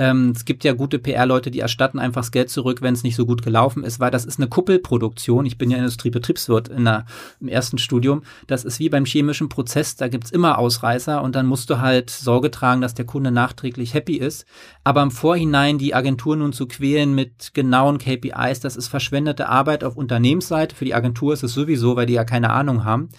Ähm, 0.01 0.33
es 0.35 0.45
gibt 0.45 0.63
ja 0.63 0.73
gute 0.73 0.97
PR-Leute, 0.97 1.51
die 1.51 1.59
erstatten 1.59 1.99
einfach 1.99 2.21
das 2.21 2.31
Geld 2.31 2.49
zurück, 2.49 2.81
wenn 2.81 2.95
es 2.95 3.03
nicht 3.03 3.15
so 3.15 3.27
gut 3.27 3.43
gelaufen 3.43 3.83
ist, 3.83 3.99
weil 3.99 4.09
das 4.09 4.25
ist 4.25 4.39
eine 4.39 4.49
Kuppelproduktion. 4.49 5.45
Ich 5.45 5.59
bin 5.59 5.69
ja 5.69 5.77
Industriebetriebswirt 5.77 6.69
in 6.69 6.85
der, 6.85 7.05
im 7.39 7.47
ersten 7.47 7.77
Studium. 7.77 8.23
Das 8.47 8.63
ist 8.63 8.79
wie 8.79 8.89
beim 8.89 9.05
chemischen 9.05 9.47
Prozess, 9.47 9.95
da 9.97 10.07
gibt's 10.07 10.31
immer 10.31 10.57
Ausreißer 10.57 11.21
und 11.21 11.35
dann 11.35 11.45
musst 11.45 11.69
du 11.69 11.81
halt 11.81 12.09
Sorge 12.09 12.49
tragen, 12.49 12.81
dass 12.81 12.95
der 12.95 13.05
Kunde 13.05 13.29
nachträglich 13.29 13.93
happy 13.93 14.15
ist. 14.15 14.47
Aber 14.83 15.03
im 15.03 15.11
Vorhinein 15.11 15.77
die 15.77 15.93
Agentur 15.93 16.35
nun 16.35 16.51
zu 16.51 16.67
quälen 16.67 17.13
mit 17.13 17.53
genauen 17.53 17.99
KPIs, 17.99 18.59
das 18.59 18.77
ist 18.77 18.87
verschwendete 18.87 19.49
Arbeit 19.49 19.83
auf 19.83 19.97
Unternehmensseite. 19.97 20.75
Für 20.75 20.85
die 20.85 20.95
Agentur 20.95 21.33
ist 21.33 21.43
es 21.43 21.53
sowieso, 21.53 21.95
weil 21.95 22.07
die 22.07 22.13
ja 22.13 22.23
keine 22.23 22.49
Ahnung 22.49 22.85
haben, 22.85 23.09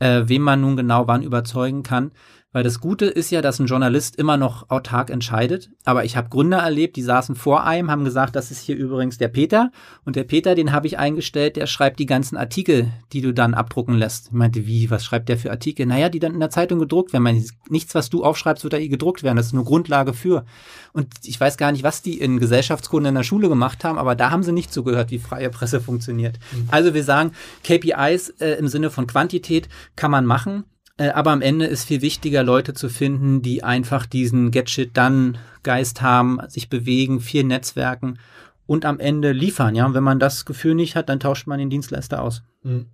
äh, 0.00 0.24
wem 0.26 0.42
man 0.42 0.60
nun 0.60 0.76
genau 0.76 1.08
wann 1.08 1.22
überzeugen 1.22 1.82
kann. 1.82 2.10
Weil 2.56 2.62
das 2.62 2.80
Gute 2.80 3.04
ist 3.04 3.30
ja, 3.30 3.42
dass 3.42 3.58
ein 3.58 3.66
Journalist 3.66 4.16
immer 4.16 4.38
noch 4.38 4.70
autark 4.70 5.10
entscheidet. 5.10 5.68
Aber 5.84 6.06
ich 6.06 6.16
habe 6.16 6.30
Gründer 6.30 6.56
erlebt, 6.56 6.96
die 6.96 7.02
saßen 7.02 7.34
vor 7.34 7.64
einem, 7.64 7.90
haben 7.90 8.06
gesagt, 8.06 8.34
das 8.34 8.50
ist 8.50 8.62
hier 8.62 8.76
übrigens 8.76 9.18
der 9.18 9.28
Peter. 9.28 9.70
Und 10.06 10.16
der 10.16 10.24
Peter, 10.24 10.54
den 10.54 10.72
habe 10.72 10.86
ich 10.86 10.98
eingestellt, 10.98 11.56
der 11.56 11.66
schreibt 11.66 11.98
die 11.98 12.06
ganzen 12.06 12.38
Artikel, 12.38 12.90
die 13.12 13.20
du 13.20 13.34
dann 13.34 13.52
abdrucken 13.52 13.94
lässt. 13.94 14.28
Ich 14.28 14.32
meinte, 14.32 14.66
wie, 14.66 14.90
was 14.90 15.04
schreibt 15.04 15.28
der 15.28 15.36
für 15.36 15.50
Artikel? 15.50 15.84
Naja, 15.84 16.08
die 16.08 16.18
dann 16.18 16.32
in 16.32 16.40
der 16.40 16.48
Zeitung 16.48 16.78
gedruckt 16.78 17.12
werden. 17.12 17.24
Meine, 17.24 17.44
nichts, 17.68 17.94
was 17.94 18.08
du 18.08 18.24
aufschreibst, 18.24 18.64
wird 18.64 18.72
da 18.72 18.78
eh 18.78 18.88
gedruckt 18.88 19.22
werden. 19.22 19.36
Das 19.36 19.48
ist 19.48 19.52
nur 19.52 19.66
Grundlage 19.66 20.14
für. 20.14 20.46
Und 20.94 21.08
ich 21.24 21.38
weiß 21.38 21.58
gar 21.58 21.72
nicht, 21.72 21.82
was 21.82 22.00
die 22.00 22.18
in 22.18 22.38
Gesellschaftskunde 22.38 23.10
in 23.10 23.16
der 23.16 23.22
Schule 23.22 23.50
gemacht 23.50 23.84
haben, 23.84 23.98
aber 23.98 24.14
da 24.14 24.30
haben 24.30 24.42
sie 24.42 24.52
nicht 24.52 24.72
zugehört, 24.72 25.10
wie 25.10 25.18
freie 25.18 25.50
Presse 25.50 25.78
funktioniert. 25.82 26.38
Mhm. 26.52 26.68
Also 26.70 26.94
wir 26.94 27.04
sagen, 27.04 27.32
KPIs 27.64 28.30
äh, 28.40 28.52
im 28.52 28.68
Sinne 28.68 28.88
von 28.88 29.06
Quantität 29.06 29.68
kann 29.94 30.10
man 30.10 30.24
machen. 30.24 30.64
Äh, 30.98 31.10
aber 31.10 31.30
am 31.30 31.42
Ende 31.42 31.66
ist 31.66 31.84
viel 31.84 32.02
wichtiger, 32.02 32.42
Leute 32.42 32.74
zu 32.74 32.88
finden, 32.88 33.42
die 33.42 33.62
einfach 33.62 34.06
diesen 34.06 34.50
Get-Shit-Done-Geist 34.50 36.02
haben, 36.02 36.38
sich 36.48 36.68
bewegen, 36.68 37.20
viel 37.20 37.44
Netzwerken 37.44 38.18
und 38.66 38.84
am 38.84 38.98
Ende 38.98 39.32
liefern. 39.32 39.74
Ja, 39.74 39.86
und 39.86 39.94
wenn 39.94 40.02
man 40.02 40.18
das 40.18 40.44
Gefühl 40.44 40.74
nicht 40.74 40.96
hat, 40.96 41.08
dann 41.08 41.20
tauscht 41.20 41.46
man 41.46 41.58
den 41.58 41.70
Dienstleister 41.70 42.22
aus. 42.22 42.42
Hm. 42.62 42.86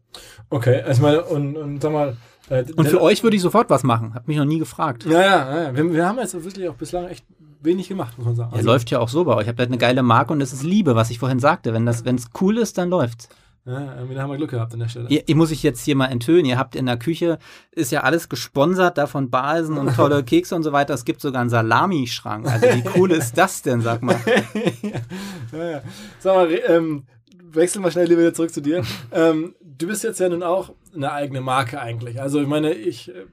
Okay, 0.50 0.80
erstmal 0.80 1.18
und, 1.18 1.56
und 1.56 1.80
sag 1.80 1.92
mal. 1.92 2.16
Äh, 2.50 2.64
und 2.76 2.88
für 2.88 3.00
euch 3.00 3.22
würde 3.22 3.36
ich 3.36 3.42
sofort 3.42 3.70
was 3.70 3.82
machen. 3.82 4.14
Hab 4.14 4.28
mich 4.28 4.36
noch 4.36 4.44
nie 4.44 4.58
gefragt. 4.58 5.04
Ja, 5.04 5.20
ja, 5.20 5.62
ja. 5.62 5.76
Wir, 5.76 5.92
wir 5.92 6.06
haben 6.06 6.18
jetzt 6.18 6.34
wirklich 6.34 6.68
auch 6.68 6.74
bislang 6.74 7.06
echt 7.06 7.24
wenig 7.62 7.88
gemacht, 7.88 8.18
muss 8.18 8.26
man 8.26 8.34
sagen. 8.34 8.52
Also, 8.52 8.66
ja, 8.66 8.72
läuft 8.72 8.90
ja 8.90 8.98
auch 8.98 9.08
so 9.08 9.24
bei 9.24 9.34
euch. 9.34 9.42
Ich 9.42 9.48
habe 9.48 9.58
halt 9.58 9.70
eine 9.70 9.78
geile 9.78 10.02
Marke 10.02 10.32
und 10.32 10.40
das 10.40 10.52
ist 10.52 10.62
Liebe, 10.62 10.94
was 10.94 11.10
ich 11.10 11.18
vorhin 11.18 11.38
sagte. 11.38 11.72
Wenn 11.72 11.86
das, 11.86 12.04
wenn 12.04 12.16
es 12.16 12.28
cool 12.40 12.58
ist, 12.58 12.76
dann 12.78 12.90
läuft's. 12.90 13.28
Ja, 13.64 13.94
irgendwie 13.96 14.18
haben 14.18 14.31
wir 14.31 14.37
Glück 14.37 14.51
gehabt 14.51 14.72
an 14.72 14.81
der 14.81 14.88
Stelle. 14.88 15.09
Ihr, 15.09 15.22
ihr 15.29 15.37
muss 15.37 15.53
ich 15.53 15.62
jetzt 15.62 15.85
hier 15.85 15.94
mal 15.94 16.07
enthüllen. 16.07 16.44
Ihr 16.44 16.59
habt 16.59 16.75
in 16.75 16.87
der 16.87 16.96
Küche, 16.96 17.38
ist 17.70 17.92
ja 17.92 18.01
alles 18.01 18.29
gesponsert, 18.29 18.98
da 18.98 19.07
von 19.07 19.31
Balsen 19.31 19.79
und 19.79 19.94
tolle 19.94 20.25
Kekse 20.25 20.57
und 20.57 20.64
so 20.64 20.72
weiter. 20.72 20.94
Es 20.94 21.05
gibt 21.05 21.20
sogar 21.20 21.40
einen 21.40 21.51
Salamischrank. 21.51 22.51
Also 22.51 22.66
wie 22.66 22.83
cool 22.96 23.12
ist 23.12 23.38
das 23.38 23.62
denn, 23.62 23.81
sag 23.81 24.03
mal? 24.03 24.16
ja, 25.53 25.70
ja. 25.70 25.83
Sag 26.18 26.35
mal, 26.35 26.61
ähm, 26.66 27.05
wechseln 27.40 27.85
wir 27.85 27.92
schnell 27.92 28.11
wieder 28.11 28.35
zurück 28.35 28.53
zu 28.53 28.62
dir. 28.62 28.83
ähm, 29.12 29.55
du 29.61 29.87
bist 29.87 30.03
jetzt 30.03 30.18
ja 30.18 30.29
nun 30.29 30.42
auch 30.42 30.72
eine 30.94 31.12
eigene 31.12 31.40
Marke 31.40 31.81
eigentlich. 31.81 32.20
Also 32.20 32.40
ich 32.40 32.48
meine, 32.48 32.75
ich 32.75 33.11
äh, 33.11 33.27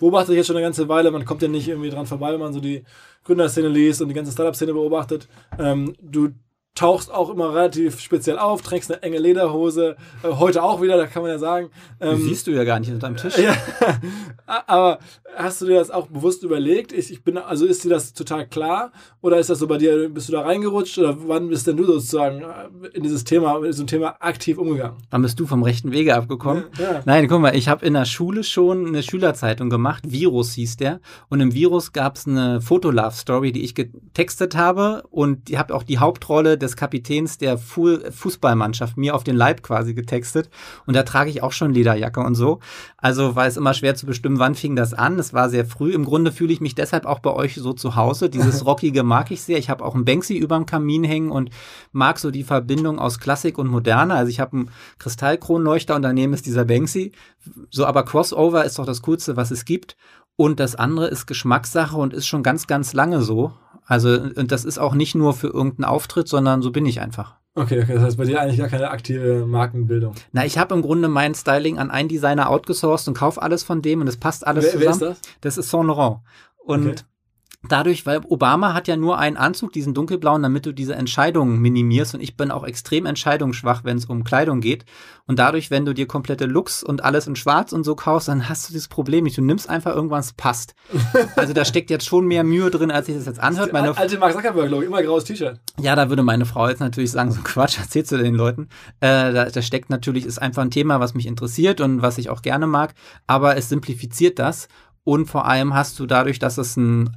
beobachte 0.00 0.34
jetzt 0.34 0.48
schon 0.48 0.56
eine 0.56 0.64
ganze 0.64 0.88
Weile, 0.88 1.12
man 1.12 1.24
kommt 1.24 1.42
ja 1.42 1.48
nicht 1.48 1.68
irgendwie 1.68 1.90
dran 1.90 2.06
vorbei, 2.06 2.32
wenn 2.32 2.40
man 2.40 2.52
so 2.52 2.60
die 2.60 2.82
Gründerszene 3.22 3.68
liest 3.68 4.02
und 4.02 4.08
die 4.08 4.14
ganze 4.14 4.32
Startup-Szene 4.32 4.72
beobachtet. 4.72 5.28
Ähm, 5.60 5.94
du 6.00 6.30
tauchst 6.80 7.12
auch 7.12 7.28
immer 7.28 7.54
relativ 7.54 8.00
speziell 8.00 8.38
auf, 8.38 8.62
trägst 8.62 8.90
eine 8.90 9.02
enge 9.02 9.18
Lederhose, 9.18 9.96
äh, 10.22 10.28
heute 10.28 10.62
auch 10.62 10.80
wieder, 10.80 10.96
da 10.96 11.06
kann 11.06 11.20
man 11.20 11.30
ja 11.30 11.38
sagen. 11.38 11.68
Ähm, 12.00 12.16
siehst 12.22 12.46
du 12.46 12.52
ja 12.52 12.64
gar 12.64 12.80
nicht 12.80 12.90
unter 12.90 13.06
deinem 13.06 13.18
Tisch. 13.18 13.36
Ja, 13.36 13.54
aber 14.66 14.98
hast 15.36 15.60
du 15.60 15.66
dir 15.66 15.78
das 15.78 15.90
auch 15.90 16.06
bewusst 16.06 16.42
überlegt? 16.42 16.92
Ich, 16.92 17.12
ich 17.12 17.22
bin, 17.22 17.36
also 17.36 17.66
ist 17.66 17.84
dir 17.84 17.90
das 17.90 18.14
total 18.14 18.46
klar? 18.46 18.92
Oder 19.20 19.38
ist 19.38 19.50
das 19.50 19.58
so 19.58 19.66
bei 19.66 19.76
dir, 19.76 20.08
bist 20.08 20.28
du 20.28 20.32
da 20.32 20.40
reingerutscht? 20.40 20.96
Oder 20.96 21.16
wann 21.28 21.50
bist 21.50 21.66
denn 21.66 21.76
du 21.76 21.84
sozusagen 21.84 22.40
äh, 22.40 22.88
in 22.94 23.02
dieses 23.02 23.24
Thema, 23.24 23.58
in 23.58 23.64
diesem 23.64 23.86
Thema 23.86 24.16
aktiv 24.18 24.56
umgegangen? 24.56 24.96
Wann 25.10 25.20
bist 25.20 25.38
du 25.38 25.46
vom 25.46 25.62
rechten 25.62 25.92
Wege 25.92 26.16
abgekommen? 26.16 26.64
Ja, 26.78 26.92
ja. 26.92 27.02
Nein, 27.04 27.28
guck 27.28 27.42
mal, 27.42 27.54
ich 27.54 27.68
habe 27.68 27.84
in 27.84 27.92
der 27.92 28.06
Schule 28.06 28.42
schon 28.42 28.86
eine 28.86 29.02
Schülerzeitung 29.02 29.68
gemacht, 29.68 30.04
Virus 30.06 30.54
hieß 30.54 30.78
der. 30.78 31.00
Und 31.28 31.40
im 31.40 31.52
Virus 31.52 31.92
gab 31.92 32.16
es 32.16 32.26
eine 32.26 32.62
Fotolove-Story, 32.62 33.52
die 33.52 33.64
ich 33.64 33.74
getextet 33.74 34.56
habe. 34.56 35.02
Und 35.10 35.50
ihr 35.50 35.58
habt 35.58 35.72
auch 35.72 35.82
die 35.82 35.98
Hauptrolle 35.98 36.56
des 36.56 36.69
Kapitäns 36.76 37.38
der 37.38 37.58
Fu 37.58 37.98
Fußballmannschaft 38.10 38.96
mir 38.96 39.14
auf 39.14 39.24
den 39.24 39.36
Leib 39.36 39.62
quasi 39.62 39.94
getextet. 39.94 40.50
Und 40.86 40.94
da 40.94 41.02
trage 41.02 41.30
ich 41.30 41.42
auch 41.42 41.52
schon 41.52 41.72
Lederjacke 41.72 42.20
und 42.20 42.34
so. 42.34 42.60
Also 42.96 43.36
war 43.36 43.46
es 43.46 43.56
immer 43.56 43.74
schwer 43.74 43.94
zu 43.94 44.06
bestimmen, 44.06 44.38
wann 44.38 44.54
fing 44.54 44.76
das 44.76 44.94
an. 44.94 45.18
Es 45.18 45.32
war 45.32 45.48
sehr 45.50 45.64
früh. 45.64 45.92
Im 45.92 46.04
Grunde 46.04 46.32
fühle 46.32 46.52
ich 46.52 46.60
mich 46.60 46.74
deshalb 46.74 47.06
auch 47.06 47.20
bei 47.20 47.32
euch 47.32 47.54
so 47.54 47.72
zu 47.72 47.96
Hause. 47.96 48.30
Dieses 48.30 48.64
Rockige 48.66 49.02
mag 49.02 49.30
ich 49.30 49.42
sehr. 49.42 49.58
Ich 49.58 49.70
habe 49.70 49.84
auch 49.84 49.94
einen 49.94 50.04
Banksy 50.04 50.36
überm 50.36 50.66
Kamin 50.66 51.04
hängen 51.04 51.30
und 51.30 51.50
mag 51.92 52.18
so 52.18 52.30
die 52.30 52.44
Verbindung 52.44 52.98
aus 52.98 53.18
Klassik 53.18 53.58
und 53.58 53.68
Moderne. 53.68 54.14
Also 54.14 54.30
ich 54.30 54.40
habe 54.40 54.56
einen 54.56 54.70
Kristallkronleuchter 54.98 55.96
und 55.96 56.02
daneben 56.02 56.32
ist 56.32 56.46
dieser 56.46 56.64
Banksy. 56.64 57.12
So, 57.70 57.86
aber 57.86 58.04
Crossover 58.04 58.64
ist 58.64 58.78
doch 58.78 58.86
das 58.86 59.02
Coolste, 59.02 59.36
was 59.36 59.50
es 59.50 59.64
gibt. 59.64 59.96
Und 60.36 60.58
das 60.58 60.74
andere 60.74 61.08
ist 61.08 61.26
Geschmackssache 61.26 61.96
und 61.98 62.14
ist 62.14 62.26
schon 62.26 62.42
ganz, 62.42 62.66
ganz 62.66 62.94
lange 62.94 63.20
so. 63.20 63.52
Also, 63.90 64.10
und 64.10 64.52
das 64.52 64.64
ist 64.64 64.78
auch 64.78 64.94
nicht 64.94 65.16
nur 65.16 65.34
für 65.34 65.48
irgendeinen 65.48 65.86
Auftritt, 65.86 66.28
sondern 66.28 66.62
so 66.62 66.70
bin 66.70 66.86
ich 66.86 67.00
einfach. 67.00 67.34
Okay, 67.56 67.82
okay, 67.82 67.94
das 67.94 68.04
heißt 68.04 68.18
bei 68.18 68.24
dir 68.24 68.40
eigentlich 68.40 68.58
gar 68.58 68.68
keine 68.68 68.90
aktive 68.90 69.44
Markenbildung. 69.46 70.14
Na, 70.30 70.46
ich 70.46 70.58
habe 70.58 70.76
im 70.76 70.82
Grunde 70.82 71.08
mein 71.08 71.34
Styling 71.34 71.78
an 71.78 71.90
einen 71.90 72.08
Designer 72.08 72.50
outgesourced 72.50 73.08
und 73.08 73.14
kaufe 73.14 73.42
alles 73.42 73.64
von 73.64 73.82
dem 73.82 74.00
und 74.00 74.06
es 74.06 74.16
passt 74.16 74.46
alles 74.46 74.66
wer, 74.66 74.72
zusammen. 74.74 75.00
Wer 75.00 75.10
ist 75.10 75.24
das? 75.24 75.32
Das 75.40 75.58
ist 75.58 75.70
Saint 75.70 75.88
Laurent. 75.88 76.18
Und 76.64 76.86
okay 76.86 77.04
dadurch, 77.68 78.06
weil 78.06 78.20
Obama 78.28 78.72
hat 78.72 78.88
ja 78.88 78.96
nur 78.96 79.18
einen 79.18 79.36
Anzug, 79.36 79.72
diesen 79.72 79.92
dunkelblauen, 79.92 80.42
damit 80.42 80.64
du 80.64 80.72
diese 80.72 80.94
Entscheidungen 80.94 81.60
minimierst. 81.60 82.14
Und 82.14 82.20
ich 82.22 82.36
bin 82.36 82.50
auch 82.50 82.64
extrem 82.64 83.04
entscheidungsschwach, 83.04 83.84
wenn 83.84 83.98
es 83.98 84.06
um 84.06 84.24
Kleidung 84.24 84.60
geht. 84.60 84.86
Und 85.26 85.38
dadurch, 85.38 85.70
wenn 85.70 85.84
du 85.84 85.92
dir 85.92 86.06
komplette 86.06 86.46
Looks 86.46 86.82
und 86.82 87.04
alles 87.04 87.26
in 87.26 87.36
Schwarz 87.36 87.72
und 87.72 87.84
so 87.84 87.94
kaufst, 87.94 88.28
dann 88.28 88.48
hast 88.48 88.68
du 88.68 88.72
dieses 88.72 88.88
Problem 88.88 89.24
nicht. 89.24 89.36
Du 89.36 89.42
nimmst 89.42 89.68
einfach 89.68 89.94
irgendwas, 89.94 90.26
es 90.26 90.32
passt. 90.32 90.74
Also 91.36 91.52
da 91.52 91.64
steckt 91.64 91.90
jetzt 91.90 92.06
schon 92.06 92.26
mehr 92.26 92.44
Mühe 92.44 92.70
drin, 92.70 92.90
als 92.90 93.06
sich 93.06 93.14
das 93.14 93.26
jetzt 93.26 93.40
anhört. 93.40 93.72
Meine 93.72 93.96
alte 93.96 94.18
Mark 94.18 94.32
Zuckerberg, 94.32 94.68
glaube 94.68 94.84
ich, 94.84 94.88
immer 94.90 95.02
graues 95.02 95.24
T-Shirt. 95.24 95.58
Ja, 95.78 95.96
da 95.96 96.08
würde 96.08 96.22
meine 96.22 96.44
Frau 96.44 96.68
jetzt 96.68 96.80
natürlich 96.80 97.10
sagen, 97.10 97.30
so 97.32 97.40
Quatsch, 97.42 97.78
erzählst 97.80 98.12
du 98.12 98.16
den 98.16 98.34
Leuten. 98.34 98.68
Äh, 99.00 99.32
da, 99.32 99.44
da 99.46 99.62
steckt 99.62 99.90
natürlich, 99.90 100.26
ist 100.26 100.40
einfach 100.40 100.62
ein 100.62 100.70
Thema, 100.70 101.00
was 101.00 101.14
mich 101.14 101.26
interessiert 101.26 101.80
und 101.80 102.02
was 102.02 102.18
ich 102.18 102.30
auch 102.30 102.42
gerne 102.42 102.66
mag. 102.66 102.94
Aber 103.26 103.56
es 103.56 103.68
simplifiziert 103.68 104.38
das. 104.38 104.68
Und 105.04 105.26
vor 105.26 105.46
allem 105.46 105.74
hast 105.74 105.98
du 105.98 106.06
dadurch, 106.06 106.38
dass 106.38 106.58
es 106.58 106.76
ein 106.76 107.16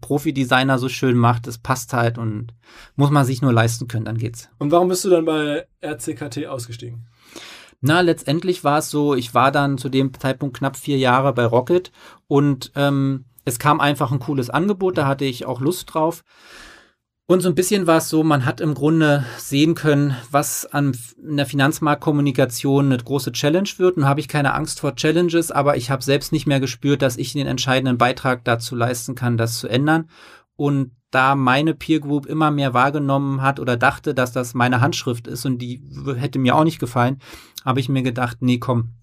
Profi-Designer 0.00 0.78
so 0.78 0.88
schön 0.88 1.16
macht, 1.16 1.46
es 1.46 1.58
passt 1.58 1.92
halt 1.92 2.18
und 2.18 2.54
muss 2.96 3.10
man 3.10 3.24
sich 3.24 3.42
nur 3.42 3.52
leisten 3.52 3.88
können, 3.88 4.06
dann 4.06 4.18
geht's. 4.18 4.48
Und 4.58 4.72
warum 4.72 4.88
bist 4.88 5.04
du 5.04 5.10
dann 5.10 5.24
bei 5.24 5.66
RCKT 5.82 6.46
ausgestiegen? 6.46 7.06
Na, 7.82 8.00
letztendlich 8.00 8.64
war 8.64 8.78
es 8.78 8.90
so, 8.90 9.14
ich 9.14 9.34
war 9.34 9.52
dann 9.52 9.78
zu 9.78 9.88
dem 9.88 10.12
Zeitpunkt 10.12 10.58
knapp 10.58 10.76
vier 10.76 10.98
Jahre 10.98 11.32
bei 11.32 11.44
Rocket 11.44 11.92
und 12.26 12.72
ähm, 12.74 13.24
es 13.44 13.58
kam 13.58 13.80
einfach 13.80 14.12
ein 14.12 14.18
cooles 14.18 14.50
Angebot, 14.50 14.98
da 14.98 15.06
hatte 15.06 15.24
ich 15.24 15.46
auch 15.46 15.60
Lust 15.60 15.92
drauf. 15.92 16.24
Und 17.30 17.42
so 17.42 17.48
ein 17.48 17.54
bisschen 17.54 17.86
war 17.86 17.98
es 17.98 18.08
so, 18.08 18.24
man 18.24 18.44
hat 18.44 18.60
im 18.60 18.74
Grunde 18.74 19.24
sehen 19.38 19.76
können, 19.76 20.16
was 20.32 20.66
an 20.66 20.96
in 21.22 21.36
der 21.36 21.46
Finanzmarktkommunikation 21.46 22.86
eine 22.86 22.96
große 22.96 23.30
Challenge 23.30 23.68
wird. 23.76 23.98
Nun 23.98 24.06
habe 24.08 24.18
ich 24.18 24.26
keine 24.26 24.52
Angst 24.52 24.80
vor 24.80 24.96
Challenges, 24.96 25.52
aber 25.52 25.76
ich 25.76 25.92
habe 25.92 26.02
selbst 26.02 26.32
nicht 26.32 26.48
mehr 26.48 26.58
gespürt, 26.58 27.02
dass 27.02 27.16
ich 27.16 27.32
den 27.32 27.46
entscheidenden 27.46 27.98
Beitrag 27.98 28.44
dazu 28.44 28.74
leisten 28.74 29.14
kann, 29.14 29.36
das 29.36 29.60
zu 29.60 29.68
ändern. 29.68 30.10
Und 30.56 30.90
da 31.12 31.36
meine 31.36 31.72
Peer 31.72 32.00
Group 32.00 32.26
immer 32.26 32.50
mehr 32.50 32.74
wahrgenommen 32.74 33.42
hat 33.42 33.60
oder 33.60 33.76
dachte, 33.76 34.12
dass 34.12 34.32
das 34.32 34.54
meine 34.54 34.80
Handschrift 34.80 35.28
ist 35.28 35.46
und 35.46 35.58
die 35.58 35.84
hätte 36.16 36.40
mir 36.40 36.56
auch 36.56 36.64
nicht 36.64 36.80
gefallen, 36.80 37.20
habe 37.64 37.78
ich 37.78 37.88
mir 37.88 38.02
gedacht, 38.02 38.38
nee, 38.40 38.58
komm, 38.58 38.94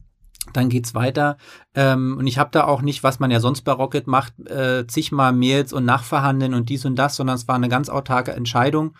dann 0.53 0.69
geht's 0.69 0.95
weiter. 0.95 1.37
Ähm, 1.75 2.17
und 2.17 2.27
ich 2.27 2.37
habe 2.37 2.49
da 2.51 2.65
auch 2.65 2.81
nicht, 2.81 3.03
was 3.03 3.19
man 3.19 3.31
ja 3.31 3.39
sonst 3.39 3.61
bei 3.61 3.71
Rocket 3.71 4.07
macht, 4.07 4.39
äh, 4.49 4.85
zigmal 4.87 5.33
Mails 5.33 5.73
und 5.73 5.85
nachverhandeln 5.85 6.53
und 6.53 6.69
dies 6.69 6.85
und 6.85 6.95
das, 6.95 7.15
sondern 7.15 7.35
es 7.35 7.47
war 7.47 7.55
eine 7.55 7.69
ganz 7.69 7.89
autarke 7.89 8.31
Entscheidung. 8.31 8.95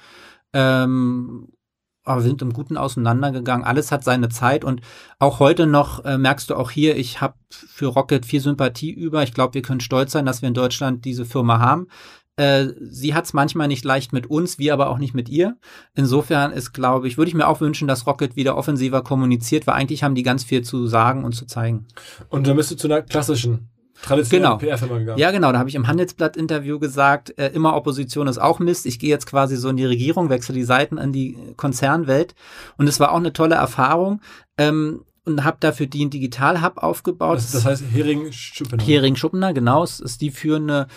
Ähm, 0.54 1.48
aber 2.08 2.22
wir 2.22 2.30
sind 2.30 2.42
im 2.42 2.54
Guten 2.54 2.78
auseinandergegangen. 2.78 3.66
Alles 3.66 3.92
hat 3.92 4.04
seine 4.04 4.30
Zeit 4.30 4.64
und 4.64 4.82
auch 5.20 5.40
heute 5.40 5.68
noch 5.68 6.06
äh, 6.06 6.18
merkst 6.18 6.50
du 6.50 6.56
auch 6.56 6.72
hier, 6.72 6.96
ich 6.96 7.20
habe 7.20 7.36
für 7.50 7.88
Rocket 7.88 8.26
viel 8.26 8.40
Sympathie 8.40 8.92
über. 8.92 9.24
Ich 9.24 9.34
glaube, 9.34 9.56
wir 9.56 9.62
können 9.62 9.82
stolz 9.82 10.14
sein, 10.14 10.26
dass 10.26 10.42
wir 10.42 10.48
in 10.48 10.54
Deutschland 10.54 11.04
diese 11.04 11.26
Firma 11.26 11.60
haben. 11.60 11.88
Äh, 12.38 12.68
sie 12.80 13.16
hat 13.16 13.26
es 13.26 13.34
manchmal 13.34 13.68
nicht 13.68 13.84
leicht 13.84 14.14
mit 14.14 14.28
uns, 14.28 14.60
wir 14.60 14.72
aber 14.72 14.90
auch 14.90 15.00
nicht 15.00 15.16
mit 15.16 15.28
ihr. 15.28 15.58
Insofern 15.96 16.52
ist, 16.52 16.72
glaube 16.72 17.08
ich, 17.08 17.18
würde 17.18 17.30
ich 17.30 17.36
mir 17.36 17.48
auch 17.48 17.62
wünschen, 17.62 17.88
dass 17.88 18.06
Rocket 18.06 18.36
wieder 18.36 18.56
offensiver 18.56 19.02
kommuniziert, 19.02 19.66
weil 19.66 19.74
eigentlich 19.74 20.04
haben 20.04 20.14
die 20.14 20.24
ganz 20.24 20.44
viel 20.44 20.62
zu 20.62 20.86
sagen 20.86 21.26
und 21.26 21.34
zu 21.34 21.48
zeigen. 21.48 21.88
Und 22.30 22.48
dann 22.48 22.56
bist 22.56 22.70
du 22.70 22.76
zu 22.76 22.88
einer 22.88 23.02
klassischen 23.02 23.70
traditionellen 24.04 24.60
genau. 24.60 24.72
PR-Firma 24.72 25.00
gegangen. 25.00 25.18
Ja, 25.18 25.32
genau. 25.32 25.52
Da 25.52 25.58
habe 25.58 25.70
ich 25.70 25.76
im 25.76 25.88
Handelsblatt-Interview 25.88 26.78
gesagt, 26.78 27.38
äh, 27.40 27.48
immer 27.48 27.76
Opposition 27.76 28.28
ist 28.28 28.38
auch 28.38 28.60
Mist. 28.60 28.86
Ich 28.86 29.00
gehe 29.00 29.10
jetzt 29.10 29.26
quasi 29.26 29.58
so 29.58 29.70
in 29.70 29.78
die 29.78 29.86
Regierung, 29.86 30.30
wechsle 30.30 30.54
die 30.54 30.64
Seiten 30.64 31.00
an 31.00 31.12
die 31.12 31.38
Konzernwelt. 31.56 32.36
Und 32.78 32.88
es 32.88 33.00
war 33.00 33.14
auch 33.14 33.18
eine 33.18 33.34
tolle 33.34 33.56
Erfahrung. 33.56 34.22
Ähm, 34.60 35.04
und 35.26 35.44
habe 35.44 35.58
dafür 35.60 35.88
die 35.88 36.02
einen 36.02 36.12
Digital-Hub 36.12 36.78
aufgebaut. 36.78 37.38
Das, 37.38 37.52
das 37.52 37.66
heißt 37.66 37.84
Hering-Schuppener. 37.92 38.82
Hering-Schuppener, 38.82 39.54
genau. 39.54 39.84
Es 39.84 40.00
ist 40.00 40.22
die 40.22 40.30
führende 40.30 40.88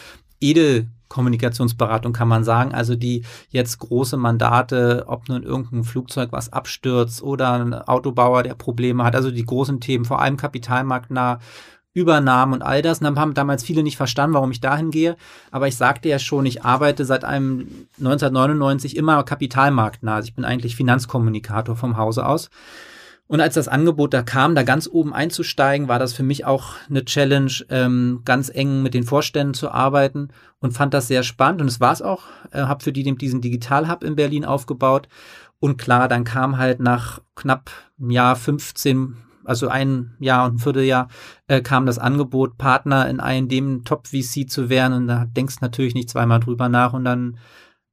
Edel- 0.40 0.86
Kommunikationsberatung 1.10 2.14
kann 2.14 2.28
man 2.28 2.44
sagen, 2.44 2.72
also 2.72 2.96
die 2.96 3.24
jetzt 3.50 3.78
große 3.80 4.16
Mandate, 4.16 5.04
ob 5.08 5.28
nun 5.28 5.42
irgendein 5.42 5.84
Flugzeug 5.84 6.30
was 6.32 6.52
abstürzt 6.52 7.22
oder 7.22 7.52
ein 7.52 7.74
Autobauer, 7.74 8.42
der 8.44 8.54
Probleme 8.54 9.04
hat, 9.04 9.14
also 9.14 9.30
die 9.30 9.44
großen 9.44 9.80
Themen, 9.80 10.06
vor 10.06 10.22
allem 10.22 10.38
kapitalmarktnah, 10.38 11.40
Übernahmen 11.92 12.54
und 12.54 12.62
all 12.62 12.82
das. 12.82 12.98
Und 12.98 13.04
dann 13.04 13.18
haben 13.18 13.34
damals 13.34 13.64
viele 13.64 13.82
nicht 13.82 13.96
verstanden, 13.96 14.34
warum 14.34 14.52
ich 14.52 14.60
dahin 14.60 14.92
gehe. 14.92 15.16
Aber 15.50 15.66
ich 15.66 15.76
sagte 15.76 16.08
ja 16.08 16.20
schon, 16.20 16.46
ich 16.46 16.64
arbeite 16.64 17.04
seit 17.04 17.24
einem 17.24 17.66
1999 17.98 18.96
immer 18.96 19.22
kapitalmarktnah. 19.24 20.14
Also 20.14 20.28
ich 20.28 20.36
bin 20.36 20.44
eigentlich 20.44 20.76
Finanzkommunikator 20.76 21.74
vom 21.74 21.96
Hause 21.96 22.26
aus. 22.26 22.48
Und 23.30 23.40
als 23.40 23.54
das 23.54 23.68
Angebot 23.68 24.12
da 24.12 24.24
kam, 24.24 24.56
da 24.56 24.64
ganz 24.64 24.88
oben 24.90 25.14
einzusteigen, 25.14 25.86
war 25.86 26.00
das 26.00 26.12
für 26.12 26.24
mich 26.24 26.46
auch 26.46 26.72
eine 26.88 27.04
Challenge, 27.04 27.52
ähm, 27.68 28.22
ganz 28.24 28.50
eng 28.52 28.82
mit 28.82 28.92
den 28.92 29.04
Vorständen 29.04 29.54
zu 29.54 29.70
arbeiten 29.70 30.30
und 30.58 30.72
fand 30.72 30.94
das 30.94 31.06
sehr 31.06 31.22
spannend. 31.22 31.62
Und 31.62 31.68
es 31.68 31.78
war 31.78 31.92
es 31.92 32.02
auch. 32.02 32.24
Äh, 32.50 32.62
habe 32.62 32.82
für 32.82 32.92
die 32.92 33.04
diesen 33.04 33.40
Digital 33.40 33.88
Hub 33.88 34.02
in 34.02 34.16
Berlin 34.16 34.44
aufgebaut. 34.44 35.06
Und 35.60 35.76
klar, 35.76 36.08
dann 36.08 36.24
kam 36.24 36.58
halt 36.58 36.80
nach 36.80 37.20
knapp 37.36 37.70
einem 38.00 38.10
Jahr 38.10 38.34
15, 38.34 39.16
also 39.44 39.68
ein 39.68 40.16
Jahr 40.18 40.46
und 40.46 40.56
ein 40.56 40.58
Vierteljahr, 40.58 41.06
äh, 41.46 41.60
kam 41.60 41.86
das 41.86 42.00
Angebot, 42.00 42.58
Partner 42.58 43.08
in 43.08 43.20
einem 43.20 43.46
dem 43.46 43.84
Top-VC 43.84 44.50
zu 44.50 44.68
werden. 44.70 44.94
Und 44.94 45.06
da 45.06 45.26
denkst 45.26 45.60
natürlich 45.60 45.94
nicht 45.94 46.10
zweimal 46.10 46.40
drüber 46.40 46.68
nach. 46.68 46.94
Und 46.94 47.04
dann 47.04 47.38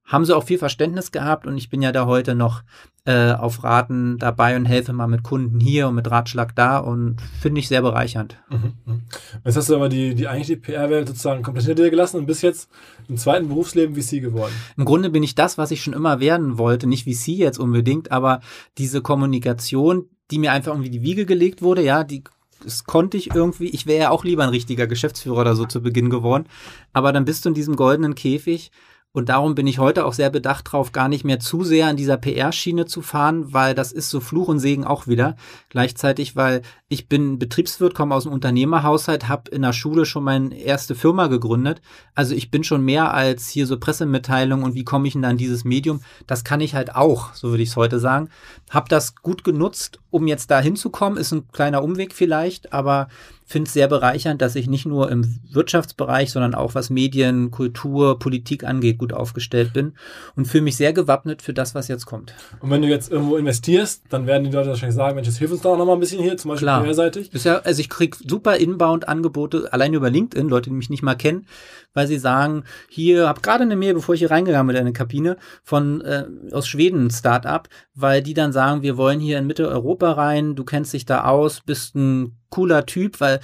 haben 0.07 0.23
sie 0.23 0.35
auch 0.35 0.45
viel 0.45 0.57
Verständnis 0.57 1.11
gehabt 1.11 1.45
und 1.45 1.57
ich 1.57 1.69
bin 1.69 1.81
ja 1.81 1.91
da 1.91 2.05
heute 2.05 2.33
noch 2.33 2.63
äh, 3.05 3.33
auf 3.33 3.63
Raten 3.63 4.17
dabei 4.17 4.55
und 4.55 4.65
helfe 4.65 4.93
mal 4.93 5.07
mit 5.07 5.21
Kunden 5.21 5.59
hier 5.59 5.89
und 5.89 5.95
mit 5.95 6.09
Ratschlag 6.09 6.55
da 6.55 6.77
und 6.77 7.17
finde 7.41 7.59
ich 7.59 7.67
sehr 7.67 7.81
bereichernd. 7.81 8.37
Mhm, 8.49 8.73
mhm. 8.85 9.01
Jetzt 9.43 9.57
hast 9.57 9.69
du 9.69 9.75
aber 9.75 9.89
die, 9.89 10.15
die 10.15 10.27
eigentlich 10.27 10.47
die 10.47 10.55
PR-Welt 10.55 11.09
sozusagen 11.09 11.43
komplett 11.43 11.65
hinter 11.65 11.83
dir 11.83 11.89
gelassen 11.89 12.17
und 12.17 12.25
bist 12.25 12.41
jetzt 12.41 12.69
im 13.09 13.17
zweiten 13.17 13.49
Berufsleben 13.49 13.95
VC 13.95 14.21
geworden. 14.21 14.53
Im 14.77 14.85
Grunde 14.85 15.09
bin 15.09 15.23
ich 15.23 15.35
das, 15.35 15.57
was 15.57 15.71
ich 15.71 15.83
schon 15.83 15.93
immer 15.93 16.21
werden 16.21 16.57
wollte, 16.57 16.87
nicht 16.87 17.03
VC 17.03 17.27
jetzt 17.29 17.59
unbedingt, 17.59 18.11
aber 18.11 18.39
diese 18.77 19.01
Kommunikation, 19.01 20.05
die 20.31 20.39
mir 20.39 20.53
einfach 20.53 20.71
irgendwie 20.71 20.89
die 20.89 21.01
Wiege 21.01 21.25
gelegt 21.25 21.61
wurde, 21.61 21.83
ja, 21.83 22.03
die 22.03 22.23
das 22.63 22.85
konnte 22.85 23.17
ich 23.17 23.35
irgendwie, 23.35 23.67
ich 23.67 23.85
wäre 23.85 24.01
ja 24.01 24.09
auch 24.09 24.23
lieber 24.23 24.41
ein 24.41 24.49
richtiger 24.49 24.87
Geschäftsführer 24.87 25.41
oder 25.41 25.55
so 25.55 25.65
zu 25.65 25.79
Beginn 25.81 26.09
geworden, 26.09 26.45
aber 26.91 27.13
dann 27.13 27.23
bist 27.23 27.45
du 27.45 27.49
in 27.49 27.55
diesem 27.55 27.75
goldenen 27.75 28.15
Käfig 28.15 28.71
und 29.17 29.29
darum 29.29 29.55
bin 29.55 29.65
ich 29.65 29.79
heute 29.79 30.05
auch 30.05 30.13
sehr 30.13 30.29
bedacht 30.29 30.71
drauf, 30.71 30.91
gar 30.91 31.07
nicht 31.07 31.23
mehr 31.23 31.39
zu 31.39 31.63
sehr 31.63 31.87
an 31.87 31.97
dieser 31.97 32.17
PR-Schiene 32.17 32.85
zu 32.85 33.01
fahren, 33.01 33.51
weil 33.51 33.73
das 33.73 33.91
ist 33.91 34.11
so 34.11 34.19
Fluch 34.19 34.47
und 34.47 34.59
Segen 34.59 34.85
auch 34.85 35.07
wieder. 35.07 35.35
Gleichzeitig, 35.69 36.35
weil 36.35 36.61
ich 36.87 37.09
bin 37.09 37.39
Betriebswirt, 37.39 37.95
komme 37.95 38.13
aus 38.13 38.25
dem 38.25 38.31
Unternehmerhaushalt, 38.31 39.27
habe 39.27 39.49
in 39.49 39.63
der 39.63 39.73
Schule 39.73 40.05
schon 40.05 40.23
meine 40.23 40.55
erste 40.55 40.93
Firma 40.93 41.25
gegründet. 41.25 41.81
Also 42.13 42.35
ich 42.35 42.51
bin 42.51 42.63
schon 42.63 42.85
mehr 42.85 43.11
als 43.11 43.49
hier 43.49 43.65
so 43.65 43.79
Pressemitteilung 43.79 44.61
und 44.61 44.75
wie 44.75 44.83
komme 44.83 45.07
ich 45.07 45.13
denn 45.13 45.25
an 45.25 45.37
dieses 45.37 45.63
Medium. 45.63 46.01
Das 46.27 46.43
kann 46.43 46.61
ich 46.61 46.75
halt 46.75 46.95
auch, 46.95 47.33
so 47.33 47.49
würde 47.49 47.63
ich 47.63 47.69
es 47.69 47.75
heute 47.75 47.99
sagen. 47.99 48.29
Hab 48.69 48.87
das 48.87 49.15
gut 49.15 49.43
genutzt, 49.43 49.99
um 50.11 50.27
jetzt 50.27 50.51
da 50.51 50.59
hinzukommen. 50.59 51.17
Ist 51.17 51.31
ein 51.31 51.47
kleiner 51.51 51.81
Umweg 51.81 52.13
vielleicht, 52.13 52.71
aber 52.71 53.07
finde 53.47 53.67
es 53.67 53.73
sehr 53.73 53.87
bereichernd, 53.87 54.41
dass 54.41 54.55
ich 54.55 54.67
nicht 54.67 54.85
nur 54.85 55.09
im 55.09 55.39
Wirtschaftsbereich, 55.49 56.31
sondern 56.31 56.53
auch 56.53 56.75
was 56.75 56.89
Medien, 56.89 57.49
Kultur, 57.49 58.19
Politik 58.19 58.65
angeht, 58.65 58.97
gut 58.97 59.13
aufgestellt 59.13 59.71
bin 59.71 59.93
und 60.35 60.45
fühle 60.45 60.65
mich 60.65 60.75
sehr 60.75 60.91
gewappnet 60.91 61.41
für 61.41 61.53
das, 61.53 61.73
was 61.73 61.87
jetzt 61.87 62.05
kommt. 62.05 62.33
Und 62.59 62.69
wenn 62.69 62.81
du 62.81 62.89
jetzt 62.89 63.09
irgendwo 63.09 63.37
investierst, 63.37 64.03
dann 64.09 64.27
werden 64.27 64.43
die 64.43 64.51
Leute 64.51 64.67
wahrscheinlich 64.69 64.97
sagen, 64.97 65.15
Mensch, 65.15 65.27
jetzt 65.27 65.37
hilf 65.37 65.51
uns 65.51 65.61
doch 65.61 65.77
noch 65.77 65.85
mal 65.85 65.93
ein 65.93 65.99
bisschen 66.01 66.21
hier, 66.21 66.35
zum 66.35 66.49
Beispiel 66.49 66.65
Klar. 66.65 66.83
querseitig. 66.83 67.33
Ist 67.33 67.45
ja, 67.45 67.59
also 67.59 67.79
ich 67.79 67.89
krieg 67.89 68.15
super 68.15 68.57
Inbound-Angebote, 68.57 69.71
allein 69.71 69.93
über 69.93 70.09
LinkedIn, 70.09 70.49
Leute, 70.49 70.69
die 70.69 70.75
mich 70.75 70.89
nicht 70.89 71.03
mal 71.03 71.15
kennen, 71.15 71.47
weil 71.93 72.07
sie 72.07 72.19
sagen, 72.19 72.65
hier, 72.89 73.29
hab 73.29 73.41
gerade 73.41 73.63
eine 73.63 73.77
Mail, 73.77 73.93
bevor 73.93 74.13
ich 74.13 74.19
hier 74.19 74.31
reingegangen 74.31 74.67
bin 74.67 74.75
in 74.75 74.81
eine 74.81 74.93
Kabine, 74.93 75.37
von 75.63 76.01
äh, 76.01 76.25
aus 76.51 76.67
Schweden 76.67 77.05
ein 77.05 77.11
Start-up, 77.11 77.69
weil 77.95 78.21
die 78.21 78.33
dann 78.33 78.51
sagen, 78.51 78.81
wir 78.81 78.97
wollen 78.97 79.21
hier 79.21 79.39
in 79.39 79.47
Mitteleuropa 79.47 80.11
rein, 80.11 80.55
du 80.55 80.65
kennst 80.65 80.91
dich 80.91 81.05
da 81.05 81.23
aus, 81.23 81.61
bist 81.61 81.95
ein 81.95 82.36
cooler 82.49 82.85
Typ, 82.85 83.19
weil 83.19 83.39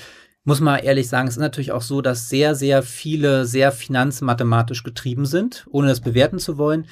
muss 0.45 0.59
man 0.59 0.79
ehrlich 0.79 1.07
sagen, 1.07 1.27
es 1.27 1.35
ist 1.35 1.39
natürlich 1.39 1.71
auch 1.71 1.81
so, 1.81 2.01
dass 2.01 2.27
sehr, 2.27 2.53
sehr 2.53 2.83
viele 2.83 3.45
sehr 3.45 3.71
finanzmathematisch 3.71 4.83
getrieben 4.83 5.25
sind, 5.25 5.65
ohne 5.69 5.87
das 5.87 6.01
bewerten 6.01 6.37
zu 6.37 6.57
wollen. 6.57 6.85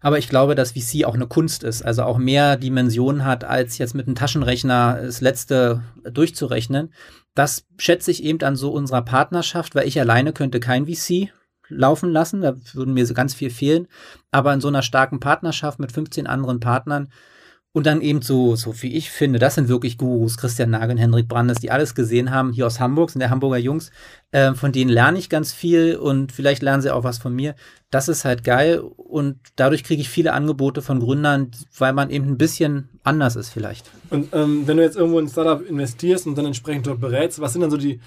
Aber 0.00 0.18
ich 0.18 0.28
glaube, 0.28 0.54
dass 0.54 0.72
VC 0.72 1.06
auch 1.06 1.14
eine 1.14 1.26
Kunst 1.26 1.64
ist, 1.64 1.82
also 1.82 2.02
auch 2.02 2.18
mehr 2.18 2.58
Dimensionen 2.58 3.24
hat, 3.24 3.44
als 3.44 3.78
jetzt 3.78 3.94
mit 3.94 4.06
einem 4.06 4.14
Taschenrechner 4.14 5.00
das 5.02 5.22
letzte 5.22 5.82
durchzurechnen. 6.04 6.92
Das 7.34 7.64
schätze 7.78 8.10
ich 8.10 8.22
eben 8.24 8.42
an 8.42 8.56
so 8.56 8.70
unserer 8.70 9.02
Partnerschaft, 9.02 9.74
weil 9.74 9.88
ich 9.88 9.98
alleine 9.98 10.34
könnte 10.34 10.60
kein 10.60 10.86
VC 10.86 11.30
laufen 11.70 12.10
lassen, 12.10 12.42
da 12.42 12.56
würden 12.74 12.94
mir 12.94 13.06
so 13.06 13.14
ganz 13.14 13.34
viel 13.34 13.50
fehlen. 13.50 13.88
Aber 14.30 14.52
in 14.52 14.60
so 14.60 14.68
einer 14.68 14.82
starken 14.82 15.20
Partnerschaft 15.20 15.78
mit 15.78 15.92
15 15.92 16.26
anderen 16.26 16.60
Partnern 16.60 17.10
und 17.78 17.86
dann 17.86 18.00
eben 18.00 18.22
so, 18.22 18.56
so 18.56 18.74
wie 18.82 18.96
ich 18.96 19.08
finde, 19.08 19.38
das 19.38 19.54
sind 19.54 19.68
wirklich 19.68 19.98
Gurus, 19.98 20.36
Christian 20.36 20.70
Nagel 20.70 20.90
und 20.90 20.98
Henrik 20.98 21.28
Brandes, 21.28 21.60
die 21.60 21.70
alles 21.70 21.94
gesehen 21.94 22.32
haben, 22.32 22.52
hier 22.52 22.66
aus 22.66 22.80
Hamburg, 22.80 23.10
sind 23.10 23.20
der 23.20 23.30
Hamburger 23.30 23.56
Jungs. 23.56 23.92
Äh, 24.32 24.54
von 24.54 24.72
denen 24.72 24.90
lerne 24.90 25.16
ich 25.16 25.30
ganz 25.30 25.52
viel 25.52 25.94
und 25.94 26.32
vielleicht 26.32 26.60
lernen 26.60 26.82
sie 26.82 26.92
auch 26.92 27.04
was 27.04 27.18
von 27.18 27.32
mir. 27.32 27.54
Das 27.92 28.08
ist 28.08 28.24
halt 28.24 28.42
geil 28.42 28.80
und 28.80 29.38
dadurch 29.54 29.84
kriege 29.84 30.02
ich 30.02 30.08
viele 30.08 30.32
Angebote 30.32 30.82
von 30.82 30.98
Gründern, 30.98 31.52
weil 31.78 31.92
man 31.92 32.10
eben 32.10 32.26
ein 32.26 32.36
bisschen 32.36 32.88
anders 33.04 33.36
ist 33.36 33.50
vielleicht. 33.50 33.88
Und 34.10 34.34
ähm, 34.34 34.66
wenn 34.66 34.78
du 34.78 34.82
jetzt 34.82 34.96
irgendwo 34.96 35.20
in 35.20 35.26
ein 35.26 35.30
Startup 35.30 35.64
investierst 35.64 36.26
und 36.26 36.36
dann 36.36 36.46
entsprechend 36.46 36.88
dort 36.88 37.00
berätst, 37.00 37.40
was 37.40 37.52
sind 37.52 37.62
dann 37.62 37.70
so 37.70 37.76
die 37.76 38.00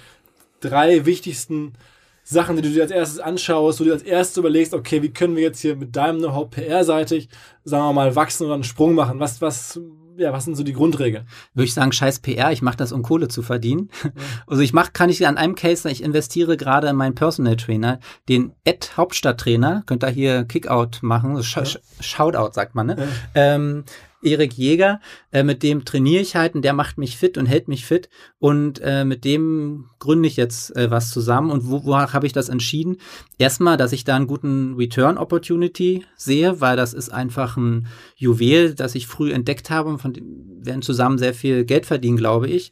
drei 0.59 1.05
wichtigsten 1.05 1.75
Sachen, 2.23 2.55
die 2.55 2.61
du 2.61 2.69
dir 2.69 2.83
als 2.83 2.91
erstes 2.91 3.19
anschaust, 3.19 3.79
wo 3.79 3.83
du 3.83 3.89
dir 3.89 3.93
als 3.95 4.03
erstes 4.03 4.37
überlegst, 4.37 4.73
okay, 4.73 5.01
wie 5.01 5.09
können 5.09 5.35
wir 5.35 5.43
jetzt 5.43 5.59
hier 5.59 5.75
mit 5.75 5.95
deinem 5.95 6.19
Know-how 6.19 6.49
PR-seitig, 6.49 7.29
sagen 7.63 7.85
wir 7.85 7.93
mal, 7.93 8.15
wachsen 8.15 8.45
oder 8.45 8.55
einen 8.55 8.63
Sprung 8.63 8.93
machen? 8.95 9.19
Was, 9.19 9.41
was, 9.41 9.79
ja, 10.17 10.31
was 10.31 10.45
sind 10.45 10.55
so 10.55 10.63
die 10.63 10.73
Grundregeln? 10.73 11.27
Würde 11.53 11.65
ich 11.65 11.73
sagen, 11.73 11.91
scheiß 11.91 12.19
PR, 12.19 12.51
ich 12.51 12.61
mache 12.61 12.77
das, 12.77 12.91
um 12.91 13.01
Kohle 13.01 13.27
zu 13.27 13.41
verdienen. 13.41 13.89
Ja. 14.03 14.11
Also 14.47 14.63
ich 14.63 14.73
mache, 14.73 14.91
kann 14.91 15.09
ich 15.09 15.25
an 15.25 15.37
einem 15.37 15.55
Case, 15.55 15.89
ich 15.89 16.03
investiere 16.03 16.57
gerade 16.57 16.89
in 16.89 16.95
meinen 16.95 17.15
Personal 17.15 17.55
Trainer, 17.55 17.99
den 18.27 18.53
Ed 18.65 18.97
Hauptstadttrainer, 18.97 19.83
könnt 19.85 20.03
ihr 20.03 20.09
hier 20.09 20.43
Kickout 20.43 20.99
machen, 21.01 21.41
Sh 21.41 21.55
ja. 21.55 21.63
Shoutout 22.01 22.53
sagt 22.53 22.75
man, 22.75 22.87
ne? 22.87 22.95
Ja. 22.97 23.05
Ähm, 23.35 23.85
Erik 24.23 24.53
Jäger, 24.53 24.99
äh, 25.31 25.43
mit 25.43 25.63
dem 25.63 25.85
trainiere 25.85 26.21
ich 26.21 26.35
halt 26.35 26.55
und 26.55 26.63
der 26.63 26.73
macht 26.73 26.97
mich 26.97 27.17
fit 27.17 27.37
und 27.37 27.45
hält 27.45 27.67
mich 27.67 27.85
fit 27.85 28.09
und 28.39 28.79
äh, 28.83 29.05
mit 29.05 29.25
dem 29.25 29.89
gründe 29.99 30.27
ich 30.27 30.37
jetzt 30.37 30.75
äh, 30.75 30.91
was 30.91 31.11
zusammen 31.11 31.51
und 31.51 31.69
wo, 31.69 31.85
wo 31.85 31.95
habe 31.97 32.25
ich 32.25 32.33
das 32.33 32.49
entschieden? 32.49 32.97
Erstmal, 33.37 33.77
dass 33.77 33.93
ich 33.93 34.03
da 34.03 34.15
einen 34.15 34.27
guten 34.27 34.75
Return 34.75 35.17
Opportunity 35.17 36.05
sehe, 36.15 36.61
weil 36.61 36.77
das 36.77 36.93
ist 36.93 37.09
einfach 37.09 37.57
ein 37.57 37.87
Juwel, 38.15 38.75
das 38.75 38.95
ich 38.95 39.07
früh 39.07 39.31
entdeckt 39.31 39.69
habe 39.69 39.89
und 39.89 39.99
von 39.99 40.13
dem 40.13 40.65
werden 40.65 40.81
zusammen 40.81 41.17
sehr 41.17 41.33
viel 41.33 41.65
Geld 41.65 41.85
verdienen, 41.85 42.17
glaube 42.17 42.47
ich. 42.47 42.71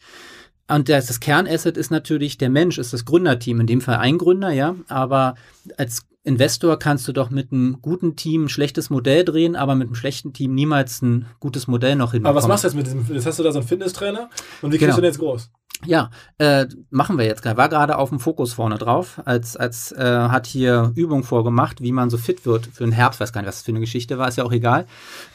Und 0.68 0.88
das, 0.88 1.08
das 1.08 1.20
Kernasset 1.20 1.78
ist 1.78 1.90
natürlich 1.90 2.38
der 2.38 2.50
Mensch, 2.50 2.78
ist 2.78 2.94
das 2.94 3.06
Gründerteam, 3.06 3.60
in 3.62 3.68
dem 3.68 3.82
Fall 3.82 3.98
ein 3.98 4.20
Gründer, 4.20 4.52
ja, 4.52 4.76
aber 4.88 5.34
als 5.78 6.06
Investor 6.24 6.78
kannst 6.78 7.08
du 7.08 7.14
doch 7.14 7.30
mit 7.30 7.52
einem 7.52 7.82
guten 7.82 8.16
Team 8.16 8.46
ein 8.46 8.50
schlechtes 8.50 8.90
Modell 8.90 9.24
drehen, 9.24 9.56
aber 9.56 9.76
mit 9.76 9.88
einem 9.88 9.96
schlechten 9.96 10.34
Team 10.34 10.54
niemals 10.54 11.02
ein 11.02 11.26
gutes 11.40 11.68
Modell 11.68 11.96
noch 11.96 12.12
hinbekommen. 12.12 12.38
Aber 12.38 12.44
was 12.44 12.48
machst 12.48 12.64
du 12.64 12.68
jetzt 12.68 12.76
mit 12.76 12.86
diesem, 12.86 13.06
jetzt 13.16 13.26
hast 13.26 13.40
du 13.40 13.44
da 13.44 13.52
so 13.52 13.60
einen 13.60 13.68
Fitnesstrainer 13.68 14.30
und 14.62 14.72
wie 14.72 14.78
kriegst 14.78 14.82
genau. 14.82 14.96
du 14.96 15.02
den 15.02 15.08
jetzt 15.08 15.20
groß? 15.20 15.50
Ja, 15.86 16.10
äh, 16.40 16.66
machen 16.90 17.18
wir 17.18 17.26
jetzt 17.26 17.42
gerade. 17.42 17.56
War 17.56 17.70
gerade 17.70 17.98
auf 17.98 18.10
dem 18.10 18.20
Fokus 18.20 18.52
vorne 18.52 18.78
drauf, 18.78 19.22
als, 19.24 19.56
als 19.56 19.94
äh, 19.94 20.04
hat 20.04 20.46
hier 20.46 20.92
Übung 20.96 21.24
vorgemacht, 21.24 21.82
wie 21.82 21.94
man 21.94 22.10
so 22.10 22.18
fit 22.18 22.46
wird 22.46 22.68
für 22.68 22.84
den 22.84 22.92
Herbst. 22.92 23.22
Weiß 23.22 23.32
gar 23.32 23.42
nicht, 23.42 23.48
was 23.48 23.58
das 23.58 23.64
für 23.64 23.72
eine 23.72 23.80
Geschichte 23.80 24.18
war, 24.18 24.28
ist 24.28 24.38
ja 24.38 24.44
auch 24.44 24.52
egal. 24.52 24.88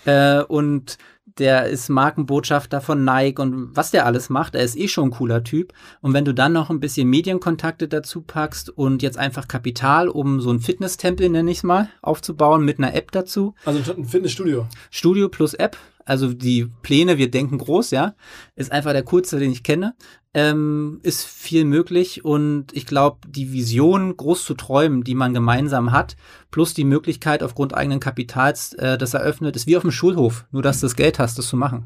Äh, 0.04 0.42
und 0.42 0.98
der 1.26 1.66
ist 1.66 1.88
Markenbotschafter 1.88 2.80
von 2.80 3.04
Nike 3.04 3.40
und 3.40 3.76
was 3.76 3.90
der 3.90 4.06
alles 4.06 4.28
macht, 4.28 4.54
er 4.54 4.62
ist 4.62 4.76
eh 4.76 4.88
schon 4.88 5.08
ein 5.08 5.10
cooler 5.10 5.42
Typ. 5.42 5.72
Und 6.00 6.12
wenn 6.12 6.24
du 6.24 6.34
dann 6.34 6.52
noch 6.52 6.70
ein 6.70 6.80
bisschen 6.80 7.08
Medienkontakte 7.08 7.88
dazu 7.88 8.22
packst 8.22 8.70
und 8.70 9.02
jetzt 9.02 9.18
einfach 9.18 9.48
Kapital, 9.48 10.08
um 10.08 10.40
so 10.40 10.50
ein 10.50 10.60
Fitnesstempel, 10.60 11.28
nenne 11.28 11.50
ich 11.50 11.58
es 11.58 11.62
mal, 11.62 11.88
aufzubauen 12.02 12.64
mit 12.64 12.78
einer 12.78 12.94
App 12.94 13.10
dazu. 13.12 13.54
Also 13.64 13.92
ein 13.92 14.04
Fitnessstudio. 14.04 14.66
Studio 14.90 15.28
plus 15.28 15.54
App, 15.54 15.76
also 16.04 16.32
die 16.32 16.66
Pläne, 16.82 17.18
wir 17.18 17.30
denken 17.30 17.58
groß, 17.58 17.90
ja, 17.90 18.14
ist 18.54 18.70
einfach 18.70 18.92
der 18.92 19.04
coolste, 19.04 19.38
den 19.38 19.52
ich 19.52 19.62
kenne. 19.62 19.94
Ähm, 20.34 20.98
ist 21.04 21.24
viel 21.24 21.64
möglich 21.64 22.24
und 22.24 22.66
ich 22.72 22.86
glaube, 22.86 23.18
die 23.28 23.52
Vision, 23.52 24.16
groß 24.16 24.44
zu 24.44 24.54
träumen, 24.54 25.04
die 25.04 25.14
man 25.14 25.32
gemeinsam 25.32 25.92
hat, 25.92 26.16
plus 26.50 26.74
die 26.74 26.82
Möglichkeit 26.82 27.44
aufgrund 27.44 27.74
eigenen 27.74 28.00
Kapitals, 28.00 28.72
äh, 28.74 28.98
das 28.98 29.14
eröffnet, 29.14 29.54
ist 29.54 29.68
wie 29.68 29.76
auf 29.76 29.82
dem 29.82 29.92
Schulhof, 29.92 30.44
nur 30.50 30.62
dass 30.62 30.80
du 30.80 30.86
das 30.86 30.96
Geld 30.96 31.20
hast, 31.20 31.38
das 31.38 31.46
zu 31.46 31.56
machen. 31.56 31.84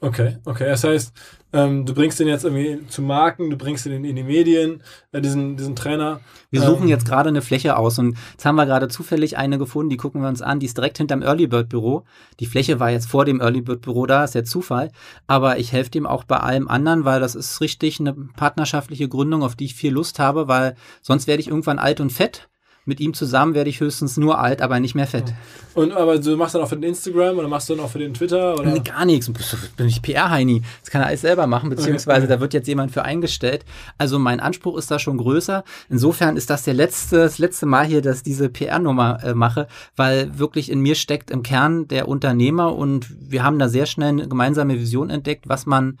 Okay, 0.00 0.36
okay. 0.44 0.66
Das 0.66 0.84
heißt, 0.84 1.12
ähm, 1.52 1.86
du 1.86 1.94
bringst 1.94 2.18
den 2.20 2.28
jetzt 2.28 2.44
irgendwie 2.44 2.86
zu 2.88 3.00
Marken, 3.00 3.48
du 3.48 3.56
bringst 3.56 3.86
den 3.86 4.04
in 4.04 4.16
die 4.16 4.22
Medien, 4.22 4.82
äh, 5.12 5.20
diesen, 5.20 5.56
diesen 5.56 5.76
Trainer. 5.76 6.20
Wir 6.50 6.62
suchen 6.62 6.82
ähm, 6.82 6.88
jetzt 6.88 7.06
gerade 7.06 7.28
eine 7.28 7.42
Fläche 7.42 7.76
aus 7.76 7.98
und 7.98 8.16
jetzt 8.32 8.44
haben 8.44 8.56
wir 8.56 8.66
gerade 8.66 8.88
zufällig 8.88 9.38
eine 9.38 9.56
gefunden, 9.56 9.90
die 9.90 9.96
gucken 9.96 10.20
wir 10.20 10.28
uns 10.28 10.42
an, 10.42 10.60
die 10.60 10.66
ist 10.66 10.76
direkt 10.76 10.98
hinterm 10.98 11.22
Early 11.22 11.46
Bird 11.46 11.68
Büro. 11.68 12.04
Die 12.40 12.46
Fläche 12.46 12.80
war 12.80 12.90
jetzt 12.90 13.08
vor 13.08 13.24
dem 13.24 13.40
Early 13.40 13.62
Bird 13.62 13.82
Büro 13.82 14.04
da, 14.06 14.24
ist 14.24 14.34
ja 14.34 14.44
Zufall, 14.44 14.90
aber 15.26 15.58
ich 15.58 15.72
helfe 15.72 15.90
dem 15.90 16.06
auch 16.06 16.24
bei 16.24 16.38
allem 16.38 16.68
anderen, 16.68 17.04
weil 17.04 17.20
das 17.20 17.34
ist 17.34 17.60
richtig 17.60 18.00
eine 18.00 18.12
partnerschaftliche 18.12 19.08
Gründung, 19.08 19.42
auf 19.42 19.54
die 19.54 19.66
ich 19.66 19.74
viel 19.74 19.92
Lust 19.92 20.18
habe, 20.18 20.48
weil 20.48 20.74
sonst 21.02 21.26
werde 21.26 21.40
ich 21.40 21.48
irgendwann 21.48 21.78
alt 21.78 22.00
und 22.00 22.10
fett 22.10 22.48
mit 22.84 23.00
ihm 23.00 23.14
zusammen 23.14 23.54
werde 23.54 23.70
ich 23.70 23.80
höchstens 23.80 24.16
nur 24.16 24.38
alt, 24.38 24.60
aber 24.60 24.80
nicht 24.80 24.94
mehr 24.94 25.06
fett. 25.06 25.32
Und 25.74 25.92
aber 25.92 26.18
du 26.18 26.36
machst 26.36 26.54
dann 26.54 26.62
auch 26.62 26.68
für 26.68 26.76
den 26.76 26.84
Instagram 26.90 27.38
oder 27.38 27.48
machst 27.48 27.68
du 27.68 27.74
dann 27.74 27.84
auch 27.84 27.90
für 27.90 27.98
den 27.98 28.14
Twitter? 28.14 28.54
Oder? 28.54 28.70
Nee, 28.70 28.80
gar 28.80 29.04
nichts. 29.04 29.30
Bin 29.76 29.88
ich 29.88 30.02
PR-Heini. 30.02 30.62
Das 30.80 30.90
kann 30.90 31.00
er 31.00 31.08
alles 31.08 31.22
selber 31.22 31.46
machen, 31.46 31.70
beziehungsweise 31.70 32.26
okay. 32.26 32.34
da 32.34 32.40
wird 32.40 32.54
jetzt 32.54 32.68
jemand 32.68 32.92
für 32.92 33.02
eingestellt. 33.02 33.64
Also 33.98 34.18
mein 34.18 34.40
Anspruch 34.40 34.76
ist 34.76 34.90
da 34.90 34.98
schon 34.98 35.18
größer. 35.18 35.64
Insofern 35.88 36.36
ist 36.36 36.50
das 36.50 36.62
der 36.64 36.74
letzte, 36.74 37.16
das 37.16 37.38
letzte 37.38 37.66
Mal 37.66 37.86
hier, 37.86 38.02
dass 38.02 38.18
ich 38.18 38.22
diese 38.22 38.48
PR-Nummer 38.48 39.22
äh, 39.24 39.34
mache, 39.34 39.66
weil 39.96 40.38
wirklich 40.38 40.70
in 40.70 40.80
mir 40.80 40.94
steckt 40.94 41.30
im 41.30 41.42
Kern 41.42 41.88
der 41.88 42.08
Unternehmer 42.08 42.74
und 42.76 43.06
wir 43.18 43.42
haben 43.42 43.58
da 43.58 43.68
sehr 43.68 43.86
schnell 43.86 44.10
eine 44.10 44.28
gemeinsame 44.28 44.78
Vision 44.78 45.10
entdeckt, 45.10 45.48
was 45.48 45.66
man 45.66 45.98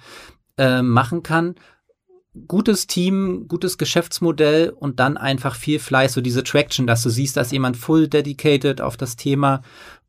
äh, 0.56 0.82
machen 0.82 1.22
kann 1.22 1.56
gutes 2.48 2.86
Team, 2.86 3.46
gutes 3.48 3.78
Geschäftsmodell 3.78 4.70
und 4.70 5.00
dann 5.00 5.16
einfach 5.16 5.54
viel 5.54 5.78
Fleiß, 5.78 6.12
so 6.12 6.20
diese 6.20 6.42
Traction, 6.42 6.86
dass 6.86 7.02
du 7.02 7.10
siehst, 7.10 7.36
dass 7.36 7.52
jemand 7.52 7.76
full 7.76 8.08
dedicated 8.08 8.80
auf 8.80 8.96
das 8.96 9.16
Thema 9.16 9.62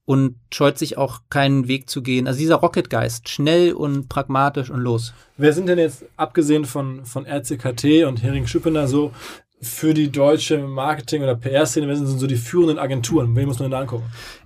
und 0.06 0.36
scheut 0.54 0.78
sich 0.78 0.98
auch 0.98 1.22
keinen 1.30 1.68
Weg 1.68 1.90
zu 1.90 2.02
gehen. 2.02 2.28
Also 2.28 2.40
dieser 2.40 2.56
Rocketgeist, 2.56 3.28
schnell 3.28 3.74
und 3.74 4.08
pragmatisch 4.08 4.70
und 4.70 4.80
los. 4.80 5.14
Wer 5.38 5.54
sind 5.54 5.68
denn 5.68 5.80
jetzt, 5.80 6.06
abgesehen 6.16 6.66
von, 6.66 7.06
von 7.06 7.26
RCKT 7.26 8.06
und 8.06 8.22
Hering 8.22 8.48
Schüppener, 8.48 8.88
so 8.88 9.12
für 9.62 9.94
die 9.94 10.12
deutsche 10.12 10.60
Marketing- 10.60 11.24
oder 11.24 11.36
PR-Szene, 11.36 11.88
wer 11.88 11.96
sind 11.96 12.20
so 12.20 12.28
die 12.28 12.36
führenden 12.36 12.78
Agenturen? 12.78 13.36
Wen 13.36 13.48
muss 13.48 13.58
man 13.58 13.66
denn 13.66 13.72
da 13.72 13.80
angucken? 13.80 14.06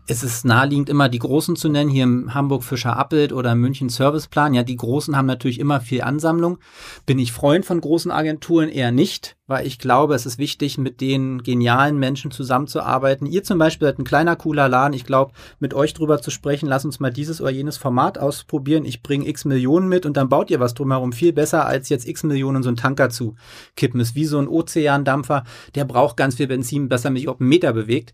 Es 0.10 0.24
ist 0.24 0.44
naheliegend, 0.44 0.90
immer 0.90 1.08
die 1.08 1.20
Großen 1.20 1.56
zu 1.56 1.70
nennen, 1.70 1.90
hier 1.92 2.04
im 2.04 2.34
Hamburg 2.34 2.64
Fischer 2.64 2.98
Appelt 2.98 3.32
oder 3.32 3.54
München 3.54 3.90
Serviceplan. 3.90 4.56
Ja, 4.56 4.64
die 4.64 4.76
Großen 4.76 5.16
haben 5.16 5.28
natürlich 5.28 5.60
immer 5.60 5.82
viel 5.82 6.02
Ansammlung. 6.02 6.58
Bin 7.06 7.20
ich 7.20 7.32
Freund 7.32 7.64
von 7.64 7.80
großen 7.80 8.10
Agenturen? 8.10 8.70
Eher 8.70 8.92
nicht, 8.92 9.38
weil 9.46 9.68
ich 9.68 9.78
glaube, 9.78 10.16
es 10.16 10.26
ist 10.26 10.40
wichtig, 10.40 10.80
mit 10.80 11.00
den 11.00 11.44
genialen 11.44 12.00
Menschen 12.00 12.32
zusammenzuarbeiten. 12.32 13.28
Ihr 13.28 13.44
zum 13.44 13.60
Beispiel 13.60 13.88
seid 13.88 14.00
ein 14.00 14.04
kleiner, 14.04 14.36
cooler 14.36 14.68
Laden. 14.68 14.96
Ich 14.96 15.06
glaube, 15.06 15.34
mit 15.60 15.76
euch 15.76 15.94
drüber 15.94 16.20
zu 16.20 16.32
sprechen, 16.32 16.68
lass 16.68 16.86
uns 16.86 17.00
mal 17.00 17.14
dieses 17.14 17.40
oder 17.40 17.52
jenes 17.52 17.78
Format 17.78 18.18
ausprobieren. 18.18 18.86
Ich 18.86 19.04
bringe 19.04 19.28
x 19.28 19.46
Millionen 19.46 19.88
mit 19.90 20.08
und 20.08 20.18
dann 20.18 20.28
baut 20.28 20.50
ihr 20.50 20.60
was 20.60 20.74
drumherum. 20.74 21.14
Viel 21.14 21.34
besser, 21.34 21.68
als 21.68 21.88
jetzt 21.90 22.08
x 22.08 22.24
Millionen 22.24 22.64
so 22.64 22.70
einen 22.70 22.78
Tanker 22.78 23.12
zu 23.12 23.36
kippen. 23.76 24.00
Ist 24.00 24.16
wie 24.16 24.26
so 24.26 24.40
ein 24.40 24.48
Ozeandampfer, 24.48 25.44
der 25.76 25.86
braucht 25.86 26.18
ganz 26.18 26.36
viel 26.36 26.48
Benzin, 26.48 26.90
besser 26.90 27.12
mich 27.12 27.28
auf 27.28 27.40
einen 27.40 27.50
Meter 27.50 27.74
bewegt. 27.74 28.14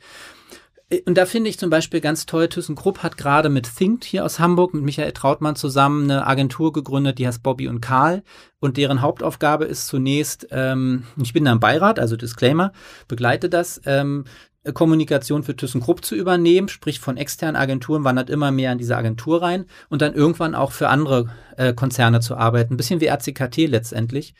Äh, 0.89 1.01
und 1.05 1.17
da 1.17 1.25
finde 1.25 1.49
ich 1.49 1.59
zum 1.59 1.69
Beispiel 1.69 2.01
ganz 2.01 2.25
toll, 2.25 2.47
ThyssenKrupp 2.47 3.03
hat 3.03 3.17
gerade 3.17 3.49
mit 3.49 3.69
Think 3.75 4.03
hier 4.03 4.25
aus 4.25 4.39
Hamburg, 4.39 4.73
mit 4.73 4.83
Michael 4.83 5.11
Trautmann 5.11 5.55
zusammen 5.55 6.03
eine 6.03 6.27
Agentur 6.27 6.73
gegründet, 6.73 7.19
die 7.19 7.27
heißt 7.27 7.43
Bobby 7.43 7.67
und 7.67 7.81
Karl. 7.81 8.23
Und 8.59 8.77
deren 8.77 9.01
Hauptaufgabe 9.01 9.65
ist 9.65 9.87
zunächst, 9.87 10.47
ähm, 10.51 11.03
ich 11.21 11.33
bin 11.33 11.45
da 11.45 11.51
im 11.51 11.59
Beirat, 11.59 11.99
also 11.99 12.15
Disclaimer, 12.15 12.71
begleite 13.07 13.49
das, 13.49 13.81
ähm, 13.85 14.25
Kommunikation 14.73 15.43
für 15.43 15.55
ThyssenKrupp 15.55 16.03
zu 16.03 16.15
übernehmen, 16.15 16.69
sprich 16.69 16.99
von 16.99 17.17
externen 17.17 17.55
Agenturen 17.55 18.03
wandert 18.03 18.29
immer 18.29 18.51
mehr 18.51 18.71
in 18.71 18.77
diese 18.77 18.97
Agentur 18.97 19.41
rein 19.41 19.65
und 19.89 20.01
dann 20.01 20.13
irgendwann 20.13 20.55
auch 20.55 20.71
für 20.71 20.89
andere 20.89 21.29
äh, 21.57 21.73
Konzerne 21.73 22.19
zu 22.19 22.35
arbeiten. 22.35 22.73
Ein 22.73 22.77
bisschen 22.77 23.01
wie 23.01 23.07
RCKT 23.07 23.67
letztendlich. 23.67 24.33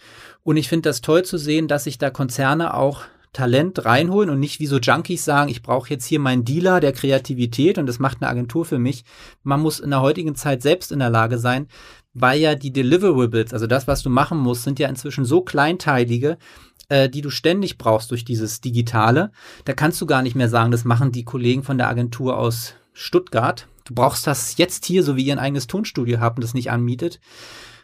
Und 0.44 0.58
ich 0.58 0.68
finde 0.68 0.90
das 0.90 1.02
toll 1.02 1.24
zu 1.24 1.38
sehen, 1.38 1.68
dass 1.68 1.84
sich 1.84 1.98
da 1.98 2.10
Konzerne 2.10 2.74
auch 2.74 3.04
Talent 3.36 3.84
reinholen 3.84 4.30
und 4.30 4.40
nicht 4.40 4.62
wie 4.62 4.66
so 4.66 4.80
Junkies 4.80 5.26
sagen, 5.26 5.52
ich 5.52 5.62
brauche 5.62 5.90
jetzt 5.90 6.06
hier 6.06 6.22
meinen 6.22 6.46
Dealer 6.46 6.80
der 6.80 6.94
Kreativität 6.94 7.78
und 7.78 7.86
das 7.86 8.00
macht 8.00 8.22
eine 8.22 8.30
Agentur 8.30 8.64
für 8.64 8.80
mich. 8.80 9.04
Man 9.44 9.60
muss 9.60 9.82
in 9.82 9.90
der 9.90 10.02
heutigen 10.02 10.36
Zeit 10.36 10.62
selbst 10.62 10.92
in 10.92 11.00
der 11.00 11.10
Lage 11.10 11.38
sein, 11.38 11.68
weil 12.14 12.40
ja 12.40 12.56
die 12.56 12.72
Deliverables, 12.72 13.54
also 13.54 13.68
das, 13.68 13.88
was 13.88 14.04
du 14.04 14.10
machen 14.10 14.38
musst, 14.38 14.64
sind 14.64 14.80
ja 14.80 14.88
inzwischen 14.88 15.26
so 15.26 15.42
kleinteilige, 15.42 16.38
äh, 16.88 17.10
die 17.10 17.20
du 17.20 17.30
ständig 17.30 17.78
brauchst 17.78 18.10
durch 18.12 18.24
dieses 18.24 18.62
Digitale. 18.62 19.32
Da 19.66 19.74
kannst 19.74 20.00
du 20.00 20.06
gar 20.06 20.22
nicht 20.22 20.36
mehr 20.36 20.50
sagen, 20.50 20.72
das 20.72 20.86
machen 20.86 21.12
die 21.12 21.26
Kollegen 21.26 21.64
von 21.64 21.78
der 21.78 21.90
Agentur 21.90 22.38
aus 22.38 22.76
Stuttgart. 22.94 23.68
Du 23.84 23.94
brauchst 23.94 24.26
das 24.28 24.58
jetzt 24.58 24.86
hier, 24.86 25.04
so 25.04 25.18
wie 25.18 25.26
ihr 25.26 25.34
ein 25.34 25.40
eigenes 25.40 25.68
Tonstudio 25.68 26.22
habt 26.22 26.38
und 26.38 26.44
das 26.44 26.54
nicht 26.54 26.72
anmietet. 26.72 27.20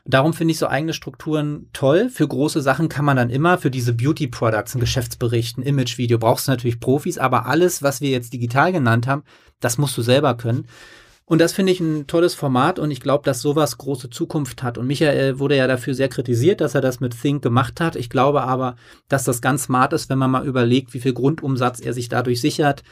Darum 0.06 0.34
finde 0.34 0.54
ich 0.54 0.58
so 0.58 0.68
eigene 0.68 0.94
Strukturen 0.94 1.70
toll. 1.74 2.10
Für 2.10 2.28
große 2.28 2.62
Sachen 2.62 2.90
kann 2.90 3.06
man 3.06 3.18
dann 3.18 3.30
immer, 3.30 3.58
für 3.58 3.70
diese 3.70 3.94
Beauty 3.94 4.28
Products, 4.28 4.76
ein 4.76 4.80
Geschäftsbericht, 4.80 5.58
ein 5.58 5.64
Imagevideo, 5.64 6.18
brauchst 6.18 6.48
du 6.48 6.52
natürlich 6.52 6.80
Profis, 6.80 7.18
aber 7.18 7.46
alles, 7.46 7.84
was 7.84 8.02
wir 8.02 8.10
jetzt 8.10 8.34
digital 8.34 8.72
genannt 8.72 9.08
haben, 9.08 9.24
das 9.60 9.78
musst 9.78 9.98
du 9.98 10.02
selber 10.02 10.36
können. 10.36 10.66
Und 11.26 11.40
das 11.40 11.54
finde 11.54 11.72
ich 11.72 11.80
ein 11.80 12.08
tolles 12.08 12.36
Format 12.36 12.78
und 12.78 12.92
ich 12.92 13.00
glaube, 13.00 13.24
dass 13.24 13.42
sowas 13.42 13.78
große 13.78 14.10
Zukunft 14.10 14.64
hat. 14.64 14.78
Und 14.78 14.88
Michael 14.88 15.40
wurde 15.40 15.56
ja 15.56 15.66
dafür 15.66 15.94
sehr 15.94 16.10
kritisiert, 16.10 16.60
dass 16.60 16.76
er 16.76 16.82
das 16.82 17.00
mit 17.00 17.16
Think 17.22 17.42
gemacht 17.42 17.80
hat. 17.80 17.96
Ich 17.96 18.10
glaube 18.10 18.42
aber, 18.42 18.76
dass 19.08 19.24
das 19.24 19.42
ganz 19.42 19.64
smart 19.64 19.94
ist, 19.94 20.10
wenn 20.10 20.18
man 20.18 20.32
mal 20.32 20.46
überlegt, 20.46 20.94
wie 20.94 21.00
viel 21.00 21.14
Grundumsatz 21.14 21.80
er 21.80 21.94
sich 21.94 22.10
dadurch 22.10 22.42
sichert 22.42 22.84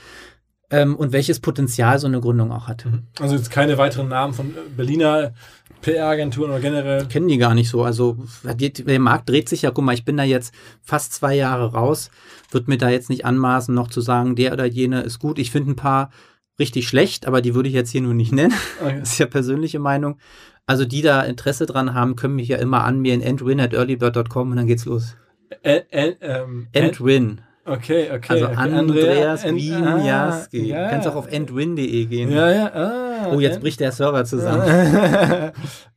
ähm, 0.70 0.96
und 0.96 1.12
welches 1.12 1.40
Potenzial 1.40 2.00
so 2.00 2.08
eine 2.08 2.22
Gründung 2.22 2.52
auch 2.52 2.68
hat. 2.68 2.86
Mhm. 2.86 3.08
Also 3.20 3.36
jetzt 3.36 3.52
keine 3.52 3.78
weiteren 3.78 4.08
Namen 4.08 4.34
von 4.34 4.54
Berliner 4.76 5.34
PR-Agenturen 5.82 6.52
oder 6.52 6.60
generell? 6.60 7.06
Kennen 7.08 7.28
die 7.28 7.38
gar 7.38 7.56
nicht 7.56 7.70
so. 7.70 7.84
Also 7.84 8.18
der 8.44 9.00
Markt 9.00 9.30
dreht 9.30 9.50
sich 9.50 9.62
ja. 9.62 9.72
Guck 9.72 9.84
mal, 9.84 9.94
ich 9.94 10.06
bin 10.06 10.18
da 10.18 10.24
jetzt 10.24 10.54
fast 10.82 11.14
zwei 11.14 11.36
Jahre 11.36 11.74
raus. 11.74 12.12
Wird 12.52 12.68
mir 12.68 12.78
da 12.78 12.90
jetzt 12.90 13.10
nicht 13.10 13.26
anmaßen, 13.26 13.74
noch 13.74 13.90
zu 13.90 14.02
sagen, 14.02 14.36
der 14.36 14.54
oder 14.54 14.66
jene 14.66 15.02
ist 15.02 15.20
gut. 15.20 15.40
Ich 15.40 15.52
finde 15.52 15.72
ein 15.72 15.76
paar 15.76 16.12
richtig 16.60 16.88
schlecht, 16.88 17.26
aber 17.28 17.42
die 17.42 17.56
würde 17.56 17.70
ich 17.70 17.76
jetzt 17.76 17.92
hier 17.92 18.02
nur 18.02 18.14
nicht 18.14 18.32
nennen. 18.34 18.54
Okay. 18.82 19.00
Das 19.00 19.14
ist 19.14 19.20
ja 19.20 19.26
persönliche 19.26 19.80
Meinung. 19.80 20.18
Also 20.66 20.86
die 20.86 21.02
da 21.02 21.22
Interesse 21.22 21.66
dran 21.66 21.96
haben, 21.96 22.16
können 22.16 22.36
mich 22.36 22.50
ja 22.50 22.58
immer 22.58 22.84
anmelden, 22.84 23.22
endwin 23.22 23.60
at 23.60 23.74
earlybird.com 23.74 24.52
und 24.52 24.58
dann 24.58 24.68
geht's 24.68 24.86
los. 24.86 25.16
Ä 25.64 25.84
ähm, 26.22 26.68
Endwin. 26.74 27.42
Okay, 27.66 28.10
okay. 28.12 28.34
Also 28.34 28.46
okay. 28.46 28.56
Andreas 28.56 29.44
Wienjaski. 29.44 30.74
Ah, 30.74 30.82
ja, 30.82 30.90
Kannst 30.90 31.08
auch 31.08 31.16
auf 31.16 31.28
endwin.de 31.28 32.06
gehen. 32.06 32.32
Ja, 32.32 32.52
ja. 32.52 32.74
Ah, 32.74 33.28
oh, 33.32 33.40
jetzt 33.40 33.60
bricht 33.60 33.80
der 33.80 33.92
Server 33.92 34.26
zusammen. 34.26 34.64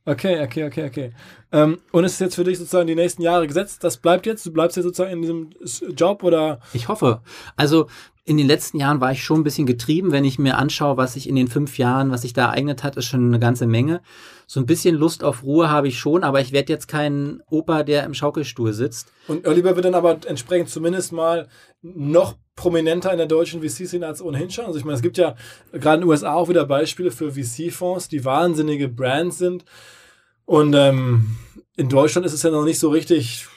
okay, 0.05 0.43
okay, 0.43 0.65
okay, 0.65 0.85
okay. 0.85 1.11
Ähm, 1.51 1.79
und 1.91 2.03
ist 2.03 2.13
es 2.13 2.19
jetzt 2.19 2.35
für 2.35 2.43
dich 2.43 2.57
sozusagen 2.57 2.87
die 2.87 2.95
nächsten 2.95 3.21
Jahre 3.21 3.47
gesetzt? 3.47 3.83
Das 3.83 3.97
bleibt 3.97 4.25
jetzt? 4.25 4.45
Du 4.45 4.51
bleibst 4.51 4.77
jetzt 4.77 4.85
sozusagen 4.85 5.11
in 5.11 5.21
diesem 5.21 5.49
Job 5.95 6.23
oder? 6.23 6.59
Ich 6.73 6.87
hoffe. 6.87 7.21
Also 7.55 7.87
in 8.25 8.37
den 8.37 8.47
letzten 8.47 8.77
Jahren 8.77 9.01
war 9.01 9.11
ich 9.11 9.23
schon 9.23 9.41
ein 9.41 9.43
bisschen 9.43 9.65
getrieben. 9.65 10.13
Wenn 10.13 10.23
ich 10.23 10.39
mir 10.39 10.57
anschaue, 10.57 10.95
was 10.95 11.13
sich 11.13 11.27
in 11.27 11.35
den 11.35 11.49
fünf 11.49 11.77
Jahren, 11.77 12.09
was 12.09 12.21
sich 12.21 12.31
da 12.31 12.45
ereignet 12.45 12.81
hat, 12.83 12.95
ist 12.95 13.05
schon 13.05 13.27
eine 13.27 13.39
ganze 13.39 13.67
Menge. 13.67 14.01
So 14.47 14.61
ein 14.61 14.65
bisschen 14.65 14.95
Lust 14.95 15.23
auf 15.25 15.43
Ruhe 15.43 15.69
habe 15.69 15.89
ich 15.89 15.99
schon, 15.99 16.23
aber 16.23 16.39
ich 16.39 16.53
werde 16.53 16.71
jetzt 16.71 16.87
kein 16.87 17.41
Opa, 17.49 17.83
der 17.83 18.05
im 18.05 18.13
Schaukelstuhl 18.13 18.71
sitzt. 18.71 19.11
Und 19.27 19.45
Oliver 19.45 19.75
wird 19.75 19.85
dann 19.85 19.95
aber 19.95 20.17
entsprechend 20.25 20.69
zumindest 20.69 21.11
mal 21.11 21.49
noch 21.81 22.35
prominenter 22.55 23.11
in 23.11 23.17
der 23.17 23.27
deutschen 23.27 23.61
VC-Szene 23.61 24.07
als 24.07 24.21
ohnehin 24.21 24.49
schon. 24.49 24.65
Also 24.65 24.79
ich 24.79 24.85
meine, 24.85 24.95
es 24.95 25.01
gibt 25.01 25.17
ja 25.17 25.35
gerade 25.73 25.95
in 25.95 26.01
den 26.01 26.09
USA 26.09 26.33
auch 26.33 26.47
wieder 26.47 26.65
Beispiele 26.65 27.11
für 27.11 27.33
VC-Fonds, 27.33 28.07
die 28.07 28.23
wahnsinnige 28.23 28.87
Brands 28.87 29.37
sind. 29.37 29.65
Und 30.45 30.73
ähm, 30.75 31.35
in 31.75 31.89
Deutschland 31.89 32.25
ist 32.25 32.33
es 32.33 32.43
ja 32.43 32.51
noch 32.51 32.63
nicht 32.63 32.79
so 32.79 32.89
richtig 32.89 33.47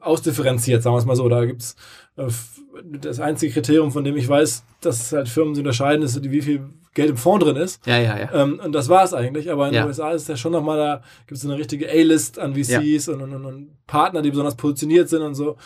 ausdifferenziert, 0.00 0.82
sagen 0.82 0.94
wir 0.94 0.98
es 0.98 1.04
mal 1.04 1.16
so. 1.16 1.28
Da 1.28 1.44
gibt 1.44 1.62
es 1.62 1.76
das 2.16 3.18
einzige 3.20 3.52
Kriterium, 3.52 3.90
von 3.90 4.04
dem 4.04 4.16
ich 4.16 4.28
weiß, 4.28 4.64
dass 4.80 5.12
halt 5.12 5.28
Firmen 5.28 5.54
sich 5.54 5.62
unterscheiden, 5.62 6.04
ist, 6.04 6.22
wie 6.22 6.42
viel 6.42 6.70
Geld 6.94 7.10
im 7.10 7.16
Fonds 7.16 7.44
drin 7.44 7.56
ist. 7.56 7.84
Ja, 7.86 7.98
ja, 7.98 8.16
ja. 8.18 8.32
Ähm, 8.32 8.60
und 8.64 8.72
das 8.72 8.88
war 8.88 9.02
es 9.04 9.12
eigentlich. 9.12 9.50
Aber 9.50 9.68
in 9.68 9.74
ja. 9.74 9.82
den 9.82 9.88
USA 9.88 10.12
ist 10.12 10.22
es 10.22 10.28
ja 10.28 10.36
schon 10.36 10.52
nochmal, 10.52 10.78
da 10.78 11.02
gibt 11.26 11.38
es 11.38 11.44
eine 11.44 11.58
richtige 11.58 11.90
A-List 11.90 12.38
an 12.38 12.54
VCs 12.54 13.06
ja. 13.06 13.14
und, 13.14 13.22
und, 13.22 13.44
und, 13.44 13.86
Partner, 13.86 14.22
die 14.22 14.30
besonders 14.30 14.54
positioniert 14.54 15.08
sind 15.08 15.22
und 15.22 15.34
so. 15.34 15.56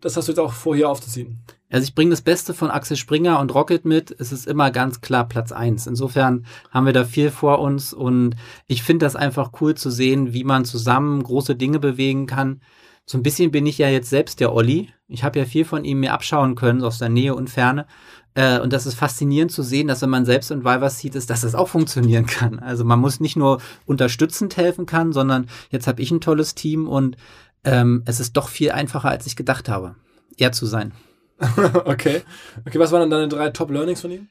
Das 0.00 0.16
hast 0.16 0.26
du 0.26 0.32
jetzt 0.32 0.40
auch 0.40 0.52
vor, 0.52 0.74
hier 0.74 0.90
aufzuziehen. 0.90 1.38
Also 1.70 1.84
ich 1.84 1.94
bringe 1.94 2.10
das 2.10 2.20
Beste 2.20 2.52
von 2.52 2.70
Axel 2.70 2.96
Springer 2.96 3.38
und 3.38 3.54
Rocket 3.54 3.84
mit. 3.84 4.14
Es 4.18 4.32
ist 4.32 4.48
immer 4.48 4.72
ganz 4.72 5.00
klar 5.00 5.28
Platz 5.28 5.52
eins. 5.52 5.86
Insofern 5.86 6.44
haben 6.70 6.86
wir 6.86 6.92
da 6.92 7.04
viel 7.04 7.30
vor 7.30 7.60
uns 7.60 7.94
und 7.94 8.34
ich 8.66 8.82
finde 8.82 9.06
das 9.06 9.14
einfach 9.14 9.52
cool 9.60 9.76
zu 9.76 9.90
sehen, 9.90 10.34
wie 10.34 10.44
man 10.44 10.64
zusammen 10.64 11.22
große 11.22 11.54
Dinge 11.54 11.78
bewegen 11.78 12.26
kann 12.26 12.60
so 13.04 13.18
ein 13.18 13.22
bisschen 13.22 13.50
bin 13.50 13.66
ich 13.66 13.78
ja 13.78 13.88
jetzt 13.88 14.10
selbst 14.10 14.40
der 14.40 14.54
Olli. 14.54 14.90
Ich 15.08 15.24
habe 15.24 15.38
ja 15.38 15.44
viel 15.44 15.64
von 15.64 15.84
ihm 15.84 16.00
mir 16.00 16.12
abschauen 16.12 16.54
können, 16.54 16.82
aus 16.82 16.98
der 16.98 17.08
Nähe 17.08 17.34
und 17.34 17.50
Ferne. 17.50 17.86
Äh, 18.34 18.60
und 18.60 18.72
das 18.72 18.86
ist 18.86 18.94
faszinierend 18.94 19.52
zu 19.52 19.62
sehen, 19.62 19.88
dass 19.88 20.02
wenn 20.02 20.10
man 20.10 20.24
selbst 20.24 20.50
und 20.50 20.64
was 20.64 20.98
sieht, 20.98 21.14
ist, 21.14 21.28
dass 21.28 21.42
das 21.42 21.54
auch 21.54 21.68
funktionieren 21.68 22.26
kann. 22.26 22.58
Also 22.60 22.84
man 22.84 23.00
muss 23.00 23.20
nicht 23.20 23.36
nur 23.36 23.60
unterstützend 23.84 24.56
helfen 24.56 24.86
kann, 24.86 25.12
sondern 25.12 25.48
jetzt 25.70 25.86
habe 25.86 26.00
ich 26.00 26.10
ein 26.10 26.20
tolles 26.20 26.54
Team 26.54 26.88
und 26.88 27.16
ähm, 27.64 28.02
es 28.06 28.20
ist 28.20 28.36
doch 28.36 28.48
viel 28.48 28.72
einfacher, 28.72 29.10
als 29.10 29.26
ich 29.26 29.36
gedacht 29.36 29.68
habe, 29.68 29.96
er 30.38 30.52
zu 30.52 30.66
sein. 30.66 30.92
okay. 31.84 32.22
Okay, 32.66 32.78
was 32.78 32.92
waren 32.92 33.00
dann 33.00 33.10
deine 33.10 33.28
drei 33.28 33.50
Top-Learnings 33.50 34.00
von 34.00 34.10
ihm? 34.10 34.28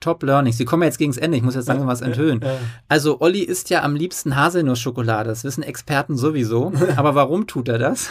Top 0.00 0.22
Learnings. 0.22 0.56
Sie 0.56 0.64
kommen 0.64 0.84
jetzt 0.84 0.98
gegen 0.98 1.10
das 1.10 1.18
Ende. 1.18 1.36
Ich 1.36 1.42
muss 1.42 1.54
jetzt 1.56 1.66
sagen, 1.66 1.86
was 1.86 2.00
enthüllen. 2.00 2.40
Also 2.88 3.20
Olli 3.20 3.40
isst 3.40 3.68
ja 3.70 3.82
am 3.82 3.96
liebsten 3.96 4.36
Haselnussschokolade. 4.36 5.28
Das 5.28 5.42
wissen 5.42 5.62
Experten 5.62 6.16
sowieso. 6.16 6.72
Aber 6.96 7.14
warum 7.14 7.46
tut 7.46 7.68
er 7.68 7.78
das? 7.78 8.08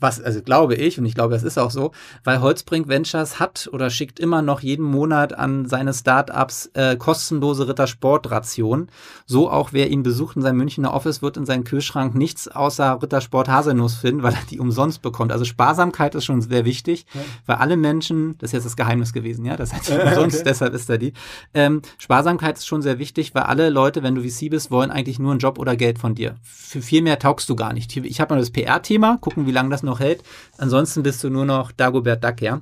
Was, 0.00 0.20
also 0.20 0.42
glaube 0.42 0.74
ich, 0.74 0.98
und 0.98 1.06
ich 1.06 1.14
glaube, 1.14 1.34
das 1.34 1.42
ist 1.42 1.58
auch 1.58 1.70
so, 1.70 1.92
weil 2.24 2.40
Holzbrink 2.40 2.88
Ventures 2.88 3.38
hat 3.38 3.68
oder 3.72 3.90
schickt 3.90 4.18
immer 4.18 4.42
noch 4.42 4.60
jeden 4.60 4.84
Monat 4.84 5.32
an 5.32 5.66
seine 5.66 5.92
Startups 5.92 6.70
äh, 6.74 6.96
kostenlose 6.96 7.68
Rittersport-Rationen. 7.68 8.90
So 9.26 9.50
auch 9.50 9.72
wer 9.72 9.90
ihn 9.90 10.02
besucht 10.02 10.36
in 10.36 10.42
seinem 10.42 10.58
Münchner 10.58 10.92
Office, 10.94 11.22
wird 11.22 11.36
in 11.36 11.46
seinem 11.46 11.64
Kühlschrank 11.64 12.14
nichts 12.14 12.48
außer 12.48 13.00
Rittersport 13.02 13.48
Haselnuss 13.48 13.94
finden, 13.94 14.22
weil 14.22 14.34
er 14.34 14.40
die 14.50 14.58
umsonst 14.58 15.02
bekommt. 15.02 15.32
Also 15.32 15.44
Sparsamkeit 15.44 16.14
ist 16.14 16.24
schon 16.24 16.40
sehr 16.40 16.64
wichtig, 16.64 17.06
ja. 17.14 17.20
weil 17.46 17.56
alle 17.56 17.76
Menschen, 17.76 18.36
das 18.38 18.48
ist 18.48 18.52
jetzt 18.54 18.66
das 18.66 18.76
Geheimnis 18.76 19.12
gewesen, 19.12 19.44
ja, 19.44 19.56
das 19.56 19.72
äh, 19.88 20.02
umsonst, 20.06 20.36
okay. 20.36 20.44
deshalb 20.46 20.74
ist 20.74 20.88
er 20.88 20.98
die. 20.98 21.12
Ähm, 21.54 21.82
Sparsamkeit 21.98 22.58
ist 22.58 22.66
schon 22.66 22.82
sehr 22.82 22.98
wichtig, 22.98 23.34
weil 23.34 23.44
alle 23.44 23.70
Leute, 23.70 24.02
wenn 24.02 24.14
du 24.14 24.22
VC 24.22 24.50
bist, 24.50 24.70
wollen 24.70 24.90
eigentlich 24.90 25.18
nur 25.18 25.32
einen 25.32 25.40
Job 25.40 25.58
oder 25.58 25.76
Geld 25.76 25.98
von 25.98 26.14
dir. 26.14 26.36
Für 26.42 26.82
viel 26.82 27.02
mehr 27.02 27.18
taugst 27.18 27.48
du 27.48 27.56
gar 27.56 27.72
nicht. 27.72 27.96
Ich 27.96 28.20
habe 28.20 28.34
mal 28.34 28.40
das 28.40 28.50
PR-Thema, 28.50 29.18
gucken, 29.20 29.46
wie 29.46 29.52
lange 29.52 29.70
das 29.70 29.82
noch 29.82 29.89
noch 29.90 30.00
hält. 30.00 30.22
Ansonsten 30.58 31.02
bist 31.02 31.22
du 31.22 31.30
nur 31.30 31.44
noch 31.44 31.72
Dagobert 31.72 32.24
Duck, 32.24 32.40
ja. 32.40 32.60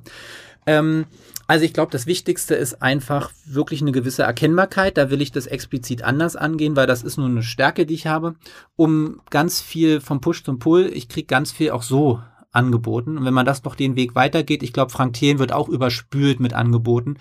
Ähm, 0.65 1.05
also 1.49 1.65
ich 1.65 1.73
glaube, 1.73 1.91
das 1.91 2.05
Wichtigste 2.05 2.53
ist 2.53 2.83
einfach 2.83 3.31
wirklich 3.43 3.81
eine 3.81 3.91
gewisse 3.91 4.21
Erkennbarkeit. 4.21 4.97
Da 4.97 5.09
will 5.09 5.19
ich 5.19 5.31
das 5.31 5.47
explizit 5.47 6.03
anders 6.03 6.35
angehen, 6.35 6.75
weil 6.75 6.85
das 6.85 7.01
ist 7.01 7.17
nur 7.17 7.27
eine 7.27 7.41
Stärke, 7.41 7.87
die 7.87 7.95
ich 7.95 8.05
habe. 8.05 8.35
Um 8.75 9.19
ganz 9.31 9.59
viel 9.59 9.99
vom 9.99 10.21
Push 10.21 10.43
zum 10.43 10.59
Pull, 10.59 10.91
ich 10.93 11.09
kriege 11.09 11.25
ganz 11.25 11.51
viel 11.51 11.71
auch 11.71 11.81
so 11.81 12.21
angeboten. 12.51 13.17
Und 13.17 13.25
wenn 13.25 13.33
man 13.33 13.47
das 13.47 13.63
noch 13.63 13.73
den 13.73 13.95
Weg 13.95 14.13
weitergeht, 14.13 14.61
ich 14.61 14.73
glaube, 14.73 14.91
Frank 14.91 15.13
Thelen 15.13 15.39
wird 15.39 15.51
auch 15.51 15.69
überspült 15.69 16.39
mit 16.39 16.53
Angeboten. 16.53 17.17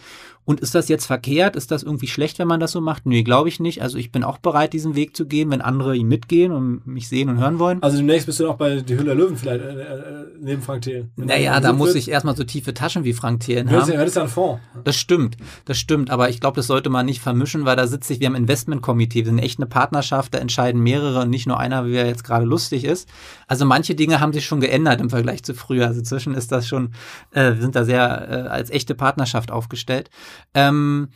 Und 0.48 0.60
ist 0.60 0.74
das 0.74 0.88
jetzt 0.88 1.04
verkehrt? 1.04 1.56
Ist 1.56 1.70
das 1.70 1.82
irgendwie 1.82 2.06
schlecht, 2.06 2.38
wenn 2.38 2.48
man 2.48 2.58
das 2.58 2.72
so 2.72 2.80
macht? 2.80 3.04
Nee, 3.04 3.22
glaube 3.22 3.50
ich 3.50 3.60
nicht. 3.60 3.82
Also 3.82 3.98
ich 3.98 4.10
bin 4.10 4.24
auch 4.24 4.38
bereit, 4.38 4.72
diesen 4.72 4.94
Weg 4.94 5.14
zu 5.14 5.26
gehen, 5.26 5.50
wenn 5.50 5.60
andere 5.60 5.94
ihn 5.94 6.08
mitgehen 6.08 6.52
und 6.52 6.86
mich 6.86 7.10
sehen 7.10 7.28
und 7.28 7.38
hören 7.38 7.58
wollen. 7.58 7.82
Also 7.82 7.98
demnächst 7.98 8.24
bist 8.24 8.40
du 8.40 8.44
noch 8.44 8.56
bei 8.56 8.76
Die 8.76 8.94
Hülle 8.94 9.04
der 9.04 9.14
Löwen 9.14 9.36
vielleicht, 9.36 9.62
äh, 9.62 9.82
äh, 9.82 10.26
neben 10.40 10.62
Frank 10.62 10.80
Thelen. 10.80 11.10
Naja, 11.16 11.60
da 11.60 11.74
muss 11.74 11.94
ich 11.94 12.10
erstmal 12.10 12.34
so 12.34 12.44
tiefe 12.44 12.72
Taschen 12.72 13.04
wie 13.04 13.12
Frank 13.12 13.40
Thelen 13.40 13.68
haben. 13.68 13.76
Das 13.76 13.88
ist 14.08 14.14
ja 14.16 14.22
ein 14.22 14.28
Fonds. 14.30 14.62
Das 14.84 14.96
stimmt, 14.96 15.36
das 15.66 15.76
stimmt. 15.76 16.08
Aber 16.08 16.30
ich 16.30 16.40
glaube, 16.40 16.56
das 16.56 16.66
sollte 16.66 16.88
man 16.88 17.04
nicht 17.04 17.20
vermischen, 17.20 17.66
weil 17.66 17.76
da 17.76 17.86
sitze 17.86 18.14
ich, 18.14 18.20
wir 18.20 18.28
haben 18.28 18.34
Investmentkomitee, 18.34 19.26
wir 19.26 19.26
sind 19.26 19.40
echt 19.40 19.58
eine 19.58 19.66
Partnerschaft, 19.66 20.32
da 20.32 20.38
entscheiden 20.38 20.82
mehrere 20.82 21.20
und 21.20 21.28
nicht 21.28 21.46
nur 21.46 21.60
einer, 21.60 21.84
wie 21.84 21.94
er 21.94 22.06
jetzt 22.06 22.24
gerade 22.24 22.46
lustig 22.46 22.84
ist. 22.84 23.06
Also 23.48 23.66
manche 23.66 23.94
Dinge 23.94 24.20
haben 24.20 24.32
sich 24.32 24.46
schon 24.46 24.60
geändert 24.60 25.02
im 25.02 25.10
Vergleich 25.10 25.42
zu 25.42 25.52
früher. 25.52 25.88
Also 25.88 26.00
zwischen 26.00 26.32
ist 26.32 26.52
das 26.52 26.66
schon, 26.66 26.94
äh, 27.32 27.52
wir 27.52 27.60
sind 27.60 27.76
da 27.76 27.84
sehr 27.84 28.28
äh, 28.30 28.48
als 28.48 28.70
echte 28.70 28.94
Partnerschaft 28.94 29.50
aufgestellt. 29.50 30.08
Ähm, 30.54 31.08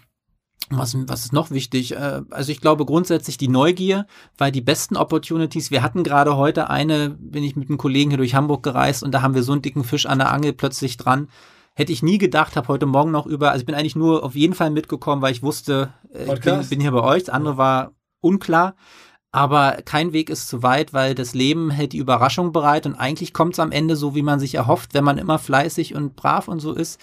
was, 0.71 0.97
was 1.09 1.25
ist 1.25 1.33
noch 1.33 1.51
wichtig? 1.51 1.93
Äh, 1.93 2.23
also 2.31 2.53
ich 2.53 2.61
glaube 2.61 2.85
grundsätzlich 2.85 3.37
die 3.37 3.49
Neugier, 3.49 4.07
weil 4.39 4.53
die 4.53 4.61
besten 4.61 4.97
Opportunities, 4.97 5.71
wir 5.71 5.83
hatten 5.83 6.03
gerade 6.03 6.37
heute 6.37 6.71
eine, 6.71 7.11
bin 7.11 7.45
ich 7.45 7.57
mit 7.57 7.69
einem 7.69 7.79
Kollegen 7.79 8.11
hier 8.11 8.19
durch 8.19 8.35
Hamburg 8.35 8.63
gereist 8.63 9.03
und 9.03 9.13
da 9.13 9.23
haben 9.23 9.35
wir 9.35 9.43
so 9.43 9.53
einen 9.53 9.63
dicken 9.63 9.85
Fisch 9.85 10.07
an 10.07 10.19
der 10.19 10.33
Angel 10.33 10.53
plötzlich 10.53 10.97
dran. 10.97 11.29
Hätte 11.75 11.93
ich 11.93 12.03
nie 12.03 12.19
gedacht, 12.19 12.57
habe 12.57 12.69
heute 12.69 12.87
Morgen 12.87 13.11
noch 13.11 13.27
über, 13.27 13.51
also 13.51 13.63
ich 13.63 13.67
bin 13.67 13.75
eigentlich 13.75 13.97
nur 13.97 14.23
auf 14.25 14.35
jeden 14.35 14.55
Fall 14.55 14.71
mitgekommen, 14.71 15.23
weil 15.23 15.33
ich 15.33 15.43
wusste, 15.43 15.93
äh, 16.13 16.35
ich 16.35 16.41
bin, 16.41 16.69
bin 16.69 16.81
hier 16.81 16.93
bei 16.93 17.03
euch. 17.03 17.25
Das 17.25 17.35
andere 17.35 17.57
war 17.57 17.93
unklar. 18.21 18.75
Aber 19.35 19.79
kein 19.87 20.13
Weg 20.13 20.29
ist 20.29 20.49
zu 20.49 20.63
weit, 20.63 20.93
weil 20.93 21.15
das 21.15 21.33
Leben 21.33 21.71
hält 21.71 21.95
die 21.95 21.99
Überraschung 21.99 22.53
bereit 22.53 22.85
und 22.85 22.95
eigentlich 22.95 23.33
kommt 23.33 23.55
es 23.55 23.61
am 23.61 23.73
Ende 23.73 23.97
so, 23.97 24.15
wie 24.15 24.21
man 24.21 24.39
sich 24.39 24.55
erhofft, 24.55 24.93
wenn 24.93 25.05
man 25.05 25.17
immer 25.17 25.39
fleißig 25.39 25.95
und 25.95 26.17
brav 26.17 26.49
und 26.49 26.61
so 26.61 26.75
ist. 26.75 27.01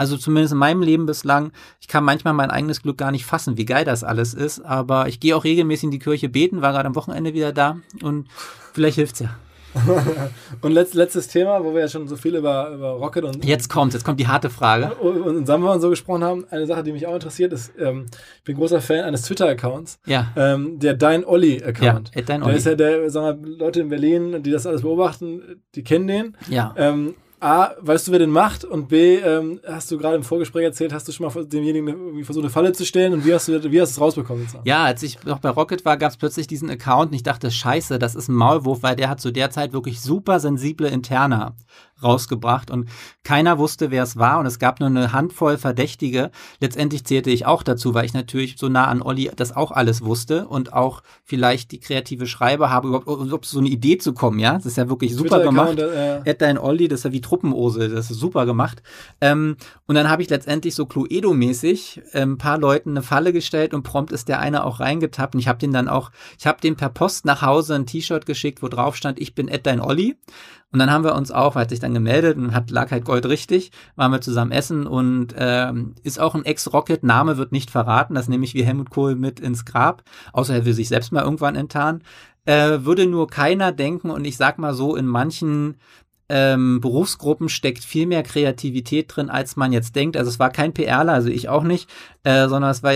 Also 0.00 0.16
zumindest 0.16 0.52
in 0.52 0.58
meinem 0.58 0.80
Leben 0.80 1.04
bislang. 1.04 1.52
Ich 1.78 1.86
kann 1.86 2.04
manchmal 2.04 2.32
mein 2.32 2.50
eigenes 2.50 2.80
Glück 2.80 2.96
gar 2.96 3.10
nicht 3.10 3.26
fassen, 3.26 3.58
wie 3.58 3.66
geil 3.66 3.84
das 3.84 4.02
alles 4.02 4.32
ist. 4.32 4.64
Aber 4.64 5.08
ich 5.08 5.20
gehe 5.20 5.36
auch 5.36 5.44
regelmäßig 5.44 5.84
in 5.84 5.90
die 5.90 5.98
Kirche 5.98 6.30
beten, 6.30 6.62
war 6.62 6.72
gerade 6.72 6.86
am 6.86 6.96
Wochenende 6.96 7.34
wieder 7.34 7.52
da 7.52 7.76
und 8.02 8.26
vielleicht 8.72 8.94
hilft's 8.94 9.18
ja. 9.20 9.28
und 10.62 10.72
letzt, 10.72 10.94
letztes 10.94 11.28
Thema, 11.28 11.62
wo 11.62 11.74
wir 11.74 11.82
ja 11.82 11.88
schon 11.88 12.08
so 12.08 12.16
viel 12.16 12.34
über, 12.34 12.70
über 12.70 12.92
Rocket 12.92 13.24
und. 13.24 13.44
Jetzt 13.44 13.68
kommt, 13.68 13.92
jetzt 13.92 14.02
kommt 14.02 14.18
die 14.18 14.26
harte 14.26 14.48
Frage. 14.48 14.94
Und, 14.94 15.20
und 15.20 15.46
Samba 15.46 15.74
und 15.74 15.82
so 15.82 15.90
gesprochen 15.90 16.24
haben. 16.24 16.46
Eine 16.50 16.66
Sache, 16.66 16.82
die 16.82 16.92
mich 16.92 17.06
auch 17.06 17.14
interessiert, 17.14 17.52
ist, 17.52 17.70
ähm, 17.78 18.06
ich 18.38 18.44
bin 18.44 18.56
großer 18.56 18.80
Fan 18.80 19.04
eines 19.04 19.20
Twitter-Accounts. 19.22 20.00
Ja. 20.06 20.32
Ähm, 20.34 20.78
der 20.78 20.94
Dein 20.94 21.26
Olli-Account. 21.26 22.12
Ja, 22.14 22.22
Dein 22.22 22.42
Olli. 22.42 22.52
Der 22.52 22.58
ist 22.58 22.66
ja 22.66 22.74
der, 22.74 23.10
sagen 23.10 23.44
wir, 23.44 23.58
Leute 23.58 23.82
in 23.82 23.90
Berlin, 23.90 24.42
die 24.42 24.50
das 24.50 24.66
alles 24.66 24.80
beobachten, 24.80 25.62
die 25.74 25.84
kennen 25.84 26.06
den. 26.06 26.36
Ja. 26.48 26.72
Ähm, 26.78 27.14
A, 27.40 27.70
weißt 27.80 28.06
du, 28.06 28.12
wer 28.12 28.18
den 28.18 28.30
macht? 28.30 28.64
Und 28.64 28.88
B, 28.88 29.16
ähm, 29.16 29.60
hast 29.66 29.90
du 29.90 29.96
gerade 29.96 30.14
im 30.14 30.22
Vorgespräch 30.22 30.62
erzählt, 30.62 30.92
hast 30.92 31.08
du 31.08 31.12
schon 31.12 31.26
mal 31.26 31.46
demjenigen 31.46 31.88
irgendwie 31.88 32.22
versucht, 32.22 32.44
eine 32.44 32.52
Falle 32.52 32.72
zu 32.72 32.84
stellen? 32.84 33.14
Und 33.14 33.24
wie 33.24 33.32
hast 33.32 33.48
du, 33.48 33.52
wie 33.72 33.80
hast 33.80 33.96
du 33.96 33.98
es 33.98 34.00
rausbekommen? 34.00 34.42
Jetzt? 34.42 34.56
Ja, 34.64 34.84
als 34.84 35.02
ich 35.02 35.24
noch 35.24 35.38
bei 35.38 35.48
Rocket 35.48 35.84
war, 35.86 35.96
gab 35.96 36.10
es 36.10 36.18
plötzlich 36.18 36.46
diesen 36.46 36.68
Account 36.68 37.12
und 37.12 37.14
ich 37.14 37.22
dachte, 37.22 37.50
scheiße, 37.50 37.98
das 37.98 38.14
ist 38.14 38.28
ein 38.28 38.34
Maulwurf, 38.34 38.82
weil 38.82 38.94
der 38.94 39.08
hat 39.08 39.20
zu 39.20 39.30
der 39.30 39.50
Zeit 39.50 39.72
wirklich 39.72 40.02
super 40.02 40.38
sensible 40.38 40.88
Interna 40.88 41.54
rausgebracht 42.02 42.70
und 42.70 42.88
keiner 43.24 43.58
wusste, 43.58 43.90
wer 43.90 44.02
es 44.02 44.16
war 44.16 44.38
und 44.38 44.46
es 44.46 44.58
gab 44.58 44.80
nur 44.80 44.88
eine 44.88 45.12
Handvoll 45.12 45.58
Verdächtige. 45.58 46.30
Letztendlich 46.60 47.04
zählte 47.04 47.30
ich 47.30 47.46
auch 47.46 47.62
dazu, 47.62 47.94
weil 47.94 48.04
ich 48.04 48.14
natürlich 48.14 48.56
so 48.58 48.68
nah 48.68 48.86
an 48.86 49.02
Olli 49.02 49.30
das 49.36 49.54
auch 49.54 49.70
alles 49.70 50.02
wusste 50.02 50.48
und 50.48 50.72
auch 50.72 51.02
vielleicht 51.24 51.72
die 51.72 51.80
kreative 51.80 52.26
Schreiber 52.26 52.70
habe, 52.70 52.88
überhaupt, 52.88 53.06
überhaupt 53.06 53.46
so 53.46 53.58
eine 53.58 53.68
Idee 53.68 53.98
zu 53.98 54.12
kommen, 54.12 54.38
ja. 54.38 54.54
Das 54.54 54.66
ist 54.66 54.76
ja 54.76 54.88
wirklich 54.88 55.14
super 55.14 55.40
gemacht. 55.40 55.78
Äh, 55.78 56.20
Ed 56.24 56.40
dein 56.40 56.58
Olli, 56.58 56.88
das 56.88 57.00
ist 57.00 57.04
ja 57.04 57.12
wie 57.12 57.20
Truppenose, 57.20 57.88
das 57.88 58.10
ist 58.10 58.18
super 58.18 58.46
gemacht. 58.46 58.82
Ähm, 59.20 59.56
und 59.86 59.94
dann 59.94 60.08
habe 60.08 60.22
ich 60.22 60.30
letztendlich 60.30 60.74
so 60.74 60.84
Cluedo-mäßig 60.84 62.02
ein 62.12 62.22
ähm, 62.22 62.38
paar 62.38 62.58
Leuten 62.58 62.90
eine 62.90 63.02
Falle 63.02 63.32
gestellt 63.32 63.74
und 63.74 63.82
prompt 63.82 64.12
ist 64.12 64.28
der 64.28 64.40
eine 64.40 64.64
auch 64.64 64.80
reingetappt 64.80 65.34
und 65.34 65.40
ich 65.40 65.48
habe 65.48 65.58
den 65.58 65.72
dann 65.72 65.88
auch, 65.88 66.10
ich 66.38 66.46
habe 66.46 66.60
den 66.60 66.76
per 66.76 66.88
Post 66.88 67.24
nach 67.24 67.42
Hause 67.42 67.74
ein 67.74 67.86
T-Shirt 67.86 68.26
geschickt, 68.26 68.62
wo 68.62 68.68
drauf 68.68 68.96
stand, 68.96 69.20
ich 69.20 69.34
bin 69.34 69.48
Ed 69.48 69.66
dein 69.66 69.80
Olli. 69.80 70.16
Und 70.72 70.78
dann 70.78 70.90
haben 70.90 71.04
wir 71.04 71.16
uns 71.16 71.32
auch, 71.32 71.56
hat 71.56 71.70
sich 71.70 71.80
dann 71.80 71.94
gemeldet 71.94 72.36
und 72.36 72.54
hat 72.54 72.70
lag 72.70 72.90
halt 72.92 73.04
Gold 73.04 73.26
richtig, 73.26 73.72
waren 73.96 74.12
wir 74.12 74.20
zusammen 74.20 74.52
essen 74.52 74.86
und 74.86 75.34
ähm, 75.36 75.96
ist 76.04 76.20
auch 76.20 76.36
ein 76.36 76.44
Ex-Rocket, 76.44 77.02
Name 77.02 77.36
wird 77.36 77.50
nicht 77.50 77.70
verraten, 77.70 78.14
das 78.14 78.28
nehme 78.28 78.44
ich 78.44 78.54
wie 78.54 78.62
Helmut 78.62 78.90
Kohl 78.90 79.16
mit 79.16 79.40
ins 79.40 79.64
Grab, 79.64 80.04
außer 80.32 80.54
er 80.54 80.64
will 80.64 80.74
sich 80.74 80.88
selbst 80.88 81.10
mal 81.10 81.24
irgendwann 81.24 81.56
enttarnen. 81.56 82.04
Äh, 82.44 82.84
würde 82.84 83.06
nur 83.06 83.26
keiner 83.26 83.72
denken 83.72 84.10
und 84.10 84.24
ich 84.24 84.36
sag 84.36 84.58
mal 84.58 84.72
so, 84.72 84.94
in 84.94 85.06
manchen 85.06 85.76
ähm, 86.30 86.80
Berufsgruppen 86.80 87.48
steckt 87.48 87.82
viel 87.82 88.06
mehr 88.06 88.22
Kreativität 88.22 89.14
drin, 89.14 89.28
als 89.28 89.56
man 89.56 89.72
jetzt 89.72 89.96
denkt. 89.96 90.16
Also 90.16 90.30
es 90.30 90.38
war 90.38 90.50
kein 90.50 90.72
PRler, 90.72 91.12
also 91.12 91.28
ich 91.28 91.48
auch 91.48 91.64
nicht, 91.64 91.90
äh, 92.22 92.48
sondern 92.48 92.70
es 92.70 92.82
war 92.82 92.92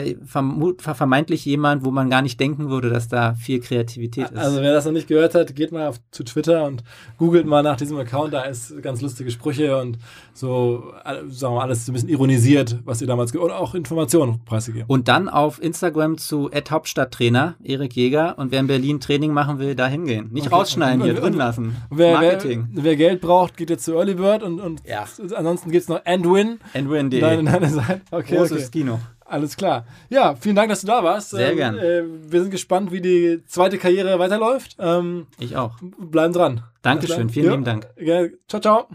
vermeintlich 0.94 1.44
jemand, 1.46 1.84
wo 1.84 1.90
man 1.90 2.10
gar 2.10 2.20
nicht 2.20 2.38
denken 2.38 2.68
würde, 2.68 2.90
dass 2.90 3.08
da 3.08 3.34
viel 3.34 3.60
Kreativität 3.60 4.30
ist. 4.30 4.36
Also 4.36 4.60
wer 4.60 4.74
das 4.74 4.84
noch 4.84 4.92
nicht 4.92 5.08
gehört 5.08 5.34
hat, 5.34 5.56
geht 5.56 5.72
mal 5.72 5.88
auf, 5.88 5.98
zu 6.10 6.24
Twitter 6.24 6.64
und 6.64 6.84
googelt 7.16 7.46
mal 7.46 7.62
nach 7.62 7.76
diesem 7.76 7.96
Account, 7.96 8.34
da 8.34 8.42
ist 8.42 8.82
ganz 8.82 9.00
lustige 9.00 9.30
Sprüche 9.30 9.80
und 9.80 9.98
so, 10.34 10.92
sagen 11.04 11.26
wir 11.28 11.50
mal, 11.50 11.62
alles 11.62 11.86
so 11.86 11.92
ein 11.92 11.94
bisschen 11.94 12.10
ironisiert, 12.10 12.78
was 12.84 13.00
ihr 13.00 13.06
damals, 13.06 13.34
und 13.34 13.50
auch 13.50 13.74
Informationen 13.74 14.44
preisgegeben. 14.44 14.86
Und 14.88 15.08
dann 15.08 15.28
auf 15.30 15.62
Instagram 15.62 16.18
zu 16.18 16.50
Hauptstadttrainer, 16.52 17.54
Erik 17.62 17.96
Jäger 17.96 18.38
und 18.38 18.52
wer 18.52 18.60
in 18.60 18.66
Berlin 18.66 19.00
Training 19.00 19.32
machen 19.32 19.58
will, 19.58 19.74
da 19.74 19.86
hingehen. 19.86 20.28
Nicht 20.32 20.48
okay. 20.48 20.56
rausschneiden, 20.56 21.02
hier 21.02 21.14
drin 21.14 21.34
lassen. 21.34 21.76
Wer, 21.90 22.14
Marketing. 22.14 22.68
Wer, 22.72 22.84
wer 22.84 22.96
Geld 22.96 23.20
braucht, 23.22 23.56
geht 23.56 23.70
jetzt 23.70 23.84
zu 23.84 23.94
Early 23.94 24.14
Bird 24.14 24.42
und, 24.42 24.60
und 24.60 24.82
ja. 24.86 25.06
ansonsten 25.34 25.70
gibt 25.70 25.82
es 25.82 25.88
noch 25.88 26.00
Endwin. 26.04 26.58
Endwin.de. 26.74 27.20
Deine, 27.20 27.50
deine 27.50 27.70
Seite. 27.70 28.02
Okay, 28.10 28.36
Großes 28.36 28.68
okay. 28.68 28.80
Kino. 28.80 28.98
Alles 29.24 29.56
klar. 29.56 29.86
Ja, 30.10 30.34
vielen 30.34 30.56
Dank, 30.56 30.68
dass 30.68 30.82
du 30.82 30.86
da 30.86 31.02
warst. 31.02 31.30
Sehr 31.30 31.52
ähm, 31.52 31.56
gern. 31.56 31.78
Äh, 31.78 32.02
wir 32.30 32.42
sind 32.42 32.50
gespannt, 32.50 32.92
wie 32.92 33.00
die 33.00 33.42
zweite 33.46 33.78
Karriere 33.78 34.18
weiterläuft. 34.18 34.76
Ähm, 34.78 35.26
ich 35.38 35.56
auch. 35.56 35.76
Bleiben 35.98 36.34
dran. 36.34 36.62
Dankeschön, 36.82 37.30
vielen 37.30 37.46
ja. 37.46 37.52
lieben 37.52 37.64
Dank. 37.64 37.88
Ja. 37.98 38.26
Ciao, 38.48 38.60
ciao. 38.60 38.88